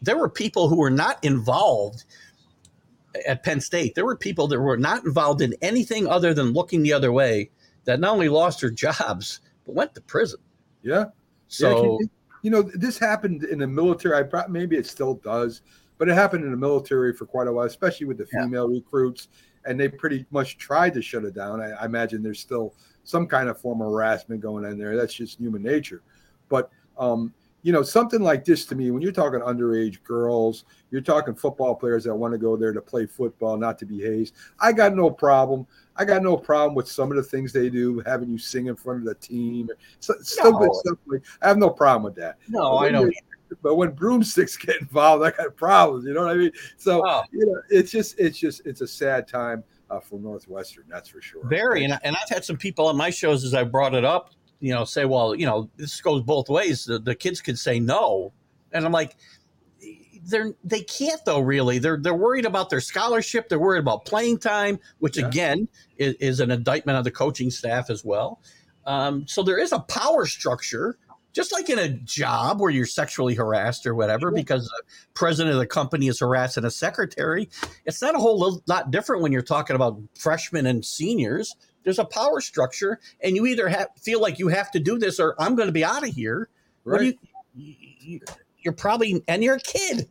[0.02, 2.04] there were people who were not involved
[3.26, 3.94] at Penn State.
[3.94, 7.50] There were people that were not involved in anything other than looking the other way
[7.84, 10.40] that not only lost their jobs but went to prison.
[10.82, 11.06] Yeah.
[11.48, 12.06] So yeah,
[12.42, 14.24] you know, this happened in the military.
[14.32, 15.62] I maybe it still does,
[15.98, 18.78] but it happened in the military for quite a while, especially with the female yeah.
[18.78, 19.28] recruits.
[19.66, 21.60] And they pretty much tried to shut it down.
[21.60, 22.74] I, I imagine there's still
[23.04, 24.96] some kind of form of harassment going on there.
[24.96, 26.02] That's just human nature.
[26.48, 27.32] But um,
[27.66, 31.74] you know, something like this to me, when you're talking underage girls, you're talking football
[31.74, 34.34] players that want to go there to play football, not to be hazed.
[34.60, 35.66] I got no problem.
[35.96, 38.76] I got no problem with some of the things they do, having you sing in
[38.76, 39.68] front of the team,
[39.98, 40.14] so,
[40.44, 40.70] no.
[40.72, 40.98] stuff.
[41.06, 42.38] Like, I have no problem with that.
[42.48, 43.12] No, I don't.
[43.62, 46.04] But when broomsticks get involved, I got problems.
[46.04, 46.52] You know what I mean?
[46.76, 47.02] So
[47.32, 50.84] you know, it's just, it's just, it's a sad time uh, for Northwestern.
[50.88, 51.46] That's for sure.
[51.46, 54.30] Very, and, and I've had some people on my shows as I brought it up
[54.60, 56.84] you know, say, well, you know, this goes both ways.
[56.84, 58.32] The, the kids could say no,
[58.72, 59.16] and I'm like,
[60.24, 61.40] they're they can't though.
[61.40, 63.48] Really, they're they're worried about their scholarship.
[63.48, 65.28] They're worried about playing time, which yeah.
[65.28, 65.68] again
[65.98, 68.40] is, is, an indictment of the coaching staff as well.
[68.86, 70.98] Um, so there is a power structure,
[71.36, 74.82] just like in a job where you're sexually harassed or whatever, because the
[75.14, 77.48] president of the company is harassing a secretary.
[77.84, 81.54] It's not a whole lot different when you're talking about freshmen and seniors
[81.86, 85.20] there's a power structure, and you either have, feel like you have to do this
[85.20, 86.48] or I'm going to be out of here.
[86.84, 87.16] Right.
[87.54, 88.20] You,
[88.58, 90.08] you, are probably, and you're a kid.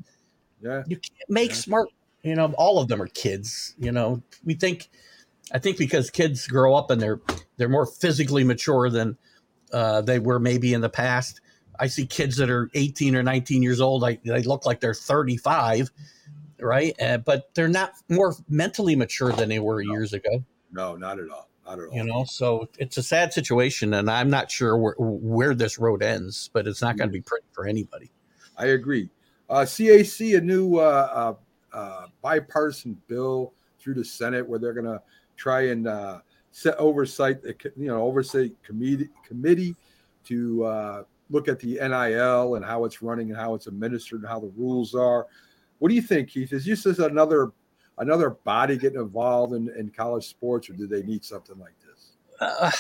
[0.62, 0.84] Yeah.
[0.88, 1.56] You can't make yeah.
[1.58, 1.90] smart,
[2.24, 3.76] you know, all of them are kids.
[3.78, 4.90] You know, we think,
[5.52, 7.20] I think because kids grow up and they're,
[7.58, 9.18] they're more physically mature than
[9.72, 11.42] uh, they were maybe in the past.
[11.80, 14.04] I see kids that are 18 or 19 years old.
[14.04, 15.92] I, they look like they're 35,
[16.60, 16.94] right?
[17.02, 20.44] Uh, but they're not more mentally mature than they were years ago.
[20.72, 21.50] No, not at all.
[21.68, 21.96] I don't know.
[21.96, 26.04] You know, so it's a sad situation, and I'm not sure where, where this road
[26.04, 28.12] ends, but it's not going to be pretty for anybody.
[28.58, 29.10] I agree.
[29.50, 31.36] Uh, CAC, a new uh,
[31.74, 35.02] uh, uh, bipartisan bill through the Senate where they're going to
[35.38, 36.20] try and uh,
[36.56, 37.40] set oversight,
[37.76, 39.76] you know, oversight committee committee
[40.24, 44.30] to uh, look at the NIL and how it's running and how it's administered and
[44.30, 45.28] how the rules are.
[45.80, 46.54] What do you think, Keith?
[46.54, 47.52] Is this another
[47.98, 52.12] another body getting involved in, in college sports, or do they need something like this?
[52.40, 52.72] Uh,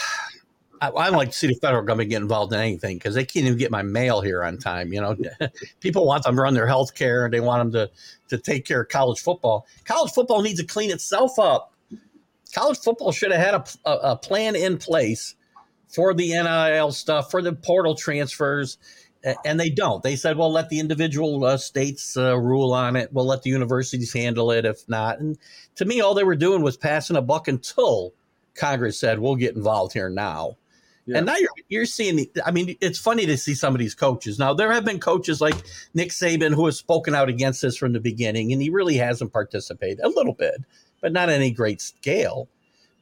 [0.80, 3.46] I, I like to see the federal government get involved in anything because they can't
[3.46, 4.94] even get my mail here on time.
[4.94, 5.18] You know,
[5.82, 7.90] people want them to run their health care and they want them
[8.30, 9.68] to to take care of college football.
[9.84, 11.74] College football needs to clean itself up.
[12.56, 15.36] College football should have had a, a, a plan in place
[15.88, 18.78] for the NIL stuff, for the portal transfers
[19.44, 20.04] and they don't.
[20.04, 23.12] They said, "Well, let the individual uh, states uh, rule on it.
[23.12, 25.38] We'll let the universities handle it if not." And
[25.76, 28.14] to me, all they were doing was passing a buck until
[28.54, 30.58] Congress said, "We'll get involved here now."
[31.08, 31.18] Yeah.
[31.18, 32.28] And now you're you're seeing.
[32.46, 34.38] I mean, it's funny to see some of these coaches.
[34.38, 35.56] Now there have been coaches like
[35.94, 39.34] Nick Saban who has spoken out against this from the beginning, and he really hasn't
[39.34, 40.56] participated a little bit,
[41.06, 42.50] but not any great scale.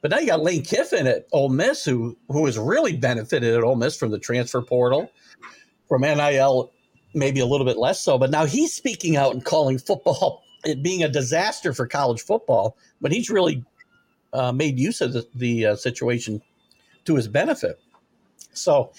[0.02, 3.62] But now you got Lane Kiffin at Ole Miss, who who has really benefited at
[3.62, 5.10] Ole Miss from the transfer portal
[5.88, 6.70] from NIL,
[7.14, 8.18] maybe a little bit less so.
[8.18, 12.76] But now he's speaking out and calling football it being a disaster for college football.
[13.00, 13.64] But he's really
[14.34, 16.42] uh, made use of the, the uh, situation
[17.06, 17.80] to his benefit.
[18.52, 18.92] So,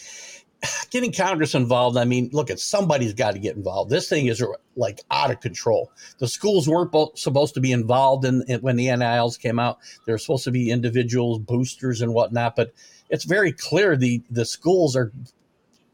[0.89, 3.89] getting Congress involved, I mean, look, at somebody's got to get involved.
[3.89, 4.43] This thing is
[4.75, 5.91] like out of control.
[6.19, 9.79] The schools weren't both supposed to be involved in, in when the NILs came out.
[10.05, 12.55] They're supposed to be individuals, boosters, and whatnot.
[12.55, 12.73] But
[13.09, 15.11] it's very clear the the schools are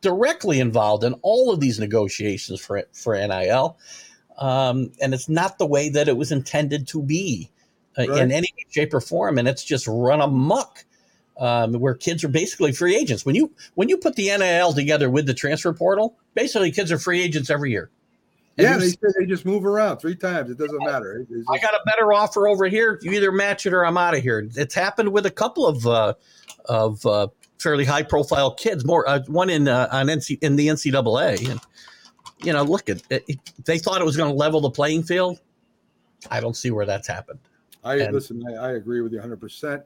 [0.02, 3.77] directly involved in all of these negotiations for for NIL,
[4.38, 7.49] um, and it's not the way that it was intended to be
[7.98, 8.22] uh, right.
[8.22, 10.85] in any shape or form, and it's just run amok.
[11.41, 13.26] Um, where kids are basically free agents.
[13.26, 16.99] When you when you put the NIL together with the transfer portal, basically kids are
[16.99, 17.89] free agents every year,
[18.57, 20.51] Yeah, they said they just move around three times.
[20.51, 21.26] It doesn't matter.
[21.27, 22.99] It's I got a better offer over here.
[23.01, 24.47] You either match it or I'm out of here.
[24.55, 26.13] It's happened with a couple of uh,
[26.65, 28.85] of uh, fairly high profile kids.
[28.85, 31.49] More uh, one in uh, on NC in the NCAA.
[31.49, 31.59] And,
[32.43, 35.39] you know, look at it, they thought it was going to level the playing field.
[36.30, 37.39] I don't see where that's happened.
[37.84, 38.43] I And- listen.
[38.47, 39.39] I, I agree with you 100.
[39.39, 39.81] percent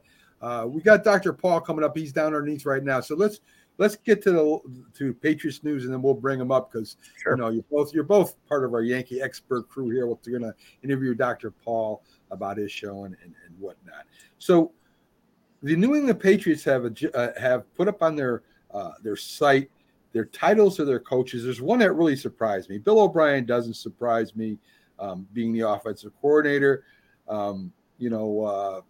[0.46, 1.32] uh, We got Dr.
[1.32, 1.96] Paul coming up.
[1.96, 3.00] He's down underneath right now.
[3.00, 3.40] So let's
[3.78, 4.60] let's get to the
[4.94, 6.96] to Patriots news, and then we'll bring him up because
[7.26, 10.06] you know you're both you're both part of our Yankee expert crew here.
[10.06, 11.50] We're going to interview Dr.
[11.50, 14.04] Paul about his show and, and, and whatnot.
[14.38, 14.72] So
[15.62, 18.42] the New England Patriots have a, uh, have put up on their
[18.72, 19.70] uh, their site
[20.12, 21.44] their titles of their coaches.
[21.44, 22.78] There's one that really surprised me.
[22.78, 24.58] Bill O'Brien doesn't surprise me,
[24.98, 26.84] um, being the offensive coordinator.
[27.28, 28.80] Um, you know, uh,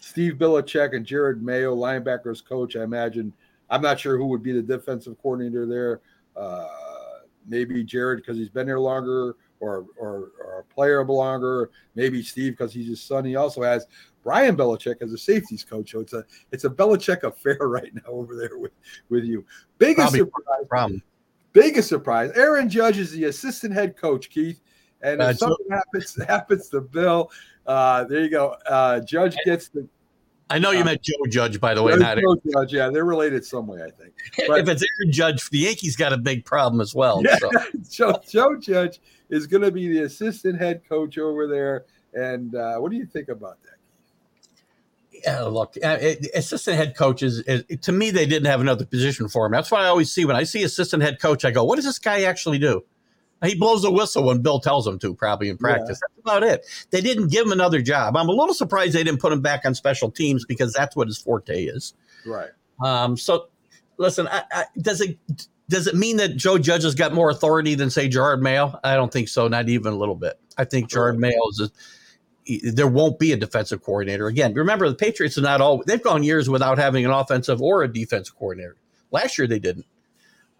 [0.00, 2.76] Steve Belichick and Jerod Mayo, linebackers coach.
[2.76, 3.32] I imagine.
[3.68, 6.00] I'm not sure who would be the defensive coordinator there.
[6.36, 6.66] Uh,
[7.46, 11.70] maybe Jerod because he's been there longer, or, or or a player longer.
[11.94, 13.24] Maybe Steve because he's his son.
[13.24, 13.86] He also has
[14.24, 15.92] Brian Belichick as a safeties coach.
[15.92, 18.72] So it's a it's a Belichick affair right now over there with
[19.08, 19.44] with you.
[19.78, 20.66] Biggest Probably surprise.
[20.68, 21.02] Problem.
[21.52, 22.30] Biggest surprise.
[22.36, 24.60] Aaron Judge is the assistant head coach, Keith.
[25.02, 27.30] And if Uh, something happens happens to Bill,
[27.70, 28.56] uh, there you go.
[28.66, 29.86] Uh, Judge gets the
[30.52, 31.94] I know you Uh, meant Joe Judge, by the way.
[31.94, 32.36] Not Aaron.
[32.52, 32.72] Judge.
[32.72, 34.12] Yeah, they're related some way, I think.
[34.48, 37.22] But- if it's Aaron Judge, the Yankees got a big problem as well.
[37.24, 37.50] Yeah, So.
[37.90, 41.84] Joe, Joe Judge is going to be the assistant head coach over there.
[42.14, 43.70] And uh, what do you think about that?
[45.24, 45.98] Yeah, look, uh,
[46.34, 47.44] assistant head coaches,
[47.82, 49.52] to me, they didn't have another position for him.
[49.52, 51.44] That's what I always see when I see assistant head coach.
[51.44, 52.82] I go, what does this guy actually do?
[53.44, 55.98] He blows the whistle when Bill tells him to, probably in practice.
[56.00, 56.66] That's about it.
[56.90, 58.16] They didn't give him another job.
[58.16, 61.08] I'm a little surprised they didn't put him back on special teams because that's what
[61.08, 61.94] his forte is.
[62.26, 62.50] Right.
[62.84, 63.48] Um, so,
[63.96, 65.18] listen, I, I, does it
[65.68, 68.78] does it mean that Joe Judge has got more authority than say Gerard Mayo?
[68.84, 70.38] I don't think so, not even a little bit.
[70.58, 71.60] I think Gerard Mayo is.
[71.60, 71.70] A,
[72.72, 74.54] there won't be a defensive coordinator again.
[74.54, 75.82] Remember, the Patriots are not all.
[75.86, 78.76] They've gone years without having an offensive or a defensive coordinator.
[79.12, 79.86] Last year they didn't.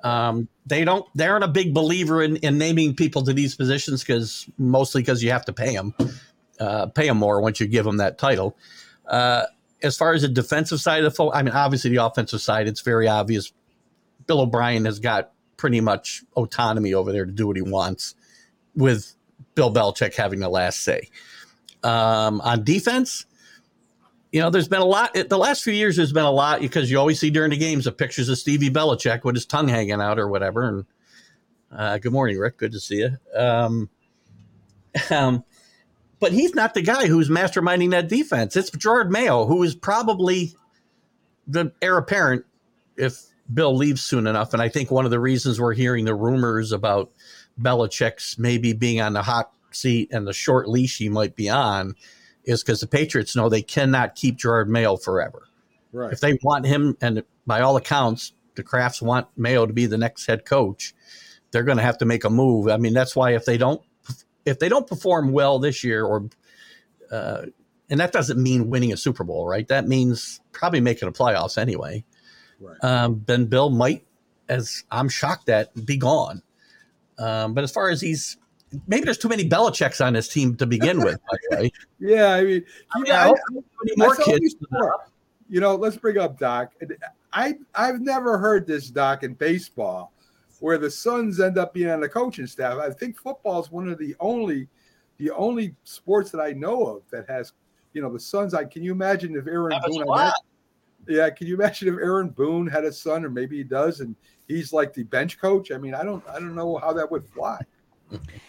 [0.02, 1.06] Um, they don't.
[1.14, 5.22] They aren't a big believer in, in naming people to these positions because mostly because
[5.22, 5.94] you have to pay them,
[6.58, 8.56] uh, pay them more once you give them that title.
[9.06, 9.44] Uh,
[9.82, 12.68] as far as the defensive side of the phone, I mean, obviously the offensive side,
[12.68, 13.52] it's very obvious.
[14.26, 18.14] Bill O'Brien has got pretty much autonomy over there to do what he wants,
[18.74, 19.14] with
[19.54, 21.08] Bill Belichick having the last say.
[21.82, 23.26] Um, on defense,
[24.32, 25.14] you know, there's been a lot.
[25.14, 27.84] The last few years, there's been a lot because you always see during the games
[27.84, 30.68] the pictures of Stevie Belichick with his tongue hanging out or whatever.
[30.68, 30.84] And
[31.72, 32.58] uh, good morning, Rick.
[32.58, 33.16] Good to see you.
[33.34, 33.90] Um,
[35.10, 35.44] um,
[36.20, 38.54] but he's not the guy who's masterminding that defense.
[38.54, 40.54] It's Gerard Mayo, who is probably
[41.46, 42.44] the heir apparent
[42.96, 44.52] if Bill leaves soon enough.
[44.52, 47.10] And I think one of the reasons we're hearing the rumors about
[47.60, 51.94] Belichick's maybe being on the hot seat and the short leash he might be on
[52.44, 55.46] is because the Patriots know they cannot keep Gerard Mayo forever.
[55.92, 56.12] Right.
[56.12, 59.98] If they want him, and by all accounts, the Krafts want Mayo to be the
[59.98, 60.94] next head coach,
[61.50, 62.68] they're going to have to make a move.
[62.68, 63.82] I mean, that's why if they don't,
[64.44, 66.28] if they don't perform well this year, or
[67.10, 67.46] uh,
[67.88, 69.66] and that doesn't mean winning a Super Bowl, right?
[69.68, 72.04] That means probably making the playoffs anyway.
[72.60, 72.82] Right.
[72.84, 74.06] Um, then Bill might,
[74.48, 76.42] as I'm shocked at, be gone.
[77.18, 78.36] Um, but as far as he's
[78.86, 81.18] maybe there's too many Belichicks on this team to begin with.
[81.30, 82.64] By the way, Yeah, I mean,
[82.94, 84.54] I mean, yeah, I I- hope I- more kids.
[85.48, 86.72] You know, let's bring up Doc.
[87.32, 90.12] I I've never heard this Doc in baseball,
[90.60, 92.78] where the sons end up being on the coaching staff.
[92.78, 94.68] I think football is one of the only,
[95.18, 97.52] the only sports that I know of that has,
[97.94, 98.54] you know, the sons.
[98.54, 100.32] I can you imagine if Aaron Happens Boone had
[101.08, 104.14] Yeah, can you imagine if Aaron Boone had a son, or maybe he does, and
[104.46, 105.72] he's like the bench coach?
[105.72, 107.60] I mean, I don't I don't know how that would fly.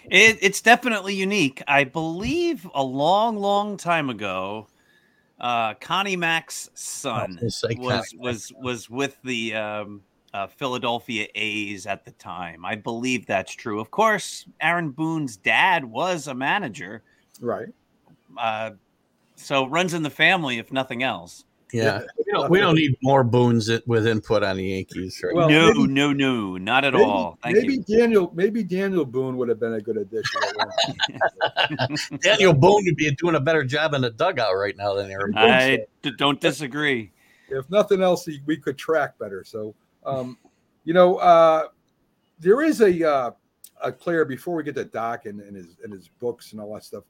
[0.09, 1.61] It, it's definitely unique.
[1.67, 4.67] I believe a long, long time ago,
[5.39, 10.01] uh, Connie Mack's son Oh, say was was was with the um,
[10.33, 12.65] uh, Philadelphia A's at the time.
[12.65, 13.79] I believe that's true.
[13.79, 17.03] Of course, Aaron Boone's dad was a manager,
[17.39, 17.69] Right.
[18.37, 18.71] uh,
[19.35, 21.45] so runs in the family, if nothing else.
[21.73, 25.21] Yeah, we don't, we don't need more Boones with input on the Yankees.
[25.23, 25.33] Right?
[25.33, 27.37] Well, no, maybe- no, no, not at Maybe, all.
[27.43, 27.97] Thank maybe you.
[27.97, 30.41] Daniel, maybe Daniel Boone would have been a good addition.
[30.47, 32.19] at one time.
[32.21, 35.31] Daniel Boone would be doing a better job in the dugout right now than Aaron.
[35.31, 35.43] Boone.
[35.43, 37.11] I d- don't disagree.
[37.49, 39.43] if nothing else, we could track better.
[39.45, 39.73] So,
[40.05, 40.37] um,
[40.83, 41.67] you know, uh,
[42.39, 43.31] there is a uh,
[43.83, 46.73] a player before we get to Doc and, and his and his books and all
[46.73, 47.03] that stuff.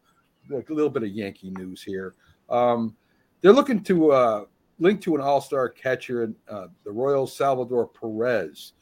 [0.49, 2.15] Like a little bit of Yankee news here.
[2.49, 2.95] Um,
[3.41, 4.45] they're looking to uh,
[4.81, 8.73] link to an All Star catcher, uh, the Royal Salvador Perez.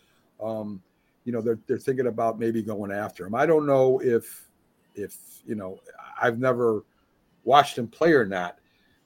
[0.42, 0.82] Um,
[1.26, 3.36] you know, they're they're thinking about maybe going after him.
[3.36, 4.50] I don't know if
[4.96, 5.16] if
[5.46, 5.80] you know,
[6.20, 6.86] I've never
[7.44, 8.58] watched him play or not.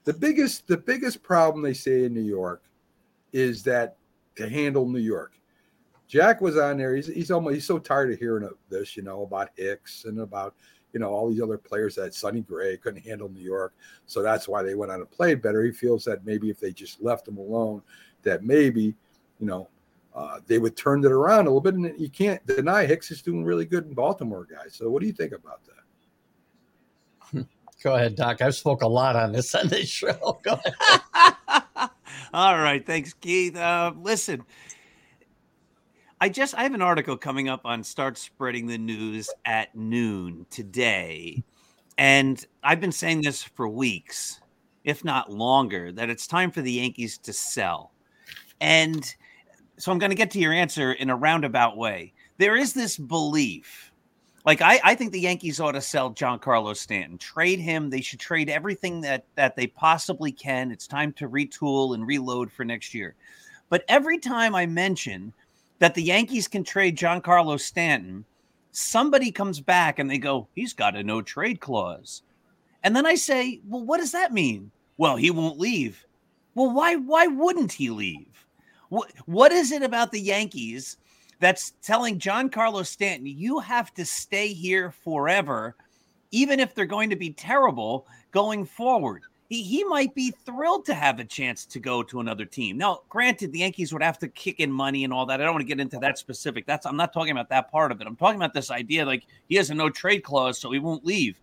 [0.06, 2.64] The biggest the biggest problem they say in New York
[3.34, 3.98] is that
[4.36, 5.34] to handle New York.
[6.08, 6.96] Jack was on there.
[6.96, 10.20] He's he's almost he's so tired of hearing of this, you know, about Hicks and
[10.20, 10.56] about
[10.94, 13.74] you know all these other players that Sonny Gray couldn't handle New York,
[14.06, 15.64] so that's why they went on and played better.
[15.64, 17.82] He feels that maybe if they just left him alone,
[18.22, 18.96] that maybe
[19.40, 19.68] you know
[20.16, 21.74] uh, they would turn it around a little bit.
[21.74, 24.76] And you can't deny Hicks is doing really good in Baltimore, guys.
[24.76, 25.74] So what do you think about that?
[27.84, 28.42] Go ahead, Doc.
[28.42, 30.40] I've spoke a lot on this on this show.
[30.42, 31.90] Go ahead.
[32.34, 33.56] All right, thanks, Keith.
[33.58, 34.44] Uh, listen,
[36.24, 40.46] I just I have an article coming up on start spreading the news at noon
[40.50, 41.44] today.
[41.98, 44.40] And I've been saying this for weeks,
[44.86, 47.92] if not longer, that it's time for the Yankees to sell.
[48.62, 49.04] And
[49.78, 52.14] so I'm going to get to your answer in a roundabout way.
[52.38, 53.92] There is this belief.
[54.46, 57.90] Like I, I think the Yankees ought to sell Giancarlo Stanton, trade him.
[57.90, 60.72] They should trade everything that that they possibly can.
[60.72, 63.14] It's time to retool and reload for next year.
[63.68, 65.34] But every time I mention
[65.80, 68.26] that the Yankees can trade Giancarlo Stanton,
[68.72, 72.24] somebody comes back and they go, he's got a no trade clause.
[72.84, 74.72] And then I say, well, what does that mean?
[74.98, 76.06] Well, he won't leave.
[76.56, 78.46] Well, why why wouldn't he leave?
[78.90, 80.98] What what is it about the Yankees
[81.40, 85.76] that's telling Giancarlo Stanton you have to stay here forever,
[86.32, 89.24] even if they're going to be terrible going forward?
[89.54, 92.76] He, he might be thrilled to have a chance to go to another team.
[92.76, 95.40] Now, granted, the Yankees would have to kick in money and all that.
[95.40, 96.66] I don't want to get into that specific.
[96.66, 98.08] That's I'm not talking about that part of it.
[98.08, 101.06] I'm talking about this idea like he has a no trade clause, so he won't
[101.06, 101.40] leave.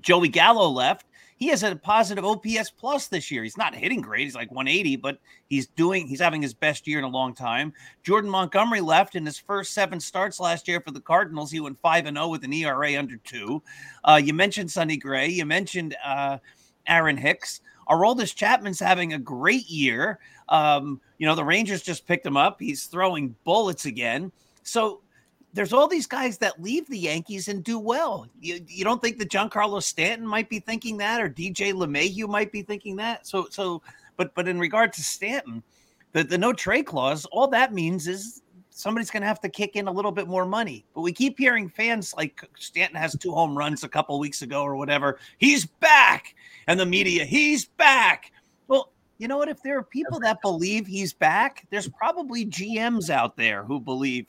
[0.00, 1.06] Joey Gallo left.
[1.36, 3.42] He has a positive OPS plus this year.
[3.42, 4.22] He's not hitting great.
[4.22, 5.18] He's like 180, but
[5.48, 7.72] he's doing he's having his best year in a long time.
[8.02, 11.50] Jordan Montgomery left in his first seven starts last year for the Cardinals.
[11.50, 13.62] He went 5 and 0 with an ERA under 2.
[14.04, 16.38] Uh, you mentioned Sonny Gray, you mentioned uh,
[16.86, 17.60] Aaron Hicks.
[17.88, 20.18] Aroldis Chapman's having a great year.
[20.48, 22.60] Um, you know, the Rangers just picked him up.
[22.60, 24.32] He's throwing bullets again.
[24.62, 25.00] So
[25.52, 28.26] there's all these guys that leave the Yankees and do well.
[28.40, 32.50] You, you don't think that Giancarlo Stanton might be thinking that, or DJ LeMahieu might
[32.50, 33.26] be thinking that.
[33.26, 33.80] So, so,
[34.16, 35.62] but, but in regard to Stanton,
[36.12, 38.42] the, the no trade clause, all that means is
[38.74, 40.84] somebody's going to have to kick in a little bit more money.
[40.94, 44.62] But we keep hearing fans like Stanton has two home runs a couple weeks ago
[44.62, 45.18] or whatever.
[45.38, 46.34] He's back.
[46.66, 48.32] And the media, he's back.
[48.66, 49.48] Well, you know what?
[49.48, 54.26] If there are people that believe he's back, there's probably GMs out there who believe,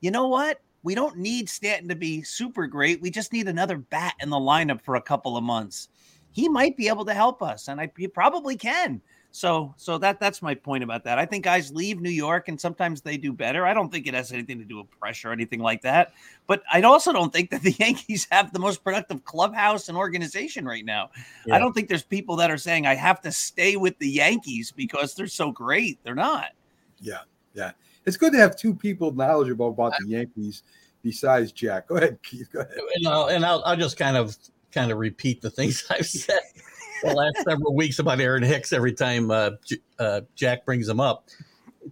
[0.00, 0.60] you know what?
[0.84, 3.02] We don't need Stanton to be super great.
[3.02, 5.88] We just need another bat in the lineup for a couple of months.
[6.30, 9.02] He might be able to help us, and I, he probably can.
[9.32, 11.18] So so that that's my point about that.
[11.18, 13.64] I think guys leave New York and sometimes they do better.
[13.64, 16.14] I don't think it has anything to do with pressure or anything like that.
[16.48, 20.64] But I also don't think that the Yankees have the most productive clubhouse and organization
[20.64, 21.10] right now.
[21.46, 21.54] Yeah.
[21.54, 24.72] I don't think there's people that are saying I have to stay with the Yankees
[24.72, 26.02] because they're so great.
[26.02, 26.50] They're not.
[27.00, 27.20] Yeah,
[27.54, 27.72] yeah.
[28.06, 30.64] It's good to have two people knowledgeable about the Yankees
[31.02, 31.86] besides Jack.
[31.86, 32.50] Go ahead, Keith.
[32.52, 32.76] Go ahead.
[32.96, 34.36] And I'll, and I'll, I'll just kind of
[34.72, 36.40] kind of repeat the things I've said
[37.02, 39.50] the last several weeks about Aaron Hicks every time uh,
[39.98, 41.28] uh, Jack brings him up.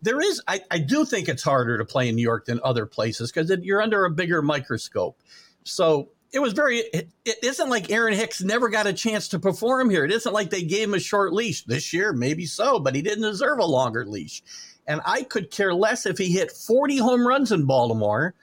[0.02, 2.86] There is, I, I do think it's harder to play in New York than other
[2.86, 5.20] places because you're under a bigger microscope.
[5.64, 9.38] So it was very, it, it isn't like Aaron Hicks never got a chance to
[9.38, 10.04] perform here.
[10.04, 13.02] It isn't like they gave him a short leash this year, maybe so, but he
[13.02, 14.42] didn't deserve a longer leash.
[14.86, 18.34] And I could care less if he hit 40 home runs in Baltimore.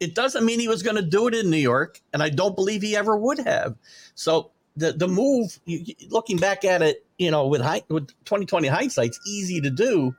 [0.00, 2.56] It doesn't mean he was going to do it in New York, and I don't
[2.56, 3.76] believe he ever would have.
[4.16, 5.58] So the the move,
[6.08, 10.14] looking back at it, you know, with high, with 2020 hindsight, it's easy to do,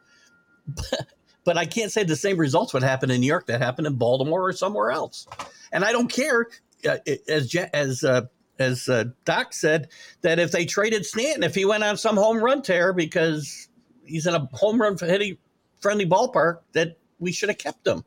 [0.67, 1.07] but,
[1.43, 3.95] but I can't say the same results would happen in New York that happened in
[3.95, 5.27] Baltimore or somewhere else.
[5.71, 6.47] And I don't care,
[6.87, 6.97] uh,
[7.27, 8.21] as as uh,
[8.59, 9.89] as uh, Doc said,
[10.21, 13.69] that if they traded Stanton, if he went on some home run tear because
[14.05, 15.37] he's in a home run hitting
[15.81, 18.03] friendly ballpark, that we should have kept him.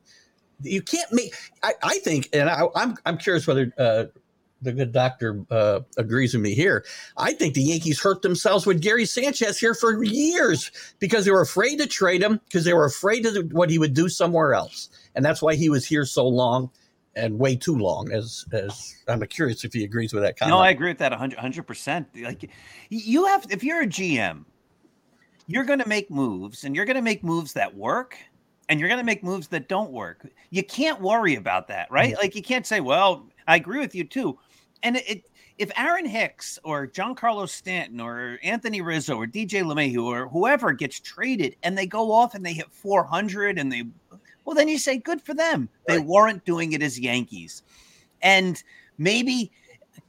[0.63, 1.35] You can't make.
[1.63, 4.05] I, I think, and I, I'm, I'm curious whether uh,
[4.63, 6.85] the good doctor uh, agrees with me here.
[7.17, 11.43] I think the Yankees hurt themselves with Gary Sanchez here for years because they were
[11.43, 14.89] afraid to trade him because they were afraid of what he would do somewhere else,
[15.15, 16.71] and that's why he was here so long
[17.15, 18.11] and way too long.
[18.13, 20.57] As as I'm curious if he agrees with that comment.
[20.57, 22.09] No, I agree with that 100 percent.
[22.17, 22.51] Like
[22.89, 24.45] you have, if you're a GM,
[25.47, 28.17] you're going to make moves, and you're going to make moves that work
[28.69, 30.27] and you're going to make moves that don't work.
[30.51, 32.13] You can't worry about that, right?
[32.13, 32.21] Mm-hmm.
[32.21, 34.39] Like you can't say, "Well, I agree with you too."
[34.83, 35.25] And it,
[35.59, 41.01] if Aaron Hicks or Giancarlo Stanton or Anthony Rizzo or DJ LeMahieu or whoever gets
[41.01, 43.85] traded and they go off and they hit 400 and they
[44.45, 45.69] Well, then you say, good for them.
[45.87, 47.63] They weren't doing it as Yankees.
[48.21, 48.63] And
[48.99, 49.51] maybe,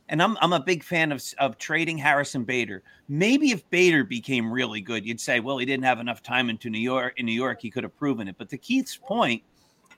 [0.09, 2.83] and I'm, I'm a big fan of, of trading Harrison Bader.
[3.07, 6.69] Maybe if Bader became really good, you'd say, well, he didn't have enough time into
[6.69, 7.13] New York.
[7.17, 8.35] In New York, he could have proven it.
[8.37, 9.43] But to Keith's point,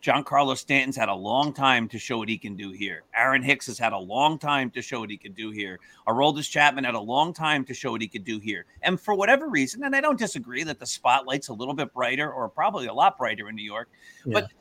[0.02, 3.04] Giancarlo Stanton's had a long time to show what he can do here.
[3.14, 5.80] Aaron Hicks has had a long time to show what he can do here.
[6.08, 8.66] Aroldis Chapman had a long time to show what he could do here.
[8.82, 12.32] And for whatever reason, and I don't disagree that the spotlight's a little bit brighter
[12.32, 13.90] or probably a lot brighter in New York,
[14.26, 14.34] yeah.
[14.34, 14.52] but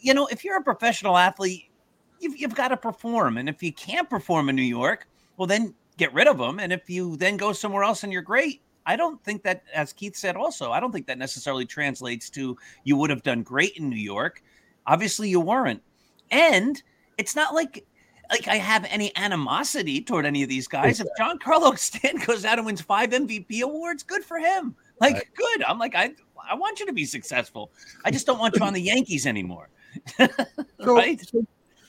[0.00, 1.70] you know, if you're a professional athlete,
[2.18, 3.38] you've, you've got to perform.
[3.38, 6.58] And if you can't perform in New York, well, then get rid of them.
[6.58, 9.92] And if you then go somewhere else and you're great, I don't think that, as
[9.92, 13.76] Keith said, also, I don't think that necessarily translates to you would have done great
[13.76, 14.42] in New York.
[14.86, 15.82] Obviously, you weren't.
[16.30, 16.82] And
[17.18, 17.86] it's not like
[18.30, 21.00] like I have any animosity toward any of these guys.
[21.00, 24.74] If Giancarlo Stanton goes out and wins five MVP awards, good for him.
[25.00, 25.34] Like, right.
[25.34, 25.64] good.
[25.64, 26.12] I'm like, I
[26.48, 27.70] I want you to be successful.
[28.04, 29.68] I just don't want you on the Yankees anymore.
[30.16, 31.20] so, right?
[31.20, 31.44] So,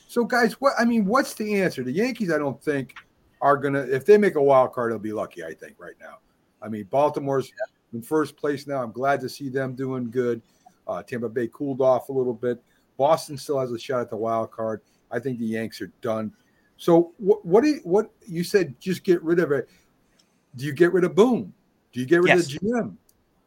[0.08, 1.84] so, guys, what I mean, what's the answer?
[1.84, 2.96] The Yankees, I don't think,
[3.42, 3.82] are gonna.
[3.82, 5.44] If they make a wild card, they'll be lucky.
[5.44, 6.18] I think right now.
[6.62, 7.52] I mean, Baltimore's
[7.94, 8.84] in first place now.
[8.84, 10.42] I'm glad to see them doing good.
[10.88, 12.62] Uh, Tampa Bay cooled off a little bit.
[13.02, 14.80] Boston still has a shot at the wild card.
[15.10, 16.32] I think the Yanks are done.
[16.78, 17.44] So what?
[17.44, 17.64] What?
[17.64, 18.80] Do you, what you said?
[18.80, 19.68] Just get rid of it.
[20.56, 21.52] Do you get rid of Boone?
[21.94, 22.54] Do you get rid yes.
[22.54, 22.90] of GM?
[22.92, 22.96] Do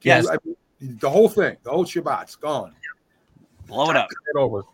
[0.01, 0.24] yes.
[0.24, 2.74] You, I mean, the whole thing, the whole Shabbat's gone.
[3.68, 4.09] Blow it up.
[4.10, 4.64] It over.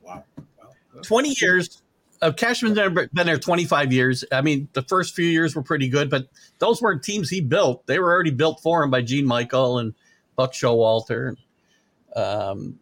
[0.00, 0.22] Wow.
[0.36, 0.70] wow.
[1.02, 1.82] Twenty years.
[2.22, 2.78] Uh, Cashman's
[3.12, 4.24] been there 25 years.
[4.30, 6.28] I mean, the first few years were pretty good, but
[6.60, 7.84] those weren't teams he built.
[7.86, 9.92] They were already built for him by Gene Michael and
[10.36, 11.36] Buck Showalter.
[12.14, 12.78] Um,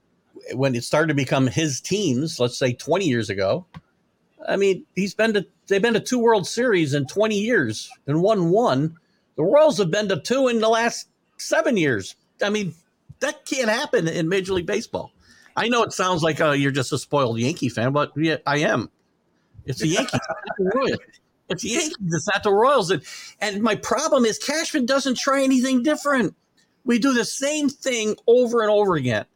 [0.54, 3.66] when it started to become his teams, let's say 20 years ago,
[4.48, 8.22] I mean, he's been to they've been to two World Series in 20 years and
[8.22, 8.98] won one.
[9.36, 11.08] The Royals have been to two in the last
[11.38, 12.16] seven years.
[12.42, 12.74] I mean,
[13.20, 15.12] that can't happen in Major League Baseball.
[15.56, 18.58] I know it sounds like uh, you're just a spoiled Yankee fan, but yeah, I
[18.58, 18.90] am.
[19.64, 20.98] It's the Yankees, not the Royals.
[21.48, 22.90] It's the Yankees, it's not the Royals.
[22.90, 23.02] And,
[23.40, 26.34] and my problem is Cashman doesn't try anything different.
[26.84, 29.26] We do the same thing over and over again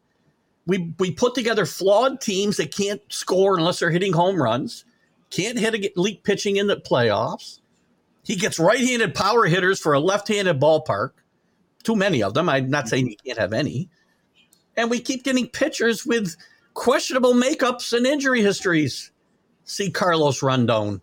[0.66, 4.84] we we put together flawed teams that can't score unless they're hitting home runs,
[5.30, 7.60] can't hit a elite pitching in the playoffs.
[8.24, 11.10] He gets right-handed power hitters for a left-handed ballpark.
[11.84, 12.48] Too many of them.
[12.48, 13.88] I'm not saying you can't have any.
[14.76, 16.34] And we keep getting pitchers with
[16.74, 19.12] questionable makeups and injury histories.
[19.64, 21.00] See Carlos Rondon.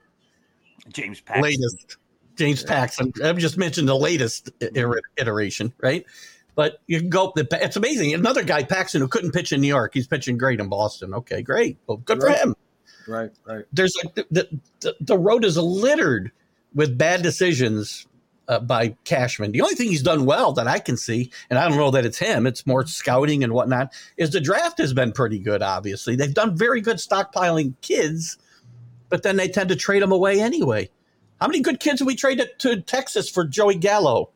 [0.89, 1.43] James Paxton.
[1.43, 1.97] Latest.
[2.35, 3.13] James Paxton.
[3.23, 4.49] I've just mentioned the latest
[5.17, 6.05] iteration, right?
[6.55, 7.31] But you can go.
[7.35, 8.13] the It's amazing.
[8.13, 11.13] Another guy, Paxton, who couldn't pitch in New York, he's pitching great in Boston.
[11.13, 11.77] Okay, great.
[11.87, 12.37] Well, good right.
[12.37, 12.55] for him.
[13.07, 13.65] Right, right.
[13.73, 16.31] There's like the, the, the road is littered
[16.73, 18.07] with bad decisions
[18.47, 19.51] uh, by Cashman.
[19.51, 22.05] The only thing he's done well that I can see, and I don't know that
[22.05, 26.15] it's him, it's more scouting and whatnot, is the draft has been pretty good, obviously.
[26.15, 28.37] They've done very good stockpiling kids,
[29.09, 30.89] but then they tend to trade them away anyway.
[31.39, 34.29] How many good kids have we traded to Texas for Joey Gallo?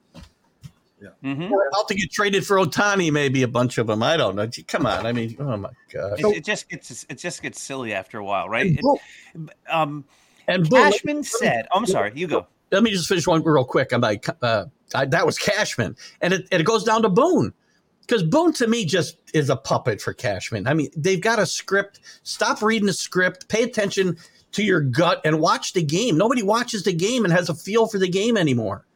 [1.01, 1.09] Yeah.
[1.23, 1.43] Mm-hmm.
[1.43, 4.01] About to get traded for Ohtani, maybe a bunch of them.
[4.01, 4.49] I don't know.
[4.67, 5.05] Come on.
[5.05, 6.19] I mean, oh my god.
[6.19, 8.65] It, it just gets it just gets silly after a while, right?
[8.65, 10.05] And it, um,
[10.47, 13.93] and Cashman said, oh, "I'm sorry, you go." Let me just finish one real quick.
[13.93, 17.53] I'm like, uh, I, that was Cashman, and it, and it goes down to Boone
[18.01, 20.67] because Boone to me just is a puppet for Cashman.
[20.67, 21.99] I mean, they've got a script.
[22.23, 23.47] Stop reading the script.
[23.49, 24.17] Pay attention
[24.53, 26.17] to your gut and watch the game.
[26.17, 28.87] Nobody watches the game and has a feel for the game anymore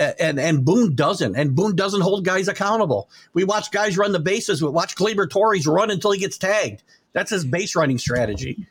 [0.00, 3.10] and and Boone doesn't, and Boone doesn't hold guys accountable.
[3.34, 4.62] We watch guys run the bases.
[4.62, 6.82] We watch Gleyber Torres run until he gets tagged.
[7.12, 8.66] That's his base running strategy,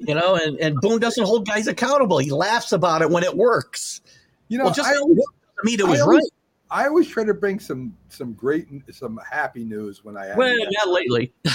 [0.00, 0.36] you know.
[0.36, 2.18] And and Boone doesn't hold guys accountable.
[2.18, 4.00] He laughs about it when it works.
[4.48, 6.32] You know, well, just I always, to me, it was always, right.
[6.70, 10.88] I always try to bring some some great some happy news when I well not
[10.88, 11.32] lately.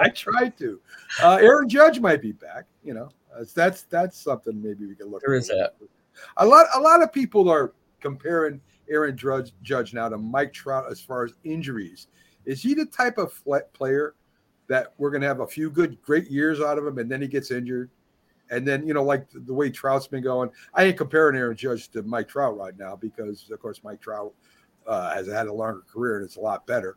[0.00, 0.80] I try to.
[1.22, 2.64] Uh, Aaron Judge might be back.
[2.82, 3.10] You know,
[3.54, 5.22] that's that's something maybe we can look.
[5.22, 5.74] There is that.
[6.38, 10.90] A lot, a lot of people are comparing Aaron Judge, Judge now to Mike Trout
[10.90, 12.08] as far as injuries.
[12.44, 13.40] Is he the type of
[13.72, 14.14] player
[14.68, 17.20] that we're going to have a few good, great years out of him, and then
[17.20, 17.90] he gets injured?
[18.50, 21.88] And then, you know, like the way Trout's been going, I ain't comparing Aaron Judge
[21.90, 24.32] to Mike Trout right now because, of course, Mike Trout
[24.86, 26.96] uh, has had a longer career and it's a lot better.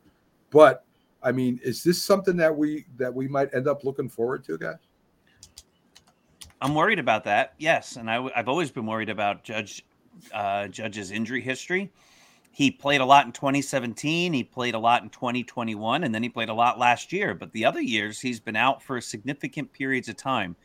[0.52, 0.86] But
[1.22, 4.58] I mean, is this something that we that we might end up looking forward to,
[4.58, 4.78] guys?
[6.62, 7.54] I'm worried about that.
[7.58, 9.86] Yes, and I, have always been worried about Judge
[10.34, 11.92] uh, Judge's injury history.
[12.52, 14.34] He played a lot in 2017.
[14.34, 17.34] He played a lot in 2021, and then he played a lot last year.
[17.34, 20.56] But the other years, he's been out for significant periods of time.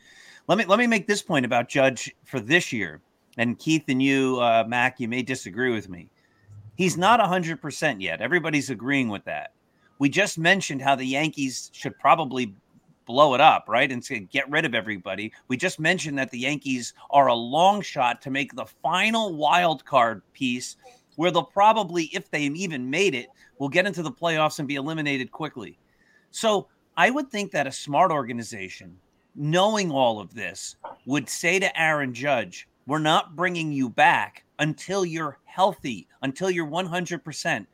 [0.47, 3.01] Let me let me make this point about Judge for this year.
[3.37, 6.09] And Keith and you, uh, Mac, you may disagree with me.
[6.75, 8.21] He's not 100% yet.
[8.21, 9.51] Everybody's agreeing with that.
[9.99, 12.53] we just mentioned how the Yankees should probably
[13.05, 13.91] blow it up, right?
[13.91, 15.31] And say, get rid of everybody.
[15.47, 19.85] We just mentioned that the Yankees are a long shot to make the final wild
[19.85, 20.77] card piece
[21.15, 23.27] where they'll probably, if they even made it,
[23.59, 25.77] will get into the playoffs and be eliminated quickly.
[26.31, 26.67] So
[26.97, 28.97] I would think that a smart organization,
[29.35, 30.75] knowing all of this,
[31.05, 36.67] would say to Aaron Judge, we're not bringing you back until you're healthy, until you're
[36.67, 37.65] 100%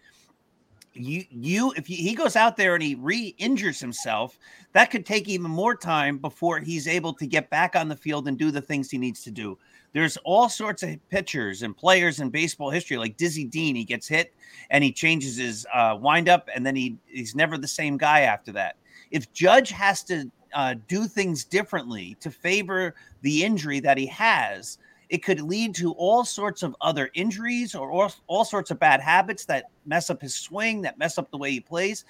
[0.94, 4.38] you you if he goes out there and he re-injures himself
[4.74, 8.28] that could take even more time before he's able to get back on the field
[8.28, 9.58] and do the things he needs to do.
[9.94, 13.76] There's all sorts of pitchers and players in baseball history like dizzy dean.
[13.76, 14.34] He gets hit
[14.70, 18.52] and he changes his uh, windup and then he he's never the same guy after
[18.54, 18.76] that.
[19.12, 24.78] If judge has to uh, do things differently to favor the injury that he has
[25.12, 29.02] it could lead to all sorts of other injuries or all, all sorts of bad
[29.02, 32.06] habits that mess up his swing, that mess up the way he plays.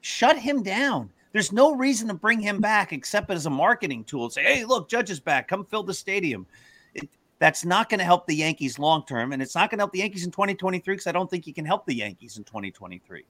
[0.00, 1.10] Shut him down.
[1.32, 4.30] There's no reason to bring him back except as a marketing tool.
[4.30, 5.48] Say, hey, look, Judge is back.
[5.48, 6.46] Come fill the stadium.
[6.94, 7.10] It,
[7.40, 9.92] that's not going to help the Yankees long term, and it's not going to help
[9.92, 13.22] the Yankees in 2023 because I don't think you can help the Yankees in 2023.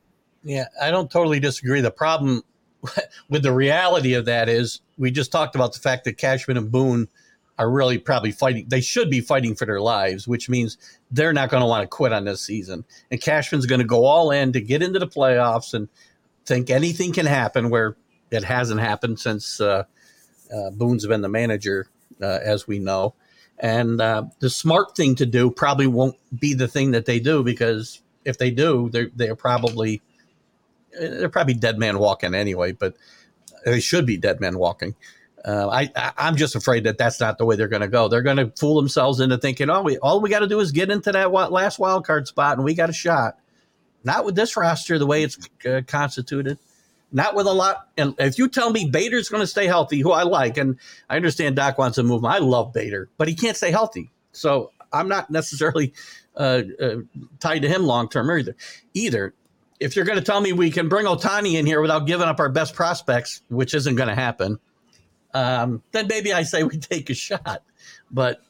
[0.45, 1.81] Yeah, I don't totally disagree.
[1.81, 2.45] The problem
[3.28, 6.70] with the reality of that is we just talked about the fact that Cashman and
[6.70, 7.09] Boone–
[7.61, 8.65] are really probably fighting.
[8.69, 10.78] They should be fighting for their lives, which means
[11.11, 12.87] they're not going to want to quit on this season.
[13.11, 15.87] And Cashman's going to go all in to get into the playoffs and
[16.47, 17.99] think anything can happen where
[18.31, 19.85] it hasn't happened since uh,
[20.51, 21.87] uh, Boone's been the manager,
[22.23, 23.15] uh, as we know.
[23.59, 27.45] And uh, the smart thing to do probably won't be the thing that they do
[27.45, 30.01] because if they do, they're they're probably
[30.99, 32.73] they're probably dead man walking anyway.
[32.73, 32.97] But
[33.66, 34.95] they should be dead man walking.
[35.45, 38.09] Uh, I, I am just afraid that that's not the way they're going to go.
[38.09, 40.73] They're going to fool themselves into thinking, oh, we all we got to do is
[40.73, 43.39] get into that last wild card spot and we got a shot.
[44.05, 46.59] Not with this roster the way it's uh, constituted.
[47.12, 47.89] Not with a lot.
[47.97, 51.17] And if you tell me Bader's going to stay healthy, who I like, and I
[51.17, 54.11] understand Doc wants to move him, I love Bader, but he can't stay healthy.
[54.33, 55.93] So I'm not necessarily
[56.37, 56.97] uh, uh
[57.41, 58.57] tied to him long term either.
[58.95, 59.35] Either
[59.81, 62.39] if you're going to tell me we can bring Ohtani in here without giving up
[62.39, 64.61] our best prospects, which isn't going to happen
[65.35, 67.62] um, then maybe I say we take a shot.
[68.11, 68.43] But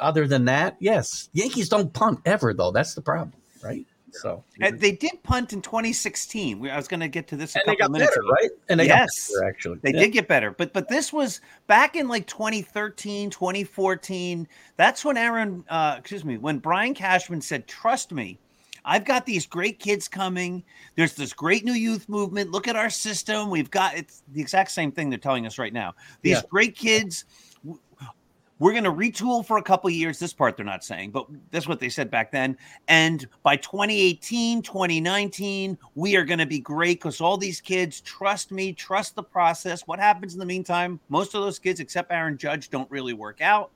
[0.00, 2.70] other than that, yes, Yankees don't punt ever, though.
[2.70, 3.32] That's the problem,
[3.62, 3.86] right?
[4.12, 6.68] So and they did punt in 2016.
[6.68, 8.50] I was going to get to this a and couple minutes better, ago, right?
[8.68, 10.00] And they yes, better, actually, they yeah.
[10.00, 10.50] did get better.
[10.50, 14.48] But but this was back in like 2013, 2014.
[14.76, 18.38] That's when Aaron, uh, excuse me, when Brian Cashman said, "Trust me."
[18.86, 20.62] I've got these great kids coming.
[20.94, 22.52] There's this great new youth movement.
[22.52, 23.50] Look at our system.
[23.50, 25.94] We've got it's the exact same thing they're telling us right now.
[26.22, 26.42] These yeah.
[26.48, 27.24] great kids.
[28.58, 30.18] We're going to retool for a couple years.
[30.18, 32.56] This part they're not saying, but that's what they said back then.
[32.88, 38.52] And by 2018, 2019, we are going to be great because all these kids trust
[38.52, 39.82] me, trust the process.
[39.86, 41.00] What happens in the meantime?
[41.10, 43.72] Most of those kids, except Aaron Judge, don't really work out.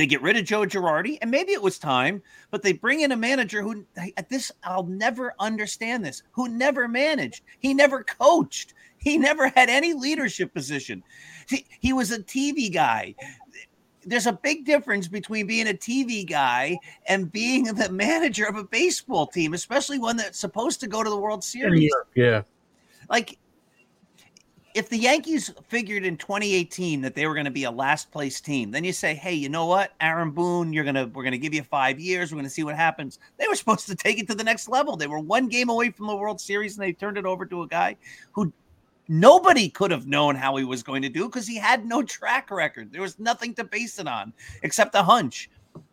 [0.00, 3.12] They get rid of Joe Girardi, and maybe it was time, but they bring in
[3.12, 3.84] a manager who
[4.16, 7.42] at this I'll never understand this, who never managed.
[7.58, 8.72] He never coached.
[8.96, 11.02] He never had any leadership position.
[11.50, 13.14] He, he was a TV guy.
[14.02, 18.64] There's a big difference between being a TV guy and being the manager of a
[18.64, 21.92] baseball team, especially one that's supposed to go to the World Series.
[22.14, 22.44] Yeah.
[23.10, 23.36] Like
[24.74, 28.40] if the Yankees figured in 2018 that they were going to be a last place
[28.40, 31.54] team, then you say, "Hey, you know what, Aaron Boone, you're gonna we're gonna give
[31.54, 32.32] you five years.
[32.32, 34.96] We're gonna see what happens." They were supposed to take it to the next level.
[34.96, 37.62] They were one game away from the World Series, and they turned it over to
[37.62, 37.96] a guy
[38.32, 38.52] who
[39.08, 42.50] nobody could have known how he was going to do because he had no track
[42.50, 42.92] record.
[42.92, 44.32] There was nothing to base it on
[44.62, 45.50] except a hunch.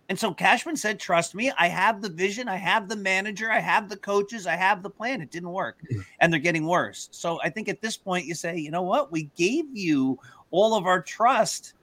[0.09, 3.59] And so Cashman said, Trust me, I have the vision, I have the manager, I
[3.59, 5.21] have the coaches, I have the plan.
[5.21, 5.81] It didn't work.
[6.19, 7.09] And they're getting worse.
[7.11, 9.11] So I think at this point, you say, You know what?
[9.11, 10.17] We gave you
[10.51, 11.73] all of our trust,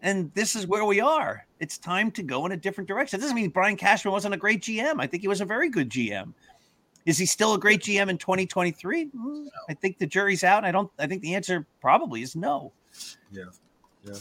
[0.00, 1.46] and this is where we are.
[1.60, 3.18] It's time to go in a different direction.
[3.18, 4.96] It doesn't mean Brian Cashman wasn't a great GM.
[4.98, 6.32] I think he was a very good GM.
[7.04, 9.06] Is he still a great GM in 2023?
[9.06, 10.64] Mm, I think the jury's out.
[10.64, 12.72] I don't, I think the answer probably is no.
[13.32, 13.44] Yeah.
[14.04, 14.14] Yeah.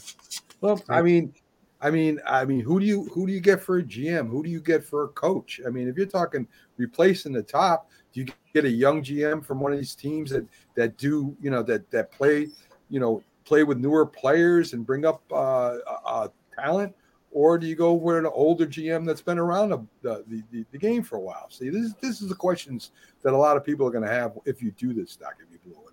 [0.62, 1.34] Well, I mean,
[1.80, 4.30] I mean, I mean, who do you who do you get for a GM?
[4.30, 5.62] Who do you get for a coach?
[5.66, 6.48] I mean, if you're talking
[6.78, 10.46] replacing the top, do you get a young GM from one of these teams that
[10.76, 12.48] that do you know that that play
[12.90, 16.28] you know play with newer players and bring up uh, uh,
[16.60, 16.96] talent,
[17.32, 20.78] or do you go with an older GM that's been around the, the, the, the
[20.78, 21.48] game for a while?
[21.50, 22.92] See, this this is the questions
[23.22, 25.48] that a lot of people are going to have if you do this stock if
[25.52, 25.87] you blow.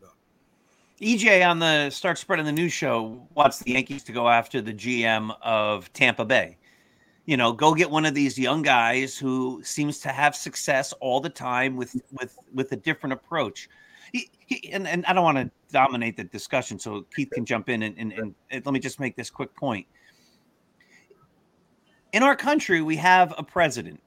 [1.00, 4.72] EJ on the Start Spreading the News show wants the Yankees to go after the
[4.72, 6.56] GM of Tampa Bay.
[7.24, 11.20] You know, go get one of these young guys who seems to have success all
[11.20, 13.68] the time with with with a different approach.
[14.12, 17.68] he, he, and, and I don't want to dominate the discussion, so Keith can jump
[17.68, 19.86] in and, and, and, and let me just make this quick point.
[22.12, 24.00] In our country, we have a president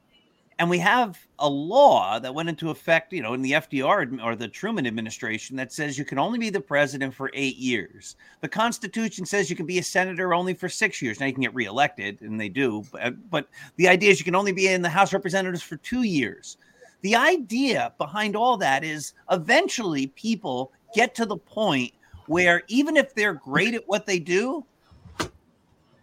[0.60, 4.36] and we have a law that went into effect, you know, in the FDR or
[4.36, 8.16] the Truman administration that says you can only be the president for eight years.
[8.42, 11.20] The Constitution says you can be a senator only for six years.
[11.20, 14.26] Now you can get reelected, and they do, but, uh, but the idea is you
[14.26, 16.58] can only be in the House Representatives for two years.
[17.02, 21.94] The idea behind all that is eventually people get to the point
[22.26, 24.66] where even if they're great at what they do,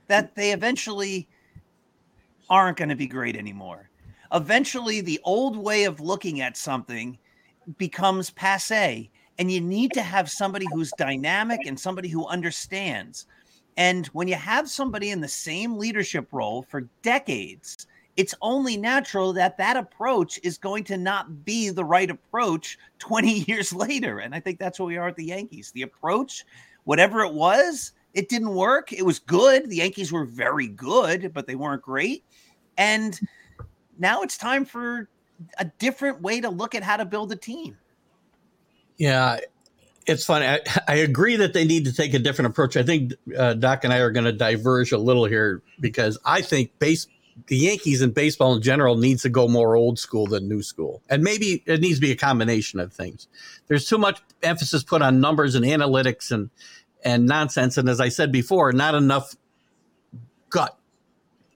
[0.06, 1.26] that they eventually
[2.48, 3.90] aren't going to be great anymore
[4.34, 7.18] eventually the old way of looking at something
[7.78, 13.26] becomes passe and you need to have somebody who's dynamic and somebody who understands.
[13.76, 17.86] And when you have somebody in the same leadership role for decades
[18.16, 23.40] it's only natural that that approach is going to not be the right approach 20
[23.40, 24.18] years later.
[24.18, 25.70] And i think that's what we are at the yankees.
[25.72, 26.44] The approach
[26.84, 28.92] whatever it was it didn't work.
[28.92, 29.68] It was good.
[29.68, 32.24] The yankees were very good but they weren't great.
[32.76, 33.18] And
[33.98, 35.08] now it's time for
[35.58, 37.76] a different way to look at how to build a team.
[38.96, 39.40] Yeah,
[40.06, 40.46] it's funny.
[40.46, 42.76] I, I agree that they need to take a different approach.
[42.76, 46.42] I think uh, Doc and I are going to diverge a little here because I
[46.42, 47.06] think base
[47.48, 51.02] the Yankees and baseball in general needs to go more old school than new school,
[51.10, 53.26] and maybe it needs to be a combination of things.
[53.66, 56.50] There's too much emphasis put on numbers and analytics and
[57.04, 59.34] and nonsense, and as I said before, not enough
[60.48, 60.78] gut.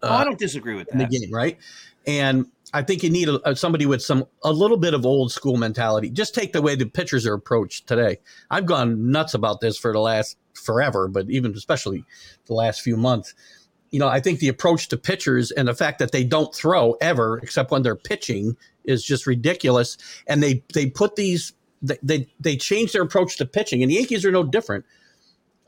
[0.03, 0.93] Uh, oh, I don't disagree with that.
[0.95, 1.59] In the game, right?
[2.07, 5.57] And I think you need a, somebody with some a little bit of old school
[5.57, 6.11] mentality.
[6.11, 8.19] Just take the way the pitchers are approached today.
[8.51, 12.05] I've gone nuts about this for the last forever, but even especially
[12.47, 13.35] the last few months.
[13.91, 16.93] You know, I think the approach to pitchers and the fact that they don't throw
[17.01, 19.97] ever except when they're pitching is just ridiculous.
[20.27, 23.97] And they they put these they they, they change their approach to pitching, and the
[23.97, 24.85] Yankees are no different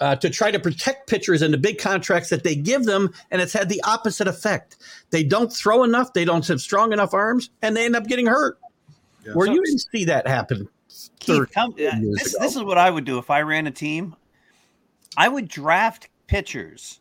[0.00, 3.40] uh, to try to protect pitchers and the big contracts that they give them, and
[3.40, 4.76] it's had the opposite effect.
[5.10, 8.26] They don't throw enough, they don't have strong enough arms, and they end up getting
[8.26, 8.58] hurt.
[9.24, 9.32] Yeah.
[9.34, 10.68] Where so, you didn't see that happen.
[11.18, 14.16] Keith, come, uh, this, this is what I would do if I ran a team.
[15.16, 17.00] I would draft pitchers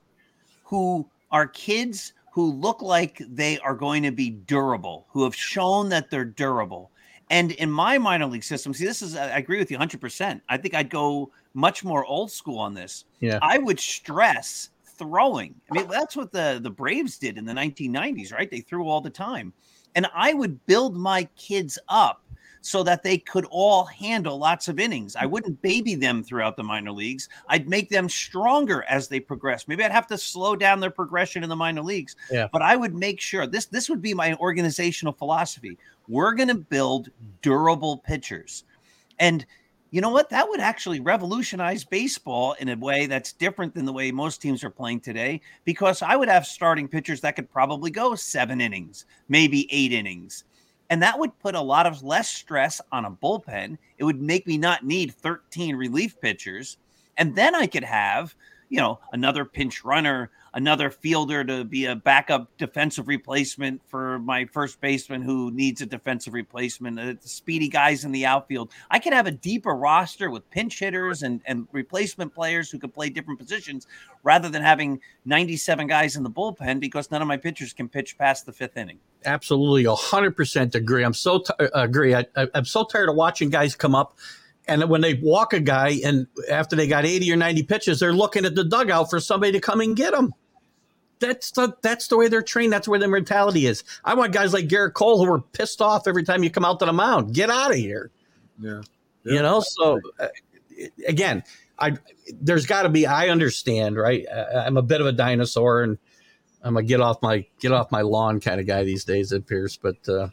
[0.64, 5.90] who are kids who look like they are going to be durable, who have shown
[5.90, 6.92] that they're durable.
[7.30, 10.42] And in my minor league system, see, this is, I agree with you 100%.
[10.50, 13.06] I think I'd go much more old school on this.
[13.20, 13.40] Yeah.
[13.42, 15.56] I would stress throwing.
[15.72, 18.50] I mean, that's what the, the Braves did in the 1990s, right?
[18.50, 19.54] They threw all the time.
[19.96, 22.22] And I would build my kids up
[22.62, 25.16] so that they could all handle lots of innings.
[25.16, 27.30] I wouldn't baby them throughout the minor leagues.
[27.48, 29.68] I'd make them stronger as they progress.
[29.68, 32.16] Maybe I'd have to slow down their progression in the minor leagues.
[32.30, 32.48] Yeah.
[32.52, 35.78] But I would make sure this this would be my organizational philosophy.
[36.08, 37.10] We're going to build
[37.42, 38.66] durable pitchers.
[39.20, 39.46] And
[39.92, 40.30] you know what?
[40.30, 44.64] That would actually revolutionize baseball in a way that's different than the way most teams
[44.64, 45.42] are playing today.
[45.66, 50.44] Because I would have starting pitchers that could probably go seven innings, maybe eight innings.
[50.92, 53.78] And that would put a lot of less stress on a bullpen.
[53.98, 56.78] It would make me not need 13 relief pitchers.
[57.18, 58.36] And then I could have,
[58.70, 64.46] you know, another pinch runner, another fielder to be a backup defensive replacement for my
[64.46, 68.72] first baseman who needs a defensive replacement, uh, speedy guys in the outfield.
[68.90, 72.94] I could have a deeper roster with pinch hitters and, and replacement players who could
[72.94, 73.88] play different positions
[74.24, 78.18] rather than having 97 guys in the bullpen because none of my pitchers can pitch
[78.18, 79.00] past the fifth inning.
[79.26, 81.04] Absolutely, 100% agree.
[81.04, 82.16] I'm so t- uh, agree.
[82.16, 84.18] I, I'm so tired of watching guys come up
[84.70, 88.14] and when they walk a guy and after they got 80 or 90 pitches, they're
[88.14, 90.34] looking at the dugout for somebody to come and get them.
[91.20, 92.72] That's the that's the way they're trained.
[92.72, 93.84] That's where their mentality is.
[94.06, 96.80] I want guys like Gerrit Cole who are pissed off every time you come out
[96.80, 97.34] to the mound.
[97.34, 98.12] Get out of here.
[98.58, 98.84] Yeah.
[99.26, 99.34] yeah.
[99.34, 100.28] You know, so uh,
[101.08, 101.44] again,
[101.78, 101.98] I
[102.40, 104.26] there's got to be I understand, right?
[104.32, 105.98] I'm a bit of a dinosaur and
[106.62, 109.40] I'm a get off my get off my lawn kind of guy these days, it
[109.40, 110.30] appears, but uh,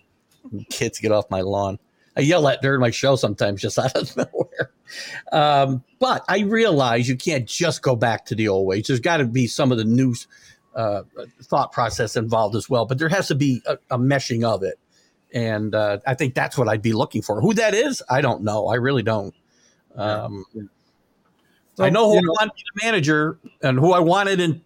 [0.70, 1.78] kids get off my lawn.
[2.16, 4.70] I yell at during my show sometimes just out of nowhere.
[5.32, 8.86] Um, but I realize you can't just go back to the old ways.
[8.86, 10.14] There's got to be some of the new
[10.74, 11.02] uh,
[11.43, 12.86] thought process involved as well.
[12.86, 14.78] But there has to be a, a meshing of it,
[15.32, 17.40] and uh, I think that's what I'd be looking for.
[17.40, 18.66] Who that is, I don't know.
[18.68, 19.34] I really don't.
[19.94, 20.44] Um,
[21.78, 24.62] I know who I wanted to be the manager and who I wanted in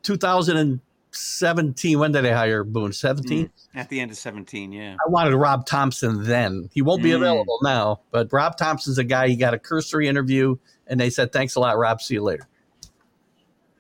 [1.12, 1.98] 2017.
[1.98, 2.92] When did I hire Boone?
[2.92, 3.46] 17?
[3.46, 4.96] Mm, at the end of 17, yeah.
[5.04, 6.68] I wanted Rob Thomson then.
[6.72, 7.16] He won't be mm.
[7.16, 9.28] available now, but Rob Thomson's a guy.
[9.28, 10.56] He got a cursory interview,
[10.86, 12.00] and they said, "Thanks a lot, Rob.
[12.00, 12.46] See you later."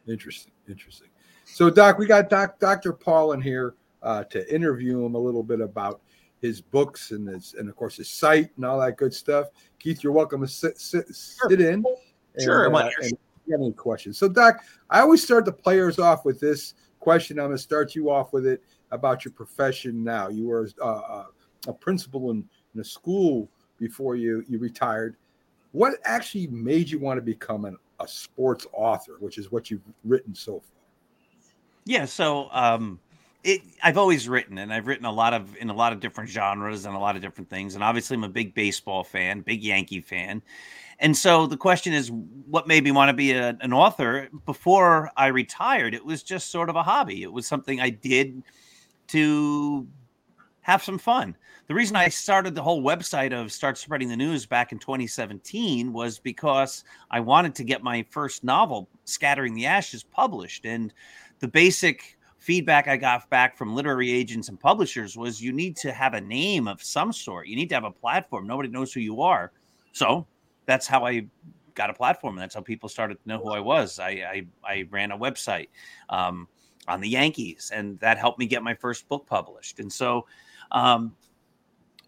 [0.08, 0.52] Interesting.
[0.68, 1.08] Interesting.
[1.44, 2.92] So, Doc, we got Doc, Dr.
[2.92, 6.00] Paul in here uh, to interview him a little bit about
[6.40, 9.48] his books and his and of course his site and all that good stuff.
[9.78, 11.84] Keith, you're welcome to sit sit, sit in.
[12.38, 12.74] Sure.
[12.74, 14.16] Uh, and if have any questions?
[14.18, 17.38] So, Doc, I always start the players off with this question.
[17.38, 18.62] I'm going to start you off with it
[18.92, 20.28] about your profession now.
[20.28, 21.24] You were uh,
[21.66, 22.44] a principal in,
[22.74, 23.48] in a school
[23.78, 25.16] before you you retired.
[25.72, 29.82] What actually made you want to become an, a sports author, which is what you've
[30.04, 30.80] written so far?
[31.84, 33.00] Yeah, so um,
[33.42, 36.28] it, I've always written, and I've written a lot of in a lot of different
[36.30, 37.74] genres and a lot of different things.
[37.74, 40.42] And obviously, I'm a big baseball fan, big Yankee fan.
[41.00, 42.10] And so the question is,
[42.46, 44.28] what made me want to be a, an author?
[44.44, 47.22] Before I retired, it was just sort of a hobby.
[47.22, 48.42] It was something I did
[49.08, 49.88] to
[50.60, 51.36] have some fun.
[51.68, 55.92] The reason I started the whole website of Start Spreading the News back in 2017
[55.92, 60.66] was because I wanted to get my first novel, Scattering the Ashes, published.
[60.66, 60.92] And
[61.38, 65.92] the basic feedback I got back from literary agents and publishers was you need to
[65.92, 67.46] have a name of some sort.
[67.46, 68.46] You need to have a platform.
[68.46, 69.52] Nobody knows who you are.
[69.92, 70.26] So
[70.66, 71.26] that's how I
[71.74, 72.34] got a platform.
[72.34, 73.98] And that's how people started to know who I was.
[73.98, 75.68] I I, I ran a website
[76.08, 76.48] um,
[76.88, 79.80] on the Yankees, and that helped me get my first book published.
[79.80, 80.26] And so
[80.72, 81.14] um,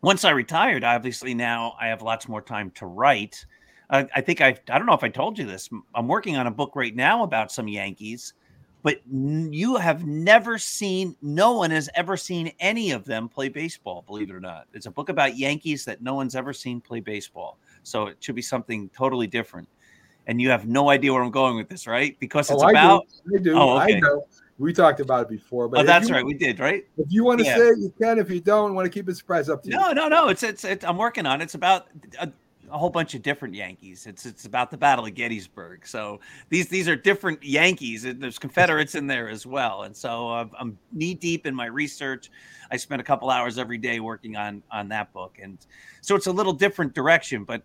[0.03, 3.45] once I retired, obviously now I have lots more time to write.
[3.91, 5.69] Uh, I think I I don't know if I told you this.
[5.95, 8.35] I'm working on a book right now about some Yankees
[8.83, 14.03] but you have never seen no one has ever seen any of them play baseball
[14.07, 17.01] believe it or not it's a book about yankees that no one's ever seen play
[17.01, 19.69] baseball so it should be something totally different
[20.27, 23.07] and you have no idea where i'm going with this right because it's oh, about
[23.27, 23.37] I do.
[23.37, 23.55] I, do.
[23.55, 23.97] Oh, okay.
[23.97, 24.27] I know
[24.59, 27.25] we talked about it before but oh that's you, right we did right if you
[27.25, 27.57] want to yeah.
[27.57, 29.77] say it you can if you don't want to keep it surprise up to you
[29.77, 31.45] no no no it's it's, it's i'm working on it.
[31.45, 31.89] it's about
[32.21, 32.31] a,
[32.73, 34.07] a whole bunch of different Yankees.
[34.07, 35.87] It's it's about the Battle of Gettysburg.
[35.87, 38.03] So these these are different Yankees.
[38.03, 39.83] There's Confederates in there as well.
[39.83, 42.31] And so uh, I'm knee deep in my research.
[42.71, 45.59] I spend a couple hours every day working on on that book, and
[46.01, 47.45] so it's a little different direction.
[47.45, 47.63] But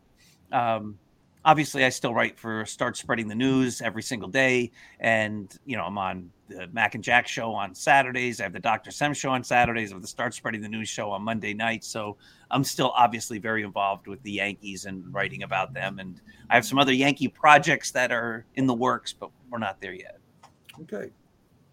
[0.51, 0.97] um,
[1.45, 5.83] obviously, I still write for Start Spreading the News every single day, and you know
[5.83, 8.39] I'm on the Mac and Jack show on Saturdays.
[8.39, 8.91] I have the Dr.
[8.91, 9.91] Sem show on Saturdays.
[9.91, 11.87] I have the Start Spreading the News show on Monday nights.
[11.87, 12.17] So
[12.51, 15.99] I'm still obviously very involved with the Yankees and writing about them.
[15.99, 19.81] And I have some other Yankee projects that are in the works, but we're not
[19.81, 20.19] there yet.
[20.81, 21.11] Okay.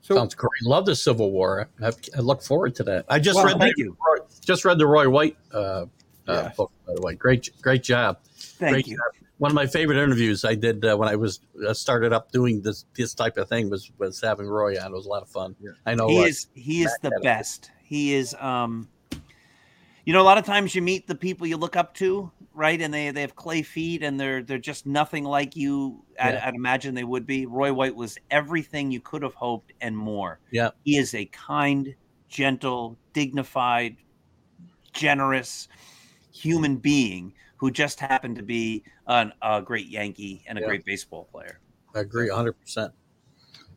[0.01, 0.51] So, Sounds great.
[0.65, 1.69] Love the Civil War.
[1.83, 3.07] I, I look forward to that.
[3.09, 3.97] I just well, read the, you.
[4.45, 5.87] just read the Roy White uh,
[6.27, 6.73] uh, book.
[6.87, 8.19] By the way, great great job.
[8.35, 8.97] Thank great you.
[8.97, 12.31] Job one of my favorite interviews I did uh, when I was uh, started up
[12.31, 14.93] doing this this type of thing was was having Roy on.
[14.93, 15.57] It was a lot of fun.
[15.61, 15.73] Yeah.
[15.85, 17.71] I know he is he is the best.
[17.83, 18.89] He is um
[20.05, 22.81] you know a lot of times you meet the people you look up to right
[22.81, 26.29] and they they have clay feet and they're they're just nothing like you yeah.
[26.29, 29.97] I'd, I'd, imagine they would be roy white was everything you could have hoped and
[29.97, 31.97] more yeah he is a kind
[32.29, 33.97] gentle dignified
[34.93, 35.69] generous
[36.35, 40.67] human being who just happened to be an, a great Yankee and a yeah.
[40.67, 41.61] great baseball player.
[41.95, 42.93] I agree 100%.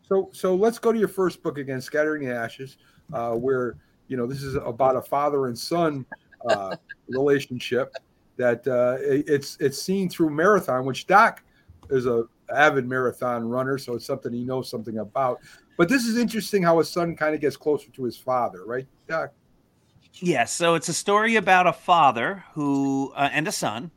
[0.01, 2.77] So, so let's go to your first book again, Scattering the Ashes,
[3.13, 3.75] uh, where,
[4.07, 6.05] you know, this is about a father and son
[6.49, 6.75] uh,
[7.09, 7.93] relationship
[8.37, 11.43] that uh, it's it's seen through marathon, which Doc
[11.89, 12.23] is a
[12.53, 15.39] avid marathon runner, so it's something he knows something about.
[15.77, 18.87] But this is interesting how his son kind of gets closer to his father, right,
[19.07, 19.31] Doc?
[20.13, 20.51] Yes.
[20.53, 23.91] So it's a story about a father who uh, and a son,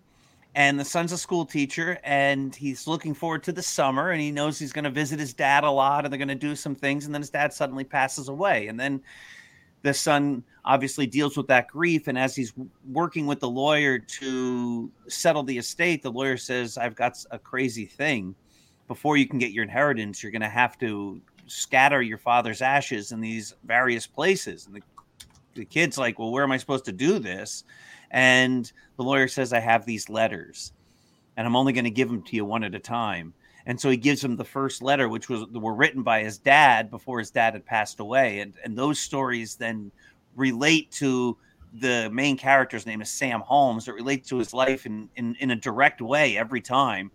[0.54, 4.30] and the son's a school teacher, and he's looking forward to the summer, and he
[4.30, 6.74] knows he's going to visit his dad a lot, and they're going to do some
[6.74, 9.02] things, and then his dad suddenly passes away, and then
[9.82, 12.52] the son obviously deals with that grief, and as he's
[12.90, 17.86] working with the lawyer to settle the estate, the lawyer says, "I've got a crazy
[17.86, 18.34] thing.
[18.88, 21.20] Before you can get your inheritance, you're going to have to."
[21.50, 24.82] scatter your father's ashes in these various places and the
[25.60, 27.64] the kid's like, well, where am I supposed to do this?
[28.10, 30.72] And the lawyer says, I have these letters
[31.36, 33.32] and I'm only going to give them to you one at a time.
[33.66, 36.90] And so he gives him the first letter, which was were written by his dad
[36.90, 38.40] before his dad had passed away.
[38.40, 39.92] And, and those stories then
[40.34, 41.36] relate to
[41.74, 43.86] the main character's name is Sam Holmes.
[43.86, 47.10] It relates to his life in, in, in a direct way every time.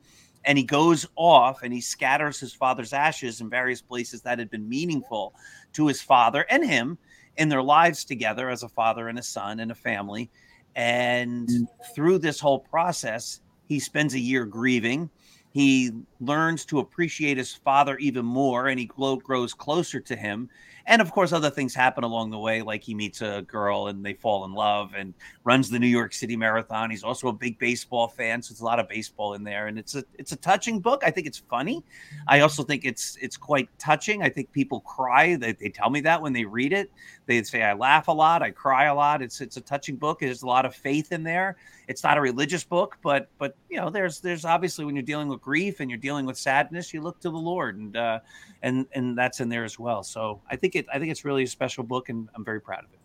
[0.45, 4.51] And he goes off and he scatters his father's ashes in various places that had
[4.51, 5.33] been meaningful
[5.73, 6.97] to his father and him
[7.37, 10.29] in their lives together as a father and a son and a family.
[10.75, 11.67] And mm.
[11.93, 15.09] through this whole process, he spends a year grieving.
[15.51, 20.49] He learns to appreciate his father even more and he grows closer to him
[20.87, 24.05] and of course other things happen along the way like he meets a girl and
[24.05, 25.13] they fall in love and
[25.43, 26.89] runs the new york city marathon.
[26.89, 29.79] He's also a big baseball fan so it's a lot of baseball in there and
[29.79, 31.03] it's a it's a touching book.
[31.05, 31.83] I think it's funny.
[32.27, 34.21] I also think it's it's quite touching.
[34.21, 35.35] I think people cry.
[35.35, 36.91] They, they tell me that when they read it.
[37.25, 38.43] They say i laugh a lot.
[38.43, 39.21] I cry a lot.
[39.21, 40.19] It's it's a touching book.
[40.19, 41.57] There's a lot of faith in there.
[41.87, 45.27] It's not a religious book but but you know there's there's obviously when you're dealing
[45.27, 48.19] with grief and you're dealing with sadness you look to the lord and uh
[48.63, 50.03] and and that's in there as well.
[50.03, 52.83] So i think it i think it's really a special book and i'm very proud
[52.83, 52.99] of it.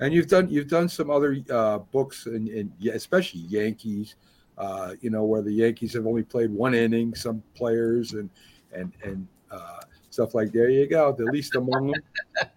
[0.00, 4.16] And you've done you've done some other uh books and, and especially yankees
[4.58, 8.28] uh you know where the yankees have only played one inning some players and
[8.72, 9.80] and and uh
[10.10, 12.02] stuff like there you go the least among them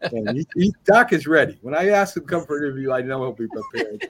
[0.01, 1.57] and he, he, doc is ready.
[1.61, 4.09] When i ask him to come for an interview i know he'll be prepared.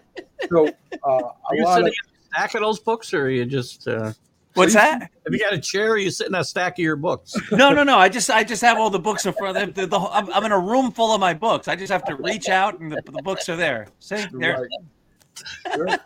[0.50, 0.68] So
[1.04, 3.88] uh are you sitting of, in a stack of those books or are you just
[3.88, 4.14] uh
[4.56, 5.02] What's so that?
[5.02, 5.92] Have you got a chair?
[5.92, 7.36] Or you sit in a stack of your books?
[7.52, 7.98] No, no, no.
[7.98, 9.58] I just, I just have all the books in front.
[9.58, 11.68] Of the, the, I'm, I'm in a room full of my books.
[11.68, 13.88] I just have to reach out, and the, the books are there.
[14.00, 14.68] See, there.
[15.78, 16.00] Right.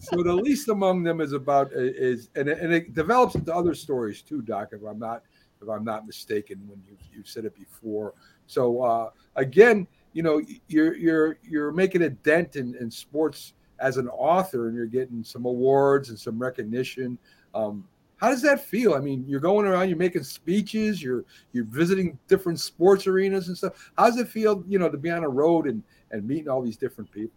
[0.00, 3.74] so the least among them is about is and it, and it develops into other
[3.74, 4.68] stories too, Doc.
[4.72, 5.22] If I'm not
[5.62, 8.14] if I'm not mistaken, when you you said it before.
[8.46, 13.96] So uh, again, you know, you're you're you're making a dent in, in sports as
[13.96, 17.18] an author, and you're getting some awards and some recognition.
[17.54, 18.94] Um, how does that feel?
[18.94, 23.58] I mean, you're going around, you're making speeches, you're you're visiting different sports arenas and
[23.58, 23.90] stuff.
[23.98, 26.62] How does it feel, you know, to be on a road and and meeting all
[26.62, 27.34] these different people?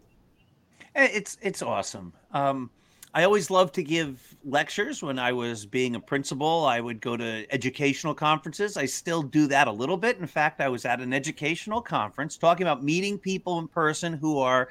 [0.94, 2.12] It's it's awesome.
[2.32, 2.70] Um,
[3.14, 6.66] I always loved to give lectures when I was being a principal.
[6.66, 8.76] I would go to educational conferences.
[8.76, 10.18] I still do that a little bit.
[10.18, 14.38] In fact, I was at an educational conference talking about meeting people in person who
[14.38, 14.68] are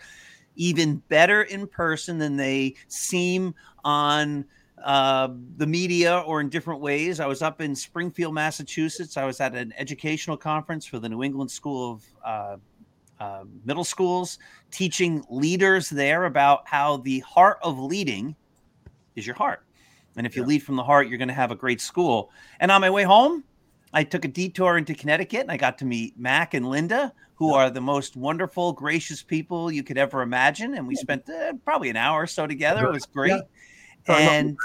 [0.56, 3.54] even better in person than they seem
[3.84, 4.46] on
[4.84, 7.20] uh, the media or in different ways.
[7.20, 9.18] I was up in Springfield, Massachusetts.
[9.18, 12.58] I was at an educational conference for the New England School of uh,
[13.20, 14.40] uh, Middle Schools,
[14.72, 18.36] teaching leaders there about how the heart of leading
[19.16, 19.64] is your heart.
[20.18, 20.50] And if you yeah.
[20.50, 22.32] lead from the heart, you're going to have a great school.
[22.60, 23.44] And on my way home,
[23.94, 27.54] I took a detour into Connecticut and I got to meet Mac and Linda, who
[27.54, 30.76] are the most wonderful, gracious people you could ever imagine.
[30.76, 32.86] And we spent uh, probably an hour or so together.
[32.86, 33.30] It was great.
[33.32, 33.42] Yeah
[34.14, 34.58] and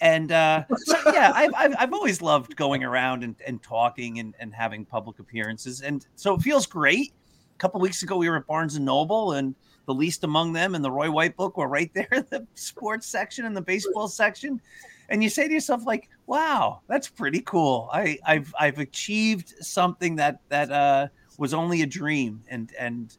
[0.00, 4.34] and uh, so, yeah, I've, I've, I've always loved going around and, and talking and,
[4.40, 7.12] and having public appearances, and so it feels great.
[7.54, 9.54] A couple weeks ago, we were at Barnes and Noble, and
[9.86, 13.06] the least among them and the Roy White book were right there in the sports
[13.06, 14.60] section and the baseball section,
[15.08, 17.88] and you say to yourself like, "Wow, that's pretty cool.
[17.92, 21.08] I, I've I've achieved something that that uh,
[21.38, 23.16] was only a dream," and and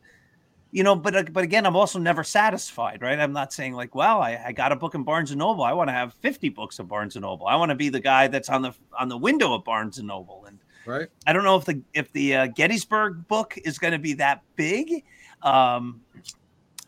[0.73, 3.19] you know, but uh, but again, I'm also never satisfied, right?
[3.19, 5.63] I'm not saying like, well, I, I got a book in Barnes and Noble.
[5.63, 7.45] I want to have 50 books in Barnes and Noble.
[7.45, 10.07] I want to be the guy that's on the on the window of Barnes and
[10.07, 10.45] Noble.
[10.47, 13.99] And right, I don't know if the if the uh, Gettysburg book is going to
[13.99, 15.03] be that big.
[15.43, 16.01] Um,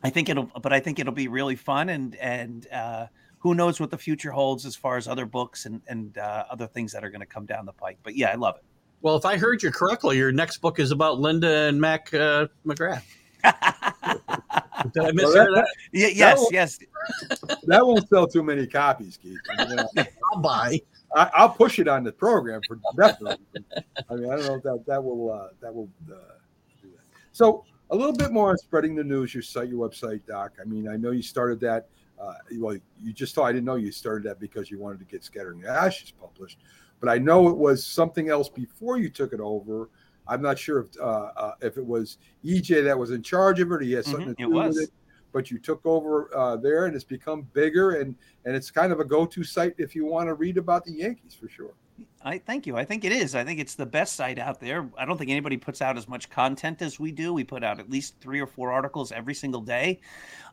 [0.01, 3.05] I think it'll, but I think it'll be really fun and and uh,
[3.37, 6.65] who knows what the future holds as far as other books and and uh, other
[6.65, 7.99] things that are going to come down the pike.
[8.01, 8.63] But yeah, I love it.
[9.03, 12.47] Well, if I heard you correctly, your next book is about Linda and Mac uh,
[12.65, 13.03] McGrath.
[14.93, 15.67] Did I miss well, that, that?
[15.91, 16.79] Yeah, yes, that yes.
[17.63, 19.39] That won't sell too many copies, Keith.
[19.57, 19.87] I mean, uh,
[20.33, 20.79] I'll buy.
[21.15, 23.45] I, will push it on the program for definitely.
[24.09, 26.15] I mean, I don't know if that that will uh, that will uh,
[26.81, 27.05] do that.
[27.31, 29.33] So a little bit more on spreading the news.
[29.33, 30.53] Your site, your website, Doc.
[30.59, 31.87] I mean, I know you started that.
[32.19, 35.05] Uh, well, you just thought I didn't know you started that because you wanted to
[35.05, 36.59] get Scattering the Ashes published,
[36.99, 39.89] but I know it was something else before you took it over
[40.27, 43.71] I'm not sure if uh, uh, if it was EJ that was in charge of
[43.71, 44.89] it, or he had something mm-hmm, to do with it.
[45.31, 48.15] But you took over uh, there, and it's become bigger, and
[48.45, 51.35] and it's kind of a go-to site if you want to read about the Yankees
[51.39, 51.73] for sure.
[52.23, 52.75] I thank you.
[52.75, 53.35] I think it is.
[53.35, 54.89] I think it's the best site out there.
[54.97, 57.33] I don't think anybody puts out as much content as we do.
[57.33, 60.01] We put out at least three or four articles every single day.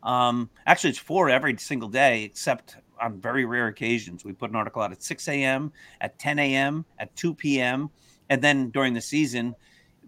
[0.02, 4.24] Um, actually, it's four every single day, except on very rare occasions.
[4.24, 7.90] We put an article out at 6 a.m., at 10 a.m., at 2 p.m
[8.28, 9.54] and then during the season,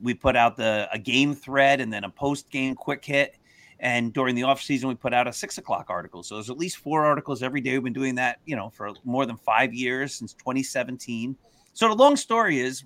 [0.02, 3.36] we put out the a game thread and then a post game quick hit.
[3.80, 6.22] And during the off season, we put out a six o'clock article.
[6.22, 7.72] So there's at least four articles every day.
[7.72, 11.36] We've been doing that, you know, for more than five years since 2017.
[11.74, 12.84] So the long story is,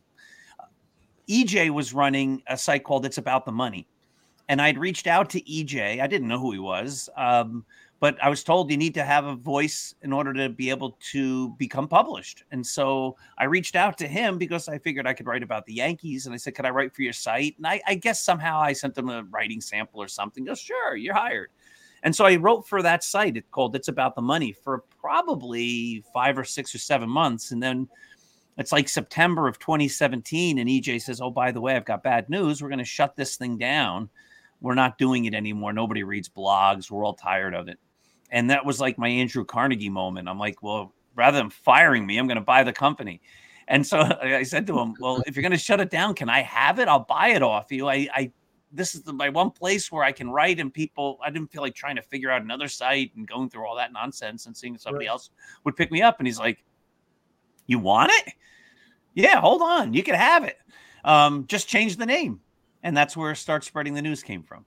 [1.28, 3.86] EJ was running a site called It's About the Money,
[4.48, 6.00] and I'd reached out to EJ.
[6.00, 7.10] I didn't know who he was.
[7.16, 7.66] Um,
[8.00, 10.96] but I was told you need to have a voice in order to be able
[11.10, 12.44] to become published.
[12.52, 15.74] And so I reached out to him because I figured I could write about the
[15.74, 16.26] Yankees.
[16.26, 17.56] And I said, Could I write for your site?
[17.56, 20.44] And I, I guess somehow I sent him a writing sample or something.
[20.44, 21.50] He goes, Sure, you're hired.
[22.04, 23.36] And so I wrote for that site.
[23.36, 27.50] It's called It's About the Money for probably five or six or seven months.
[27.50, 27.88] And then
[28.58, 32.28] It's like September of 2017, and EJ says, "Oh, by the way, I've got bad
[32.28, 32.62] news.
[32.62, 34.08] We're going to shut this thing down.
[34.60, 35.72] We're not doing it anymore.
[35.72, 36.90] Nobody reads blogs.
[36.90, 37.78] We're all tired of it."
[38.30, 40.28] And that was like my Andrew Carnegie moment.
[40.28, 43.20] I'm like, well, rather than firing me, I'm going to buy the company.
[43.68, 46.28] And so I said to him, well, if you're going to shut it down, can
[46.28, 46.88] I have it?
[46.88, 47.88] I'll buy it off you.
[47.88, 48.32] I, I
[48.72, 51.62] this is the, my one place where I can write and people, I didn't feel
[51.62, 54.74] like trying to figure out another site and going through all that nonsense and seeing
[54.74, 55.12] if somebody right.
[55.12, 55.30] else
[55.64, 56.18] would pick me up.
[56.18, 56.64] And he's like,
[57.66, 58.34] you want it?
[59.14, 59.94] Yeah, hold on.
[59.94, 60.58] You can have it.
[61.04, 62.40] Um, just change the name.
[62.82, 64.64] And that's where Start Spreading the News came from.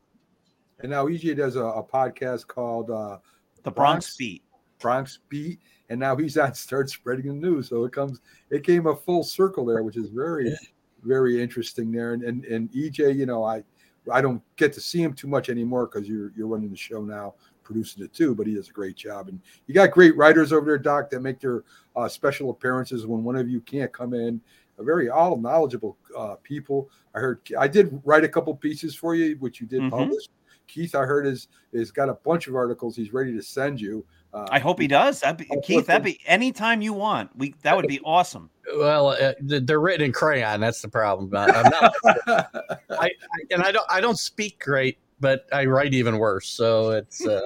[0.80, 3.18] And now EJ does a, a podcast called uh,
[3.64, 4.44] The Bronx, Bronx Beat.
[4.80, 5.60] Bronx Beat.
[5.90, 7.70] And now he's on Start Spreading the News.
[7.70, 10.56] So it comes, it came a full circle there, which is very,
[11.04, 12.14] very interesting there.
[12.14, 13.64] And, and, and EJ, you know, I,
[14.12, 17.02] I don't get to see him too much anymore because you're, you're running the show
[17.02, 19.28] now producing it too, but he does a great job.
[19.28, 21.64] And you got great writers over there, Doc, that make their
[21.96, 24.42] uh, special appearances when one of you can't come in.
[24.78, 26.90] A very all knowledgeable uh, people.
[27.14, 29.90] I heard I did write a couple pieces for you, which you did mm-hmm.
[29.90, 30.28] publish.
[30.72, 34.06] Keith, I heard is is got a bunch of articles he's ready to send you.
[34.34, 35.20] Uh, I hope he does.
[35.20, 37.36] That'd be, Keith, that'd be anytime you want.
[37.36, 38.50] We that would be awesome.
[38.78, 40.62] Well, uh, they're written in crayon.
[40.62, 41.30] That's the problem.
[41.36, 43.12] I'm not, I, I,
[43.52, 46.48] and I don't I don't speak great, but I write even worse.
[46.48, 47.26] So it's.
[47.26, 47.42] Uh...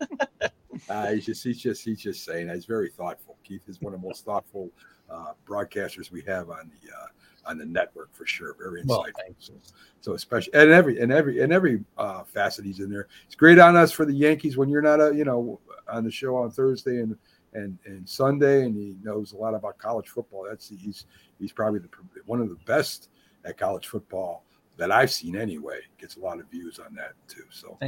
[0.88, 3.36] uh, he's just he's just he's just saying he's very thoughtful.
[3.44, 4.70] Keith is one of the most thoughtful
[5.08, 7.06] uh, broadcasters we have on the uh,
[7.44, 8.54] on the network for sure.
[8.58, 8.88] Very insightful.
[8.88, 9.52] Well, so,
[10.00, 13.08] so, especially and every and every and every uh, facet he's in there.
[13.26, 16.10] It's great on us for the Yankees when you're not a you know on the
[16.10, 17.16] show on Thursday and
[17.54, 20.46] and and Sunday, and he knows a lot about college football.
[20.48, 21.06] That's he's
[21.38, 21.88] he's probably the
[22.26, 23.10] one of the best
[23.44, 24.44] at college football
[24.76, 25.80] that I've seen anyway.
[25.98, 27.44] Gets a lot of views on that too.
[27.50, 27.78] So,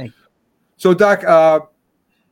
[0.77, 1.61] so Doc, uh,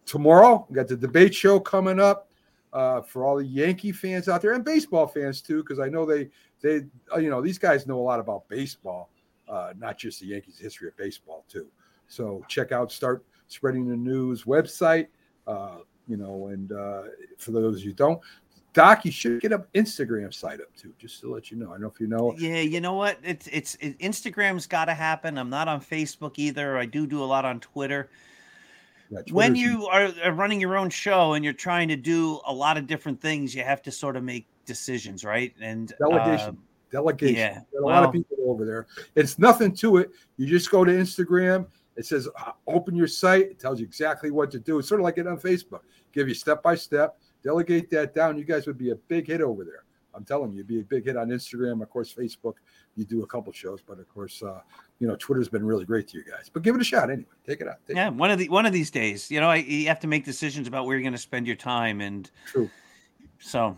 [0.05, 2.29] tomorrow we got the debate show coming up
[2.73, 6.05] uh, for all the Yankee fans out there and baseball fans too, because I know
[6.05, 6.29] they
[6.61, 9.09] they uh, you know these guys know a lot about baseball,
[9.47, 11.67] uh, not just the Yankees' history of baseball too.
[12.07, 15.07] So check out start spreading the news website.
[15.47, 15.77] Uh,
[16.07, 17.03] you know, and uh,
[17.37, 18.19] for those who don't,
[18.73, 21.67] Doc, you should get an Instagram site up too, just to let you know.
[21.67, 22.35] I don't know if you know.
[22.37, 23.19] Yeah, you know what?
[23.23, 25.37] It's it's it, Instagram's got to happen.
[25.37, 26.77] I'm not on Facebook either.
[26.77, 28.09] I do do a lot on Twitter.
[29.13, 32.53] Yeah, when you are, are, running your own show and you're trying to do a
[32.53, 35.53] lot of different things, you have to sort of make decisions, right?
[35.61, 37.35] And delegation, uh, delegation.
[37.35, 38.87] Yeah, a well, lot of people over there.
[39.15, 40.11] It's nothing to it.
[40.37, 41.67] You just go to Instagram.
[41.95, 43.43] It says uh, open your site.
[43.43, 44.79] It tells you exactly what to do.
[44.79, 45.81] It's sort of like it on Facebook.
[46.11, 48.37] Give you step by step Delegate that down.
[48.37, 49.83] You guys would be a big hit over there.
[50.15, 51.81] I'm telling you, you'd be a big hit on Instagram.
[51.81, 52.55] Of course, Facebook,
[52.95, 54.61] you do a couple shows, but of course, uh,
[54.99, 56.49] you know, Twitter's been really great to you guys.
[56.51, 57.27] But give it a shot anyway.
[57.47, 57.77] Take it out.
[57.87, 60.07] Take yeah, one of the one of these days, you know, I, you have to
[60.07, 62.69] make decisions about where you're going to spend your time, and true.
[63.39, 63.75] So,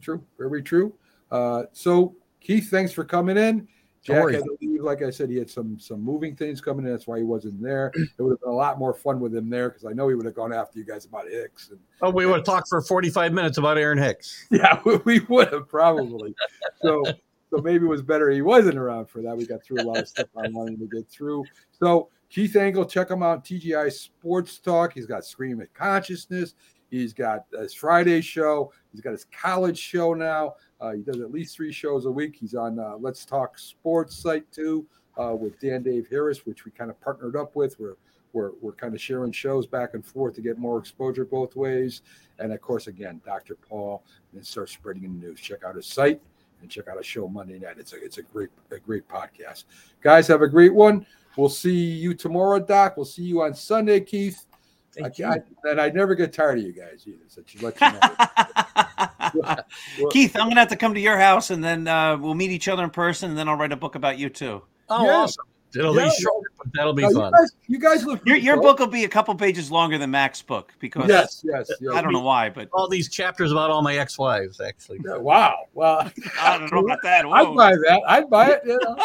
[0.00, 0.94] true, very true.
[1.30, 3.68] Uh, so, Keith, thanks for coming in.
[4.06, 4.82] Jack had to leave.
[4.82, 6.92] Like I said, he had some some moving things coming in.
[6.92, 7.90] That's why he wasn't there.
[7.94, 10.14] It would have been a lot more fun with him there because I know he
[10.14, 11.70] would have gone after you guys about Hicks.
[11.70, 14.46] And, oh, we would have talked for forty five minutes about Aaron Hicks.
[14.50, 16.34] Yeah, we would have probably.
[16.80, 17.02] so
[17.50, 19.36] so maybe it was better he wasn't around for that.
[19.36, 21.44] We got through a lot of stuff I wanted to get through.
[21.72, 23.44] So Keith Angle, check him out.
[23.44, 24.92] TGI Sports Talk.
[24.92, 26.54] He's got Scream of Consciousness.
[26.90, 28.72] He's got his Friday show.
[28.92, 30.54] He's got his college show now.
[30.80, 32.36] Uh, he does at least three shows a week.
[32.38, 34.86] He's on uh, Let's Talk Sports site too
[35.16, 37.78] uh, with Dan Dave Harris, which we kind of partnered up with.
[37.80, 37.96] We're,
[38.32, 42.02] we're, we're kind of sharing shows back and forth to get more exposure both ways.
[42.38, 43.54] And of course, again, Dr.
[43.54, 44.02] Paul,
[44.34, 45.40] and start spreading the news.
[45.40, 46.20] Check out his site
[46.60, 47.76] and check out his show Monday night.
[47.78, 49.64] It's a it's a great a great podcast.
[50.02, 51.06] Guys, have a great one.
[51.36, 52.96] We'll see you tomorrow, Doc.
[52.96, 54.46] We'll see you on Sunday, Keith.
[54.92, 55.42] Thank I, you.
[55.64, 57.18] I, and I never get tired of you guys either.
[57.28, 59.05] So let you know.
[59.34, 62.50] well, Keith, I'm gonna have to come to your house, and then uh, we'll meet
[62.50, 64.62] each other in person, and then I'll write a book about you too.
[64.88, 65.14] Oh, yes.
[65.14, 65.46] awesome!
[65.78, 67.32] It'll yeah, be short, but that'll be no, fun.
[67.32, 68.26] You guys, you guys look.
[68.26, 71.70] Your, your book will be a couple pages longer than Mac's book because yes, yes,
[71.80, 71.94] yes.
[71.94, 75.00] I don't know why, but all these chapters about all my ex-wives, actually.
[75.04, 75.66] Yeah, wow.
[75.74, 77.26] Well, I don't know about that.
[77.26, 77.32] Whoa.
[77.34, 78.02] I'd buy that.
[78.08, 78.62] I'd buy it.
[78.64, 78.96] You know?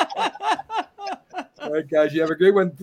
[1.61, 2.13] all right, guys.
[2.13, 2.77] You have a great one,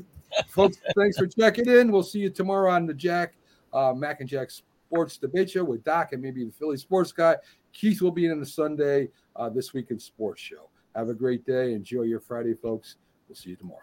[0.48, 0.78] folks.
[0.96, 1.90] Thanks for checking in.
[1.90, 3.34] We'll see you tomorrow on the Jack
[3.72, 4.50] uh, Mac and Jack
[4.88, 7.36] Sports Debate Show with Doc and maybe the Philly Sports Guy.
[7.74, 10.70] Keith will be in the Sunday uh, This Week in Sports Show.
[10.96, 11.74] Have a great day.
[11.74, 12.96] Enjoy your Friday, folks.
[13.28, 13.82] We'll see you tomorrow.